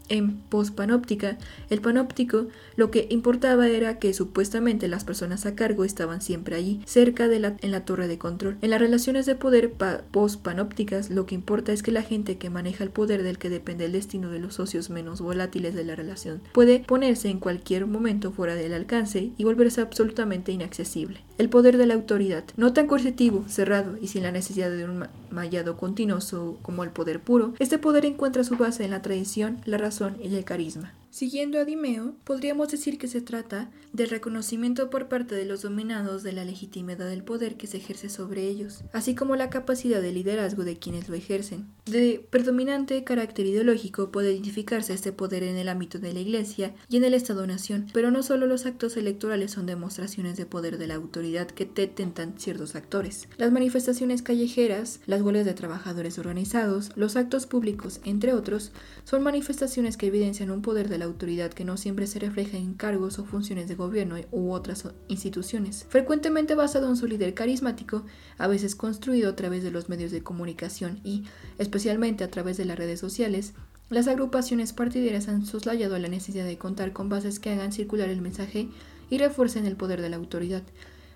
En 0.09 0.37
pospanóptica, 0.37 1.37
el 1.69 1.81
panóptico 1.81 2.47
lo 2.75 2.91
que 2.91 3.07
importaba 3.09 3.67
era 3.67 3.99
que 3.99 4.13
supuestamente 4.13 4.87
las 4.87 5.03
personas 5.03 5.45
a 5.45 5.55
cargo 5.55 5.83
estaban 5.83 6.21
siempre 6.21 6.55
allí, 6.55 6.81
cerca 6.85 7.27
de 7.27 7.39
la, 7.39 7.57
en 7.61 7.71
la 7.71 7.85
torre 7.85 8.07
de 8.07 8.17
control. 8.17 8.57
En 8.61 8.71
las 8.71 8.79
relaciones 8.79 9.25
de 9.25 9.35
poder 9.35 9.73
pospanópticas, 10.11 11.09
lo 11.09 11.25
que 11.25 11.35
importa 11.35 11.71
es 11.71 11.83
que 11.83 11.91
la 11.91 12.01
gente 12.01 12.37
que 12.37 12.49
maneja 12.49 12.83
el 12.83 12.89
poder 12.89 13.23
del 13.23 13.37
que 13.37 13.49
depende 13.49 13.85
el 13.85 13.91
destino 13.91 14.29
de 14.29 14.39
los 14.39 14.55
socios 14.55 14.89
menos 14.89 15.21
volátiles 15.21 15.75
de 15.75 15.83
la 15.83 15.95
relación 15.95 16.41
puede 16.53 16.79
ponerse 16.79 17.29
en 17.29 17.39
cualquier 17.39 17.85
momento 17.85 18.31
fuera 18.31 18.55
del 18.55 18.73
alcance 18.73 19.31
y 19.37 19.43
volverse 19.43 19.81
absolutamente 19.81 20.51
inaccesible. 20.51 21.28
El 21.39 21.47
poder 21.47 21.77
de 21.77 21.85
la 21.85 21.93
autoridad, 21.93 22.43
no 22.57 22.73
tan 22.73 22.85
coercitivo, 22.85 23.45
cerrado 23.47 23.95
y 24.01 24.07
sin 24.07 24.23
la 24.23 24.31
necesidad 24.33 24.69
de 24.69 24.83
un 24.83 25.07
mallado 25.31 25.77
continuoso 25.77 26.57
como 26.61 26.83
el 26.83 26.89
poder 26.89 27.21
puro, 27.21 27.53
este 27.59 27.77
poder 27.77 28.05
encuentra 28.05 28.43
su 28.43 28.57
base 28.57 28.83
en 28.83 28.91
la 28.91 29.01
tradición, 29.01 29.61
la 29.63 29.77
razón 29.77 30.17
y 30.21 30.35
el 30.35 30.43
carisma. 30.43 30.91
Siguiendo 31.11 31.59
a 31.59 31.65
Dimeo, 31.65 32.13
podríamos 32.23 32.69
decir 32.69 32.99
que 32.99 33.07
se 33.07 33.19
trata 33.19 33.71
del 33.93 34.11
reconocimiento 34.11 34.91
por 34.91 35.07
parte 35.07 35.33
de 35.33 35.45
los 35.45 35.63
dominados 35.63 36.21
de 36.21 36.33
la 36.33 36.45
legitimidad 36.45 37.09
del 37.09 37.23
poder 37.23 37.57
que 37.57 37.65
se 37.65 37.77
ejerce 37.77 38.09
sobre 38.09 38.43
ellos, 38.43 38.83
así 38.93 39.15
como 39.15 39.35
la 39.35 39.49
capacidad 39.49 40.03
de 40.03 40.11
liderazgo 40.11 40.63
de 40.63 40.77
quienes 40.77 41.09
lo 41.09 41.15
ejercen. 41.15 41.65
De 41.85 42.23
predominante 42.29 43.03
carácter 43.03 43.47
ideológico 43.47 44.11
puede 44.11 44.33
identificarse 44.33 44.93
este 44.93 45.11
poder 45.11 45.41
en 45.41 45.57
el 45.57 45.67
ámbito 45.67 45.97
de 45.97 46.13
la 46.13 46.19
Iglesia 46.19 46.75
y 46.87 46.97
en 46.97 47.03
el 47.03 47.15
Estado-nación, 47.15 47.87
pero 47.91 48.11
no 48.11 48.21
solo 48.21 48.45
los 48.45 48.67
actos 48.67 48.95
electorales 48.95 49.51
son 49.51 49.65
demostraciones 49.65 50.37
de 50.37 50.45
poder 50.45 50.77
de 50.77 50.85
la 50.85 50.95
autoridad 50.95 51.47
que 51.47 51.65
tentan 51.65 52.35
ciertos 52.37 52.75
actores. 52.75 53.27
Las 53.37 53.51
manifestaciones 53.51 54.21
callejeras, 54.21 54.99
las 55.07 55.23
huelgas 55.23 55.45
de 55.45 55.55
trabajadores 55.55 56.19
organizados, 56.19 56.91
los 56.95 57.15
actos 57.15 57.47
públicos, 57.47 57.99
entre 58.03 58.33
otros, 58.33 58.71
son 59.03 59.23
manifestaciones 59.23 59.97
que 59.97 60.05
evidencian 60.05 60.51
un 60.51 60.61
poder 60.61 60.87
de 60.87 60.98
la 60.99 61.05
autoridad 61.05 61.51
que 61.51 61.65
no 61.65 61.77
siempre 61.77 62.05
se 62.05 62.19
refleja 62.19 62.57
en 62.57 62.75
cargos 62.75 63.17
o 63.17 63.25
funciones 63.25 63.67
de 63.67 63.75
gobierno 63.75 64.17
u 64.31 64.51
otras 64.51 64.87
instituciones, 65.07 65.85
frecuentemente 65.89 66.53
basado 66.53 66.87
en 66.87 66.97
su 66.97 67.07
líder 67.07 67.33
carismático, 67.33 68.05
a 68.37 68.47
veces 68.47 68.75
construido 68.75 69.29
a 69.31 69.35
través 69.35 69.63
de 69.63 69.71
los 69.71 69.89
medios 69.89 70.11
de 70.11 70.21
comunicación 70.21 70.99
y, 71.03 71.23
especialmente 71.57 72.23
a 72.23 72.29
través 72.29 72.57
de 72.57 72.65
las 72.65 72.77
redes 72.77 72.99
sociales, 72.99 73.53
las 73.89 74.07
agrupaciones 74.07 74.71
partidarias 74.71 75.27
han 75.29 75.47
soslayado 75.47 75.97
la 75.97 76.09
necesidad 76.09 76.45
de 76.45 76.59
contar 76.59 76.93
con 76.93 77.09
bases 77.09 77.39
que 77.39 77.49
hagan 77.49 77.71
circular 77.71 78.09
el 78.09 78.21
mensaje 78.21 78.69
y 79.09 79.17
refuercen 79.17 79.65
el 79.65 79.75
poder 79.75 80.01
de 80.01 80.09
la 80.09 80.17
autoridad. 80.17 80.61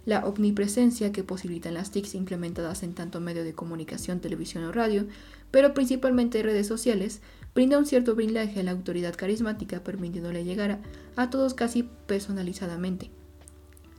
La 0.05 0.25
omnipresencia 0.25 1.11
que 1.11 1.23
posibilitan 1.23 1.75
las 1.75 1.91
TICs 1.91 2.15
implementadas 2.15 2.83
en 2.83 2.93
tanto 2.93 3.21
medio 3.21 3.43
de 3.43 3.53
comunicación, 3.53 4.19
televisión 4.19 4.63
o 4.63 4.71
radio, 4.71 5.05
pero 5.51 5.73
principalmente 5.75 6.41
redes 6.41 6.65
sociales, 6.65 7.21
brinda 7.55 7.77
un 7.77 7.85
cierto 7.85 8.15
blindaje 8.15 8.59
a 8.59 8.63
la 8.63 8.71
autoridad 8.71 9.15
carismática, 9.15 9.83
permitiéndole 9.83 10.43
llegar 10.43 10.79
a, 11.15 11.29
todos 11.29 11.53
casi 11.53 11.83
personalizadamente, 12.07 13.09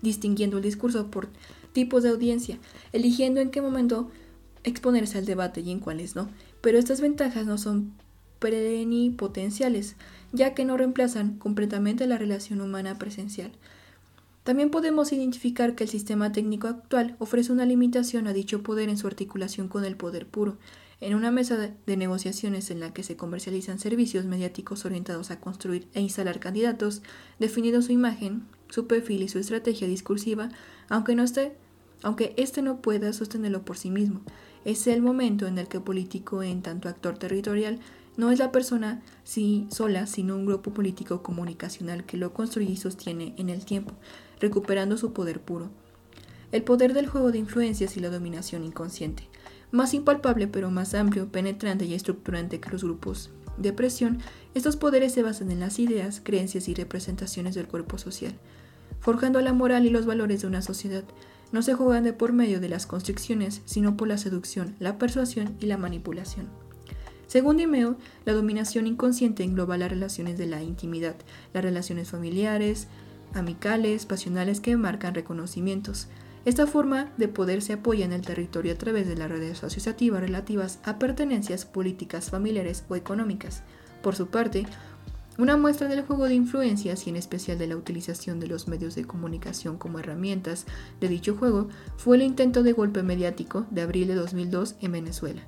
distinguiendo 0.02 0.57
el 0.57 0.62
discurso 0.62 1.11
por 1.11 1.28
tipos 1.72 2.02
de 2.02 2.11
audiencia, 2.11 2.59
eligiendo 2.92 3.40
en 3.40 3.50
qué 3.50 3.62
momento 3.62 4.11
exponerse 4.64 5.18
al 5.18 5.26
debate 5.26 5.61
y 5.61 5.70
en 5.70 5.80
cuáles 5.80 6.16
no. 6.16 6.28
Pero 6.61 6.78
estas 6.78 7.00
ventajas 7.00 7.46
no 7.46 7.59
son 7.59 7.92
plenipotenciales, 8.38 9.96
ya 10.32 10.55
que 10.55 10.64
no 10.64 10.76
reemplazan 10.76 11.38
completamente 11.38 12.07
la 12.07 12.18
relación 12.18 12.61
humana 12.61 12.98
presencial. 12.98 13.52
También 14.42 14.70
podemos 14.70 15.11
identificar 15.12 15.74
que 15.74 15.84
el 15.84 15.90
sistema 15.90 16.32
técnico 16.32 16.68
actual 16.68 17.16
ofrece 17.18 17.50
una 17.50 17.64
limitación 17.64 18.26
a 18.26 18.34
dicho 18.34 18.62
poder 18.62 18.90
en 18.90 18.98
su 18.98 19.07
articulación 19.07 19.68
con 19.68 19.86
el 19.86 19.96
poder 19.96 20.26
puro, 20.26 20.59
en 21.01 21.14
una 21.14 21.30
mesa 21.30 21.57
de 21.57 21.97
negociaciones 21.97 22.70
en 22.70 22.80
la 22.80 22.92
que 22.92 23.03
se 23.03 23.16
comercializan 23.16 23.78
servicios 23.78 24.24
mediáticos 24.24 24.84
orientados 24.84 25.30
a 25.30 25.40
construir 25.40 25.88
e 25.95 26.01
instalar 26.01 26.40
candidatos, 26.40 27.03
definiendo 27.38 27.82
su 27.82 27.92
imagen, 27.92 28.47
su 28.68 28.86
perfil 28.86 29.22
y 29.22 29.28
su 29.28 29.38
estrategia 29.38 29.88
discursiva, 29.88 30.49
aunque 30.88 31.14
no 31.14 31.22
esté, 31.22 31.57
aunque 32.03 32.34
éste 32.36 32.62
no 32.62 32.80
pueda 32.80 33.12
sostenerlo 33.12 33.64
por 33.64 33.76
sí 33.76 33.90
mismo. 33.90 34.22
Es 34.64 34.86
el 34.86 35.03
momento 35.03 35.47
en 35.47 35.59
el 35.59 35.68
que 35.68 35.78
el 35.78 35.82
político, 35.82 36.42
en 36.42 36.62
tanto 36.62 36.88
actor 36.88 37.18
territorial, 37.18 37.80
no 38.16 38.30
es 38.30 38.38
la 38.38 38.53
persona 38.53 39.03
si, 39.24 39.66
sola, 39.70 40.07
sino 40.07 40.36
un 40.36 40.47
grupo 40.47 40.72
político 40.72 41.22
comunicacional 41.22 42.05
que 42.05 42.16
lo 42.16 42.32
construye 42.32 42.72
y 42.72 42.76
sostiene 42.76 43.34
en 43.36 43.51
el 43.51 43.64
tiempo, 43.64 43.95
recuperando 44.40 44.97
su 44.97 45.12
poder 45.12 45.40
puro. 45.40 45.70
El 46.53 46.62
poder 46.62 46.95
del 46.95 47.09
juego 47.09 47.32
de 47.32 47.38
influencias 47.38 47.97
y 47.97 48.01
la 48.01 48.11
dominación 48.11 48.64
inconsciente 48.64 49.28
más 49.74 49.92
impalpable 49.92 50.46
pero 50.46 50.70
más 50.70 50.94
amplio, 50.94 51.28
penetrante 51.28 51.84
y 51.84 51.94
estructurante 51.94 52.60
que 52.60 52.70
los 52.70 52.84
grupos 52.84 53.30
de 53.56 53.72
presión, 53.72 54.18
estos 54.54 54.76
poderes 54.76 55.12
se 55.12 55.22
basan 55.22 55.50
en 55.50 55.60
las 55.60 55.78
ideas, 55.78 56.20
creencias 56.22 56.68
y 56.68 56.74
representaciones 56.74 57.54
del 57.54 57.68
cuerpo 57.68 57.98
social, 57.98 58.34
forjando 59.00 59.40
la 59.40 59.52
moral 59.52 59.86
y 59.86 59.90
los 59.90 60.06
valores 60.06 60.42
de 60.42 60.46
una 60.46 60.62
sociedad. 60.62 61.04
No 61.52 61.62
se 61.62 61.74
juegan 61.74 62.04
de 62.04 62.12
por 62.12 62.32
medio 62.32 62.60
de 62.60 62.68
las 62.68 62.86
constricciones, 62.86 63.62
sino 63.64 63.96
por 63.96 64.08
la 64.08 64.18
seducción, 64.18 64.74
la 64.80 64.98
persuasión 64.98 65.56
y 65.60 65.66
la 65.66 65.76
manipulación. 65.76 66.48
Según 67.26 67.56
Dimeo, 67.56 67.96
la 68.24 68.32
dominación 68.32 68.86
inconsciente 68.86 69.44
engloba 69.44 69.78
las 69.78 69.90
relaciones 69.90 70.36
de 70.38 70.46
la 70.46 70.62
intimidad, 70.62 71.16
las 71.52 71.64
relaciones 71.64 72.10
familiares, 72.10 72.88
amicales, 73.34 74.06
pasionales 74.06 74.60
que 74.60 74.76
marcan 74.76 75.14
reconocimientos, 75.14 76.08
esta 76.45 76.66
forma 76.66 77.11
de 77.16 77.28
poder 77.28 77.62
se 77.62 77.72
apoya 77.72 78.05
en 78.05 78.12
el 78.12 78.20
territorio 78.20 78.72
a 78.72 78.78
través 78.78 79.09
de 79.09 79.16
las 79.16 79.30
redes 79.30 79.64
asociativas 79.64 80.20
relativas 80.20 80.78
a 80.84 80.99
pertenencias 80.99 81.64
políticas, 81.64 82.30
familiares 82.30 82.84
o 82.88 82.97
económicas. 82.97 83.62
Por 84.03 84.14
su 84.14 84.26
parte, 84.26 84.66
una 85.38 85.57
muestra 85.57 85.88
del 85.88 86.03
juego 86.03 86.26
de 86.26 86.34
influencias 86.34 87.07
y 87.07 87.11
en 87.11 87.16
especial 87.16 87.59
de 87.59 87.66
la 87.66 87.76
utilización 87.76 88.38
de 88.38 88.47
los 88.47 88.68
medios 88.68 88.95
de 88.95 89.05
comunicación 89.05 89.78
como 89.78 89.99
herramientas 89.99 90.66
de 91.01 91.09
dicho 91.09 91.34
juego 91.36 91.68
fue 91.97 92.16
el 92.16 92.22
intento 92.22 92.62
de 92.62 92.72
golpe 92.72 93.03
mediático 93.03 93.66
de 93.70 93.82
abril 93.82 94.09
de 94.09 94.14
2002 94.14 94.76
en 94.80 94.92
Venezuela. 94.92 95.42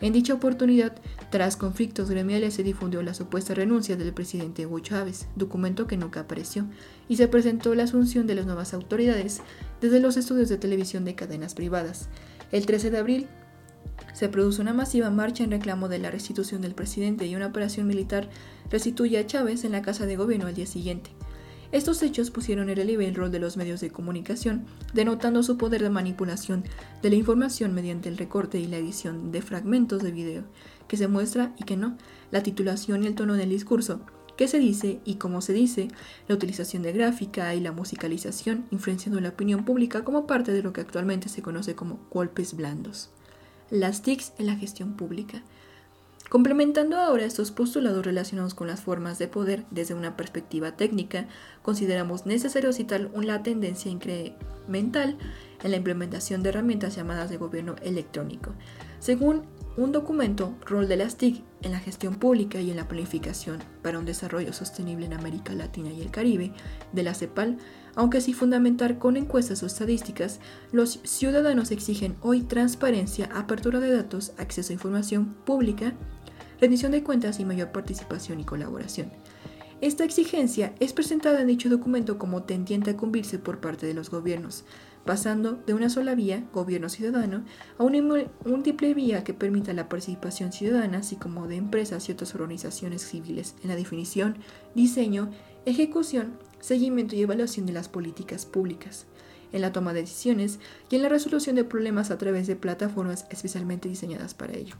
En 0.00 0.12
dicha 0.12 0.34
oportunidad, 0.34 0.92
tras 1.30 1.56
conflictos 1.56 2.08
gremiales, 2.08 2.54
se 2.54 2.62
difundió 2.62 3.02
la 3.02 3.14
supuesta 3.14 3.54
renuncia 3.54 3.96
del 3.96 4.12
presidente 4.12 4.64
Hugo 4.64 4.78
Chávez, 4.78 5.26
documento 5.34 5.88
que 5.88 5.96
nunca 5.96 6.20
apareció, 6.20 6.66
y 7.08 7.16
se 7.16 7.26
presentó 7.26 7.74
la 7.74 7.82
asunción 7.82 8.26
de 8.26 8.36
las 8.36 8.46
nuevas 8.46 8.74
autoridades 8.74 9.40
desde 9.80 9.98
los 9.98 10.16
estudios 10.16 10.48
de 10.48 10.56
televisión 10.56 11.04
de 11.04 11.16
cadenas 11.16 11.54
privadas. 11.54 12.08
El 12.52 12.64
13 12.64 12.90
de 12.90 12.98
abril 12.98 13.26
se 14.12 14.28
produjo 14.28 14.62
una 14.62 14.72
masiva 14.72 15.10
marcha 15.10 15.42
en 15.42 15.50
reclamo 15.50 15.88
de 15.88 15.98
la 15.98 16.10
restitución 16.10 16.62
del 16.62 16.74
presidente 16.74 17.26
y 17.26 17.34
una 17.34 17.48
operación 17.48 17.86
militar 17.86 18.28
restituye 18.70 19.18
a 19.18 19.26
Chávez 19.26 19.64
en 19.64 19.72
la 19.72 19.82
Casa 19.82 20.06
de 20.06 20.16
Gobierno 20.16 20.46
al 20.46 20.54
día 20.54 20.66
siguiente. 20.66 21.10
Estos 21.70 22.02
hechos 22.02 22.30
pusieron 22.30 22.70
en 22.70 22.76
relieve 22.76 23.06
el 23.06 23.14
rol 23.14 23.30
de 23.30 23.38
los 23.38 23.58
medios 23.58 23.80
de 23.80 23.90
comunicación, 23.90 24.64
denotando 24.94 25.42
su 25.42 25.58
poder 25.58 25.82
de 25.82 25.90
manipulación 25.90 26.64
de 27.02 27.10
la 27.10 27.16
información 27.16 27.74
mediante 27.74 28.08
el 28.08 28.16
recorte 28.16 28.58
y 28.58 28.66
la 28.66 28.78
edición 28.78 29.32
de 29.32 29.42
fragmentos 29.42 30.02
de 30.02 30.10
video, 30.10 30.44
que 30.88 30.96
se 30.96 31.08
muestra 31.08 31.54
y 31.58 31.64
que 31.64 31.76
no, 31.76 31.98
la 32.30 32.42
titulación 32.42 33.04
y 33.04 33.06
el 33.06 33.14
tono 33.14 33.34
del 33.34 33.50
discurso, 33.50 34.00
qué 34.38 34.48
se 34.48 34.58
dice 34.58 35.00
y 35.04 35.16
cómo 35.16 35.42
se 35.42 35.52
dice, 35.52 35.88
la 36.26 36.36
utilización 36.36 36.82
de 36.82 36.92
gráfica 36.92 37.54
y 37.54 37.60
la 37.60 37.72
musicalización, 37.72 38.66
influenciando 38.70 39.20
la 39.20 39.30
opinión 39.30 39.66
pública 39.66 40.04
como 40.04 40.26
parte 40.26 40.52
de 40.52 40.62
lo 40.62 40.72
que 40.72 40.80
actualmente 40.80 41.28
se 41.28 41.42
conoce 41.42 41.74
como 41.74 42.00
golpes 42.10 42.54
blandos. 42.54 43.10
Las 43.68 44.00
TICs 44.00 44.32
en 44.38 44.46
la 44.46 44.56
gestión 44.56 44.94
pública. 44.94 45.42
Complementando 46.28 46.98
ahora 46.98 47.24
estos 47.24 47.50
postulados 47.50 48.04
relacionados 48.04 48.52
con 48.52 48.66
las 48.66 48.82
formas 48.82 49.18
de 49.18 49.28
poder 49.28 49.64
desde 49.70 49.94
una 49.94 50.14
perspectiva 50.14 50.76
técnica, 50.76 51.26
consideramos 51.62 52.26
necesario 52.26 52.74
citar 52.74 53.10
la 53.14 53.42
tendencia 53.42 53.90
incremental 53.90 55.16
en 55.62 55.70
la 55.70 55.76
implementación 55.78 56.42
de 56.42 56.50
herramientas 56.50 56.94
llamadas 56.96 57.30
de 57.30 57.38
gobierno 57.38 57.76
electrónico. 57.82 58.52
Según 58.98 59.44
un 59.78 59.92
documento, 59.92 60.54
Rol 60.66 60.86
de 60.86 60.96
las 60.96 61.16
TIC 61.16 61.42
en 61.62 61.72
la 61.72 61.78
gestión 61.78 62.16
pública 62.16 62.60
y 62.60 62.70
en 62.70 62.76
la 62.76 62.88
planificación 62.88 63.60
para 63.82 63.98
un 63.98 64.04
desarrollo 64.04 64.52
sostenible 64.52 65.06
en 65.06 65.14
América 65.14 65.54
Latina 65.54 65.90
y 65.90 66.02
el 66.02 66.10
Caribe, 66.10 66.52
de 66.92 67.02
la 67.04 67.14
CEPAL, 67.14 67.56
aunque 67.94 68.20
sin 68.20 68.34
fundamentar 68.34 68.98
con 68.98 69.16
encuestas 69.16 69.62
o 69.62 69.66
estadísticas, 69.66 70.40
los 70.72 71.00
ciudadanos 71.04 71.70
exigen 71.70 72.16
hoy 72.20 72.42
transparencia, 72.42 73.30
apertura 73.32 73.80
de 73.80 73.92
datos, 73.92 74.32
acceso 74.36 74.72
a 74.72 74.74
información 74.74 75.34
pública 75.46 75.94
rendición 76.60 76.92
de 76.92 77.02
cuentas 77.02 77.40
y 77.40 77.44
mayor 77.44 77.72
participación 77.72 78.40
y 78.40 78.44
colaboración. 78.44 79.10
Esta 79.80 80.02
exigencia 80.02 80.74
es 80.80 80.92
presentada 80.92 81.40
en 81.40 81.46
dicho 81.46 81.68
documento 81.68 82.18
como 82.18 82.42
tendiente 82.42 82.90
a 82.90 82.96
cumplirse 82.96 83.38
por 83.38 83.60
parte 83.60 83.86
de 83.86 83.94
los 83.94 84.10
gobiernos, 84.10 84.64
pasando 85.04 85.52
de 85.66 85.72
una 85.72 85.88
sola 85.88 86.16
vía, 86.16 86.44
gobierno 86.52 86.88
ciudadano, 86.88 87.44
a 87.78 87.84
una 87.84 88.26
múltiple 88.44 88.92
vía 88.92 89.22
que 89.22 89.34
permita 89.34 89.72
la 89.72 89.88
participación 89.88 90.52
ciudadana, 90.52 90.98
así 90.98 91.14
como 91.14 91.46
de 91.46 91.56
empresas 91.56 92.08
y 92.08 92.12
otras 92.12 92.34
organizaciones 92.34 93.02
civiles 93.02 93.54
en 93.62 93.68
la 93.68 93.76
definición, 93.76 94.38
diseño, 94.74 95.30
ejecución, 95.64 96.38
seguimiento 96.58 97.14
y 97.14 97.22
evaluación 97.22 97.64
de 97.64 97.72
las 97.72 97.88
políticas 97.88 98.46
públicas, 98.46 99.06
en 99.52 99.60
la 99.60 99.72
toma 99.72 99.94
de 99.94 100.00
decisiones 100.00 100.58
y 100.90 100.96
en 100.96 101.02
la 101.02 101.08
resolución 101.08 101.54
de 101.54 101.64
problemas 101.64 102.10
a 102.10 102.18
través 102.18 102.48
de 102.48 102.56
plataformas 102.56 103.26
especialmente 103.30 103.88
diseñadas 103.88 104.34
para 104.34 104.54
ello. 104.54 104.74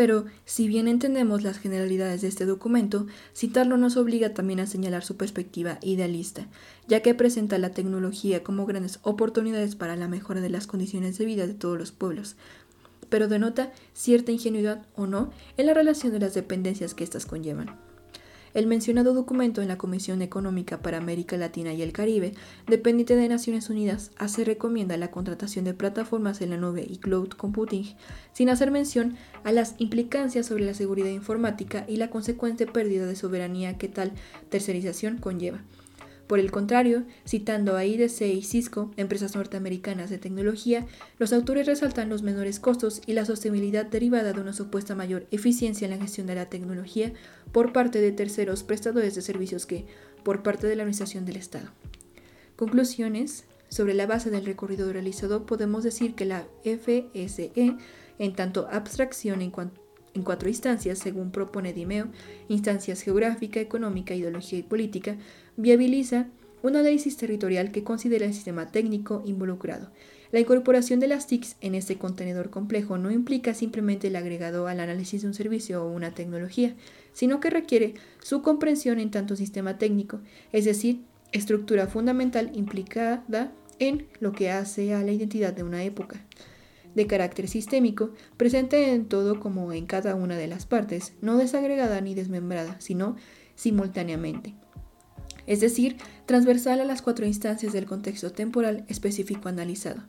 Pero, 0.00 0.24
si 0.46 0.66
bien 0.66 0.88
entendemos 0.88 1.42
las 1.42 1.58
generalidades 1.58 2.22
de 2.22 2.28
este 2.28 2.46
documento, 2.46 3.06
citarlo 3.36 3.76
nos 3.76 3.98
obliga 3.98 4.32
también 4.32 4.58
a 4.60 4.66
señalar 4.66 5.04
su 5.04 5.18
perspectiva 5.18 5.76
idealista, 5.82 6.48
ya 6.88 7.02
que 7.02 7.14
presenta 7.14 7.58
la 7.58 7.72
tecnología 7.72 8.42
como 8.42 8.64
grandes 8.64 8.98
oportunidades 9.02 9.76
para 9.76 9.96
la 9.96 10.08
mejora 10.08 10.40
de 10.40 10.48
las 10.48 10.66
condiciones 10.66 11.18
de 11.18 11.26
vida 11.26 11.46
de 11.46 11.52
todos 11.52 11.76
los 11.76 11.92
pueblos, 11.92 12.36
pero 13.10 13.28
denota 13.28 13.74
cierta 13.92 14.32
ingenuidad 14.32 14.86
o 14.96 15.06
no 15.06 15.32
en 15.58 15.66
la 15.66 15.74
relación 15.74 16.14
de 16.14 16.20
las 16.20 16.32
dependencias 16.32 16.94
que 16.94 17.04
éstas 17.04 17.26
conllevan. 17.26 17.89
El 18.52 18.66
mencionado 18.66 19.14
documento 19.14 19.62
en 19.62 19.68
la 19.68 19.78
Comisión 19.78 20.22
Económica 20.22 20.82
para 20.82 20.98
América 20.98 21.36
Latina 21.36 21.72
y 21.72 21.82
el 21.82 21.92
Caribe, 21.92 22.34
dependiente 22.66 23.14
de 23.14 23.28
Naciones 23.28 23.70
Unidas, 23.70 24.10
hace 24.18 24.44
recomienda 24.44 24.96
la 24.96 25.12
contratación 25.12 25.64
de 25.64 25.72
plataformas 25.72 26.40
en 26.40 26.50
la 26.50 26.56
nube 26.56 26.84
y 26.88 26.98
cloud 26.98 27.28
computing, 27.28 27.94
sin 28.32 28.48
hacer 28.48 28.72
mención 28.72 29.16
a 29.44 29.52
las 29.52 29.76
implicancias 29.78 30.46
sobre 30.46 30.64
la 30.64 30.74
seguridad 30.74 31.10
informática 31.10 31.84
y 31.86 31.96
la 31.96 32.10
consecuente 32.10 32.66
pérdida 32.66 33.06
de 33.06 33.14
soberanía 33.14 33.78
que 33.78 33.86
tal 33.86 34.12
tercerización 34.48 35.18
conlleva. 35.18 35.60
Por 36.30 36.38
el 36.38 36.52
contrario, 36.52 37.02
citando 37.26 37.76
a 37.76 37.84
IDC 37.84 38.20
y 38.20 38.42
Cisco, 38.42 38.92
empresas 38.96 39.34
norteamericanas 39.34 40.10
de 40.10 40.18
tecnología, 40.18 40.86
los 41.18 41.32
autores 41.32 41.66
resaltan 41.66 42.08
los 42.08 42.22
menores 42.22 42.60
costos 42.60 43.02
y 43.04 43.14
la 43.14 43.24
sostenibilidad 43.24 43.84
derivada 43.84 44.32
de 44.32 44.40
una 44.40 44.52
supuesta 44.52 44.94
mayor 44.94 45.26
eficiencia 45.32 45.86
en 45.86 45.90
la 45.90 45.96
gestión 45.96 46.28
de 46.28 46.36
la 46.36 46.48
tecnología 46.48 47.12
por 47.50 47.72
parte 47.72 48.00
de 48.00 48.12
terceros 48.12 48.62
prestadores 48.62 49.16
de 49.16 49.22
servicios 49.22 49.66
que 49.66 49.86
por 50.22 50.44
parte 50.44 50.68
de 50.68 50.76
la 50.76 50.84
Administración 50.84 51.26
del 51.26 51.34
Estado. 51.34 51.66
Conclusiones. 52.54 53.46
Sobre 53.68 53.94
la 53.94 54.06
base 54.06 54.30
del 54.30 54.46
recorrido 54.46 54.92
realizado, 54.92 55.46
podemos 55.46 55.82
decir 55.82 56.14
que 56.14 56.26
la 56.26 56.46
FSE, 56.62 57.76
en 58.20 58.36
tanto 58.36 58.68
abstracción 58.70 59.42
en 59.42 59.50
en 60.14 60.22
cuatro 60.22 60.48
instancias, 60.48 60.98
según 60.98 61.30
propone 61.30 61.72
Dimeo, 61.72 62.08
instancias 62.48 63.02
geográfica, 63.02 63.60
económica, 63.60 64.14
ideología 64.14 64.58
y 64.58 64.62
política, 64.62 65.16
viabiliza 65.60 66.28
un 66.62 66.76
análisis 66.76 67.16
territorial 67.16 67.72
que 67.72 67.84
considera 67.84 68.26
el 68.26 68.34
sistema 68.34 68.70
técnico 68.70 69.22
involucrado. 69.24 69.90
La 70.32 70.40
incorporación 70.40 71.00
de 71.00 71.08
las 71.08 71.26
TICs 71.26 71.56
en 71.60 71.74
este 71.74 71.96
contenedor 71.96 72.50
complejo 72.50 72.98
no 72.98 73.10
implica 73.10 73.52
simplemente 73.52 74.08
el 74.08 74.16
agregado 74.16 74.68
al 74.68 74.78
análisis 74.78 75.22
de 75.22 75.28
un 75.28 75.34
servicio 75.34 75.84
o 75.84 75.90
una 75.90 76.14
tecnología, 76.14 76.74
sino 77.12 77.40
que 77.40 77.50
requiere 77.50 77.94
su 78.22 78.42
comprensión 78.42 79.00
en 79.00 79.10
tanto 79.10 79.34
sistema 79.34 79.76
técnico, 79.78 80.20
es 80.52 80.64
decir, 80.64 81.00
estructura 81.32 81.88
fundamental 81.88 82.50
implicada 82.54 83.52
en 83.78 84.06
lo 84.20 84.32
que 84.32 84.50
hace 84.50 84.94
a 84.94 85.02
la 85.02 85.12
identidad 85.12 85.52
de 85.52 85.64
una 85.64 85.82
época. 85.82 86.24
De 86.94 87.06
carácter 87.06 87.48
sistémico, 87.48 88.10
presente 88.36 88.92
en 88.92 89.06
todo 89.06 89.40
como 89.40 89.72
en 89.72 89.86
cada 89.86 90.14
una 90.14 90.36
de 90.36 90.48
las 90.48 90.66
partes, 90.66 91.14
no 91.22 91.38
desagregada 91.38 92.00
ni 92.00 92.14
desmembrada, 92.14 92.80
sino 92.80 93.16
simultáneamente 93.54 94.54
es 95.46 95.60
decir, 95.60 95.96
transversal 96.26 96.80
a 96.80 96.84
las 96.84 97.02
cuatro 97.02 97.26
instancias 97.26 97.72
del 97.72 97.86
contexto 97.86 98.32
temporal 98.32 98.84
específico 98.88 99.48
analizado, 99.48 100.02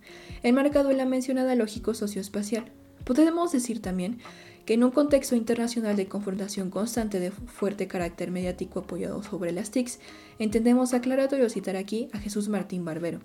enmarcado 0.43 0.91
en 0.91 0.97
la 0.97 1.05
mencionada 1.05 1.55
lógico 1.55 1.93
socioespacial. 1.93 2.71
Podemos 3.05 3.51
decir 3.51 3.81
también 3.81 4.19
que 4.65 4.75
en 4.75 4.83
un 4.83 4.91
contexto 4.91 5.35
internacional 5.35 5.95
de 5.95 6.07
confrontación 6.07 6.69
constante 6.69 7.19
de 7.19 7.31
fuerte 7.31 7.87
carácter 7.87 8.31
mediático 8.31 8.79
apoyado 8.79 9.23
sobre 9.23 9.51
las 9.51 9.71
TICs, 9.71 9.99
entendemos 10.39 10.93
aclaratorio 10.93 11.49
citar 11.49 11.75
aquí 11.75 12.09
a 12.13 12.19
Jesús 12.19 12.47
Martín 12.47 12.85
Barbero, 12.85 13.21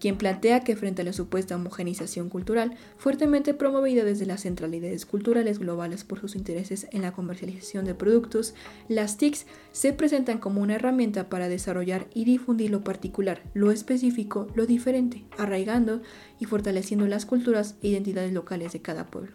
quien 0.00 0.16
plantea 0.16 0.60
que 0.60 0.76
frente 0.76 1.02
a 1.02 1.04
la 1.04 1.12
supuesta 1.12 1.56
homogenización 1.56 2.28
cultural, 2.28 2.76
fuertemente 2.96 3.54
promovida 3.54 4.04
desde 4.04 4.26
las 4.26 4.42
centralidades 4.42 5.06
culturales 5.06 5.58
globales 5.58 6.04
por 6.04 6.20
sus 6.20 6.36
intereses 6.36 6.86
en 6.90 7.02
la 7.02 7.12
comercialización 7.12 7.84
de 7.84 7.94
productos, 7.94 8.54
las 8.88 9.16
TICs 9.16 9.46
se 9.72 9.92
presentan 9.92 10.38
como 10.38 10.62
una 10.62 10.76
herramienta 10.76 11.28
para 11.28 11.48
desarrollar 11.48 12.06
y 12.14 12.24
difundir 12.24 12.70
lo 12.70 12.84
particular, 12.84 13.42
lo 13.54 13.70
específico, 13.70 14.48
lo 14.54 14.66
diferente, 14.66 15.24
arraigando 15.36 16.02
y 16.38 16.46
fortaleciendo 16.46 17.06
las 17.06 17.26
culturas 17.26 17.76
e 17.82 17.88
identidades 17.88 18.32
locales 18.32 18.72
de 18.72 18.82
cada 18.82 19.06
pueblo. 19.06 19.32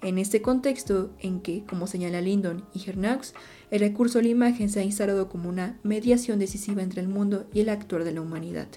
En 0.00 0.18
este 0.18 0.40
contexto 0.40 1.10
en 1.18 1.40
que, 1.40 1.64
como 1.64 1.88
señala 1.88 2.20
Lindon 2.20 2.64
y 2.72 2.88
Hernaux, 2.88 3.34
el 3.72 3.80
recurso 3.80 4.20
a 4.20 4.22
la 4.22 4.28
imagen 4.28 4.70
se 4.70 4.78
ha 4.78 4.84
instalado 4.84 5.28
como 5.28 5.48
una 5.48 5.80
mediación 5.82 6.38
decisiva 6.38 6.82
entre 6.82 7.00
el 7.00 7.08
mundo 7.08 7.46
y 7.52 7.60
el 7.60 7.68
actor 7.68 8.04
de 8.04 8.12
la 8.12 8.20
humanidad, 8.20 8.68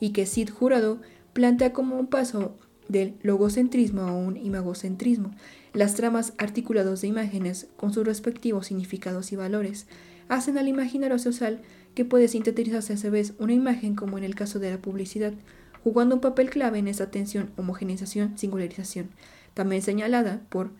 y 0.00 0.10
que 0.10 0.26
Sid 0.26 0.50
Jurado 0.50 1.00
plantea 1.32 1.72
como 1.72 1.98
un 1.98 2.08
paso 2.08 2.56
del 2.88 3.14
logocentrismo 3.22 4.02
a 4.02 4.12
un 4.12 4.36
imagocentrismo. 4.36 5.30
Las 5.72 5.94
tramas 5.94 6.32
articuladas 6.38 7.02
de 7.02 7.08
imágenes 7.08 7.68
con 7.76 7.92
sus 7.92 8.04
respectivos 8.04 8.66
significados 8.66 9.30
y 9.30 9.36
valores 9.36 9.86
hacen 10.28 10.58
al 10.58 10.68
imaginario 10.68 11.18
social 11.18 11.60
que 11.94 12.04
puede 12.04 12.28
sintetizarse 12.28 12.94
a 13.06 13.10
vez 13.10 13.34
una 13.38 13.52
imagen 13.52 13.94
como 13.94 14.18
en 14.18 14.24
el 14.24 14.34
caso 14.34 14.58
de 14.58 14.70
la 14.70 14.78
publicidad, 14.78 15.34
jugando 15.84 16.16
un 16.16 16.20
papel 16.20 16.50
clave 16.50 16.78
en 16.78 16.88
esa 16.88 17.10
tensión, 17.10 17.50
homogenización, 17.56 18.36
singularización, 18.36 19.10
también 19.54 19.82
señalada 19.82 20.42
por 20.48 20.72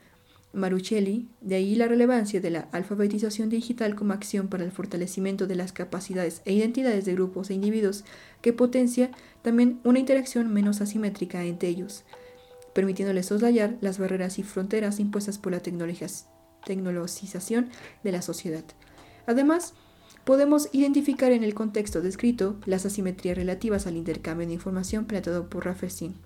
Maruchelli, 0.52 1.28
de 1.40 1.54
ahí 1.54 1.76
la 1.76 1.86
relevancia 1.86 2.40
de 2.40 2.50
la 2.50 2.68
alfabetización 2.72 3.50
digital 3.50 3.94
como 3.94 4.12
acción 4.12 4.48
para 4.48 4.64
el 4.64 4.72
fortalecimiento 4.72 5.46
de 5.46 5.54
las 5.54 5.72
capacidades 5.72 6.42
e 6.44 6.52
identidades 6.52 7.04
de 7.04 7.14
grupos 7.14 7.50
e 7.50 7.54
individuos 7.54 8.04
que 8.42 8.52
potencia 8.52 9.12
también 9.42 9.78
una 9.84 10.00
interacción 10.00 10.52
menos 10.52 10.80
asimétrica 10.80 11.44
entre 11.44 11.68
ellos, 11.68 12.02
permitiéndoles 12.74 13.26
soslayar 13.26 13.76
las 13.80 13.98
barreras 13.98 14.40
y 14.40 14.42
fronteras 14.42 14.98
impuestas 14.98 15.38
por 15.38 15.52
la 15.52 15.60
tecnologización 15.60 17.68
de 18.02 18.12
la 18.12 18.22
sociedad. 18.22 18.64
Además, 19.26 19.74
podemos 20.24 20.68
identificar 20.72 21.30
en 21.30 21.44
el 21.44 21.54
contexto 21.54 22.00
descrito 22.00 22.58
las 22.66 22.86
asimetrías 22.86 23.36
relativas 23.36 23.86
al 23.86 23.96
intercambio 23.96 24.48
de 24.48 24.54
información 24.54 25.04
planteado 25.04 25.48
por 25.48 25.64
Rafferstein 25.64 26.16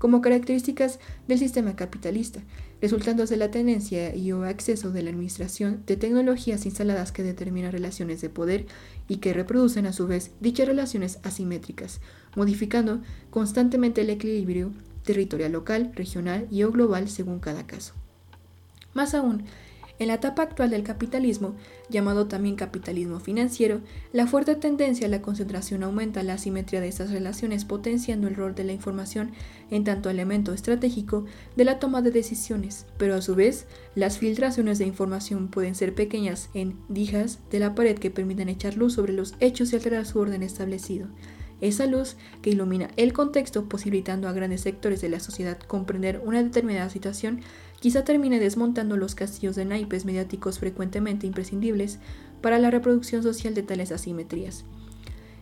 como 0.00 0.22
características 0.22 0.98
del 1.28 1.38
sistema 1.38 1.76
capitalista, 1.76 2.40
resultando 2.80 3.26
de 3.26 3.36
la 3.36 3.50
tenencia 3.50 4.14
y 4.14 4.32
o 4.32 4.44
acceso 4.44 4.90
de 4.90 5.02
la 5.02 5.10
administración 5.10 5.82
de 5.86 5.96
tecnologías 5.96 6.64
instaladas 6.64 7.12
que 7.12 7.22
determinan 7.22 7.72
relaciones 7.72 8.20
de 8.20 8.30
poder 8.30 8.66
y 9.08 9.16
que 9.16 9.32
reproducen 9.32 9.86
a 9.86 9.92
su 9.92 10.06
vez 10.06 10.32
dichas 10.40 10.66
relaciones 10.66 11.18
asimétricas, 11.22 12.00
modificando 12.36 13.00
constantemente 13.30 14.00
el 14.00 14.10
equilibrio 14.10 14.72
territorial 15.04 15.52
local, 15.52 15.92
regional 15.94 16.46
y 16.50 16.62
o 16.62 16.72
global 16.72 17.08
según 17.08 17.40
cada 17.40 17.66
caso. 17.66 17.94
Más 18.94 19.14
aún, 19.14 19.44
en 20.00 20.08
la 20.08 20.14
etapa 20.14 20.42
actual 20.42 20.70
del 20.70 20.82
capitalismo, 20.82 21.54
llamado 21.90 22.26
también 22.26 22.56
capitalismo 22.56 23.20
financiero, 23.20 23.82
la 24.14 24.26
fuerte 24.26 24.54
tendencia 24.54 25.06
a 25.06 25.10
la 25.10 25.20
concentración 25.20 25.82
aumenta 25.82 26.22
la 26.22 26.32
asimetría 26.34 26.80
de 26.80 26.88
estas 26.88 27.10
relaciones, 27.10 27.66
potenciando 27.66 28.26
el 28.26 28.34
rol 28.34 28.54
de 28.54 28.64
la 28.64 28.72
información 28.72 29.32
en 29.70 29.84
tanto 29.84 30.08
elemento 30.08 30.54
estratégico 30.54 31.26
de 31.54 31.64
la 31.66 31.78
toma 31.78 32.00
de 32.00 32.10
decisiones, 32.12 32.86
pero 32.96 33.14
a 33.14 33.20
su 33.20 33.34
vez, 33.34 33.66
las 33.94 34.16
filtraciones 34.16 34.78
de 34.78 34.86
información 34.86 35.48
pueden 35.48 35.74
ser 35.74 35.94
pequeñas 35.94 36.48
en 36.54 36.78
dijas 36.88 37.38
de 37.50 37.58
la 37.58 37.74
pared 37.74 37.98
que 37.98 38.10
permiten 38.10 38.48
echar 38.48 38.78
luz 38.78 38.94
sobre 38.94 39.12
los 39.12 39.34
hechos 39.38 39.70
y 39.72 39.76
alterar 39.76 40.06
su 40.06 40.18
orden 40.18 40.42
establecido. 40.42 41.08
Esa 41.60 41.84
luz 41.84 42.16
que 42.40 42.50
ilumina 42.50 42.88
el 42.96 43.12
contexto 43.12 43.68
posibilitando 43.68 44.28
a 44.28 44.32
grandes 44.32 44.62
sectores 44.62 45.02
de 45.02 45.10
la 45.10 45.20
sociedad 45.20 45.58
comprender 45.58 46.22
una 46.24 46.42
determinada 46.42 46.88
situación 46.88 47.42
quizá 47.80 48.04
termine 48.04 48.38
desmontando 48.38 48.96
los 48.96 49.14
castillos 49.14 49.56
de 49.56 49.64
naipes 49.64 50.04
mediáticos 50.04 50.58
frecuentemente 50.58 51.26
imprescindibles 51.26 51.98
para 52.40 52.58
la 52.58 52.70
reproducción 52.70 53.22
social 53.22 53.54
de 53.54 53.62
tales 53.62 53.90
asimetrías. 53.90 54.64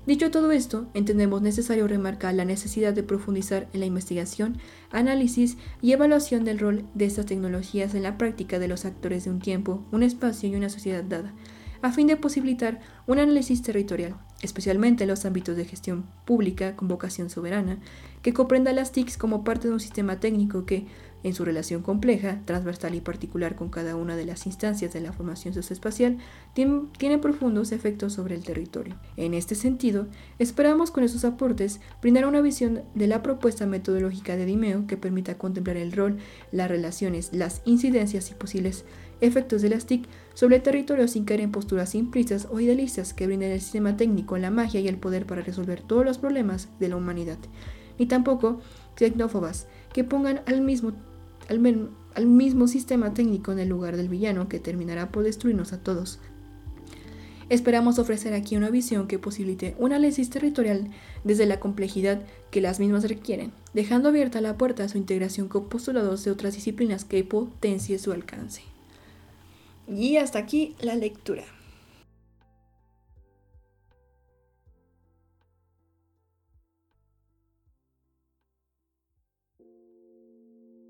Dicho 0.07 0.31
todo 0.31 0.53
esto, 0.53 0.87
entendemos 0.95 1.43
necesario 1.43 1.87
remarcar 1.87 2.33
la 2.33 2.47
necesidad 2.47 2.95
de 2.95 3.03
profundizar 3.03 3.69
en 3.75 3.81
la 3.81 3.87
investigación, 3.87 4.57
análisis 4.91 5.59
y 5.83 5.93
evaluación 5.93 6.45
del 6.45 6.59
rol 6.59 6.85
de 6.95 7.05
estas 7.05 7.27
tecnologías 7.27 7.95
en 7.95 8.05
la 8.05 8.17
práctica 8.17 8.59
de 8.59 8.69
los 8.69 8.87
actores 8.87 9.25
de 9.25 9.31
un 9.31 9.41
tiempo, 9.41 9.85
un 9.93 10.03
espacio 10.03 10.49
y 10.49 10.57
una 10.57 10.71
sociedad 10.71 11.05
dada, 11.05 11.35
a 11.83 11.93
fin 11.93 12.07
de 12.07 12.17
posibilitar 12.17 12.81
un 13.07 13.19
análisis 13.19 13.61
territorial, 13.61 14.17
especialmente 14.41 15.05
en 15.05 15.11
los 15.11 15.27
ámbitos 15.27 15.57
de 15.57 15.67
gestión 15.67 16.07
pública 16.25 16.75
con 16.75 16.89
vocación 16.89 17.29
soberana, 17.29 17.79
que 18.23 18.33
comprenda 18.33 18.73
las 18.73 18.93
TICs 18.93 19.19
como 19.19 19.45
parte 19.45 19.69
de 19.69 19.75
un 19.75 19.81
sistema 19.81 20.21
técnico 20.21 20.65
que, 20.65 20.87
en 21.23 21.35
su 21.35 21.45
relación 21.45 21.83
compleja, 21.83 22.43
transversal 22.45 22.95
y 22.95 23.01
particular 23.01 23.57
con 23.57 23.69
cada 23.69 23.97
una 23.97 24.17
de 24.17 24.25
las 24.25 24.47
instancias 24.47 24.93
de 24.93 25.01
la 25.01 25.13
formación 25.13 25.55
socioespacial, 25.55 26.19
tiene, 26.55 27.19
profundos 27.19 27.73
efectos 27.73 28.13
sobre 28.13 28.35
el 28.35 28.45
territorio. 28.45 28.97
En 29.17 29.35
este 29.35 29.55
sentido, 29.55 30.07
esperamos 30.39 30.91
con 30.91 31.05
esos 31.05 31.25
aportes 31.25 31.81
brindar 32.01 32.27
una 32.27 32.41
visión 32.41 32.83
de 32.95 33.07
la 33.07 33.23
propuesta 33.23 33.67
metodológica 33.67 34.37
de 34.37 34.47
Dimeo 34.47 34.87
que 34.87 34.97
permita 34.97 35.39
contemplar 35.39 35.77
el 35.77 35.93
rol, 35.93 36.19
las 36.53 36.69
relaciones, 36.69 37.31
las 37.33 37.63
incidencias 37.65 38.31
y 38.31 38.35
posibles 38.35 38.85
efectos 39.21 39.63
de 39.63 39.71
las 39.71 39.87
TIC 39.87 40.07
sobre 40.35 40.57
el 40.57 40.63
territorio 40.63 41.09
sin 41.09 41.25
caer 41.25 41.41
en 41.41 41.51
posturas 41.51 41.91
simplistas 41.91 42.47
o 42.51 42.61
idealistas 42.61 43.13
que 43.15 43.27
brinden 43.27 43.51
el 43.51 43.61
sistema 43.61 43.97
técnico, 43.97 44.39
la 44.39 44.51
magia 44.51 44.81
y 44.81 44.89
el 44.89 44.99
poder 44.99 45.27
para 45.27 45.43
resolver 45.43 45.83
todos 45.83 46.05
los 46.05 46.19
problemas 46.19 46.69
de 46.79 46.89
la 46.89 46.97
humanidad, 46.97 47.39
ni 47.99 48.07
tampoco 48.07 48.61
tecnófobas 48.95 49.67
que 49.93 50.05
pongan 50.05 50.43
al 50.47 50.61
mismo 50.61 50.93
al, 51.49 52.27
mismo 52.27 52.69
sistema 52.69 53.15
técnico 53.15 53.53
en 53.53 53.59
el 53.59 53.69
lugar 53.69 53.97
del 53.97 54.09
villano 54.09 54.49
que 54.49 54.61
terminará 54.61 55.11
por 55.11 55.25
destruirnos 55.25 55.73
a 55.73 55.79
todos. 55.83 56.19
Esperamos 57.49 57.99
ofrecer 57.99 58.35
aquí 58.35 58.57
una 58.57 58.69
visión 58.69 59.09
que 59.09 59.19
posibilite 59.19 59.75
un 59.79 59.93
análisis 59.93 60.29
territorial 60.29 60.91
desde 61.25 61.47
la 61.47 61.61
complejidad 61.61 62.21
que 62.51 62.61
las 62.61 62.79
mismas 62.79 63.09
requieren, 63.09 63.53
dejando 63.73 64.11
abierta 64.11 64.43
la 64.43 64.59
puerta 64.59 64.85
a 64.85 64.89
su 64.89 64.99
integración 64.99 65.49
con 65.49 65.69
postulados 65.69 66.25
de 66.25 66.31
otras 66.31 66.55
disciplinas 66.55 67.07
que 67.07 67.25
potencie 67.25 67.99
su 67.99 68.13
alcance. 68.13 68.63
Y 69.89 70.19
hasta 70.19 70.39
aquí 70.39 70.77
la 70.81 70.95
lectura. 70.95 71.45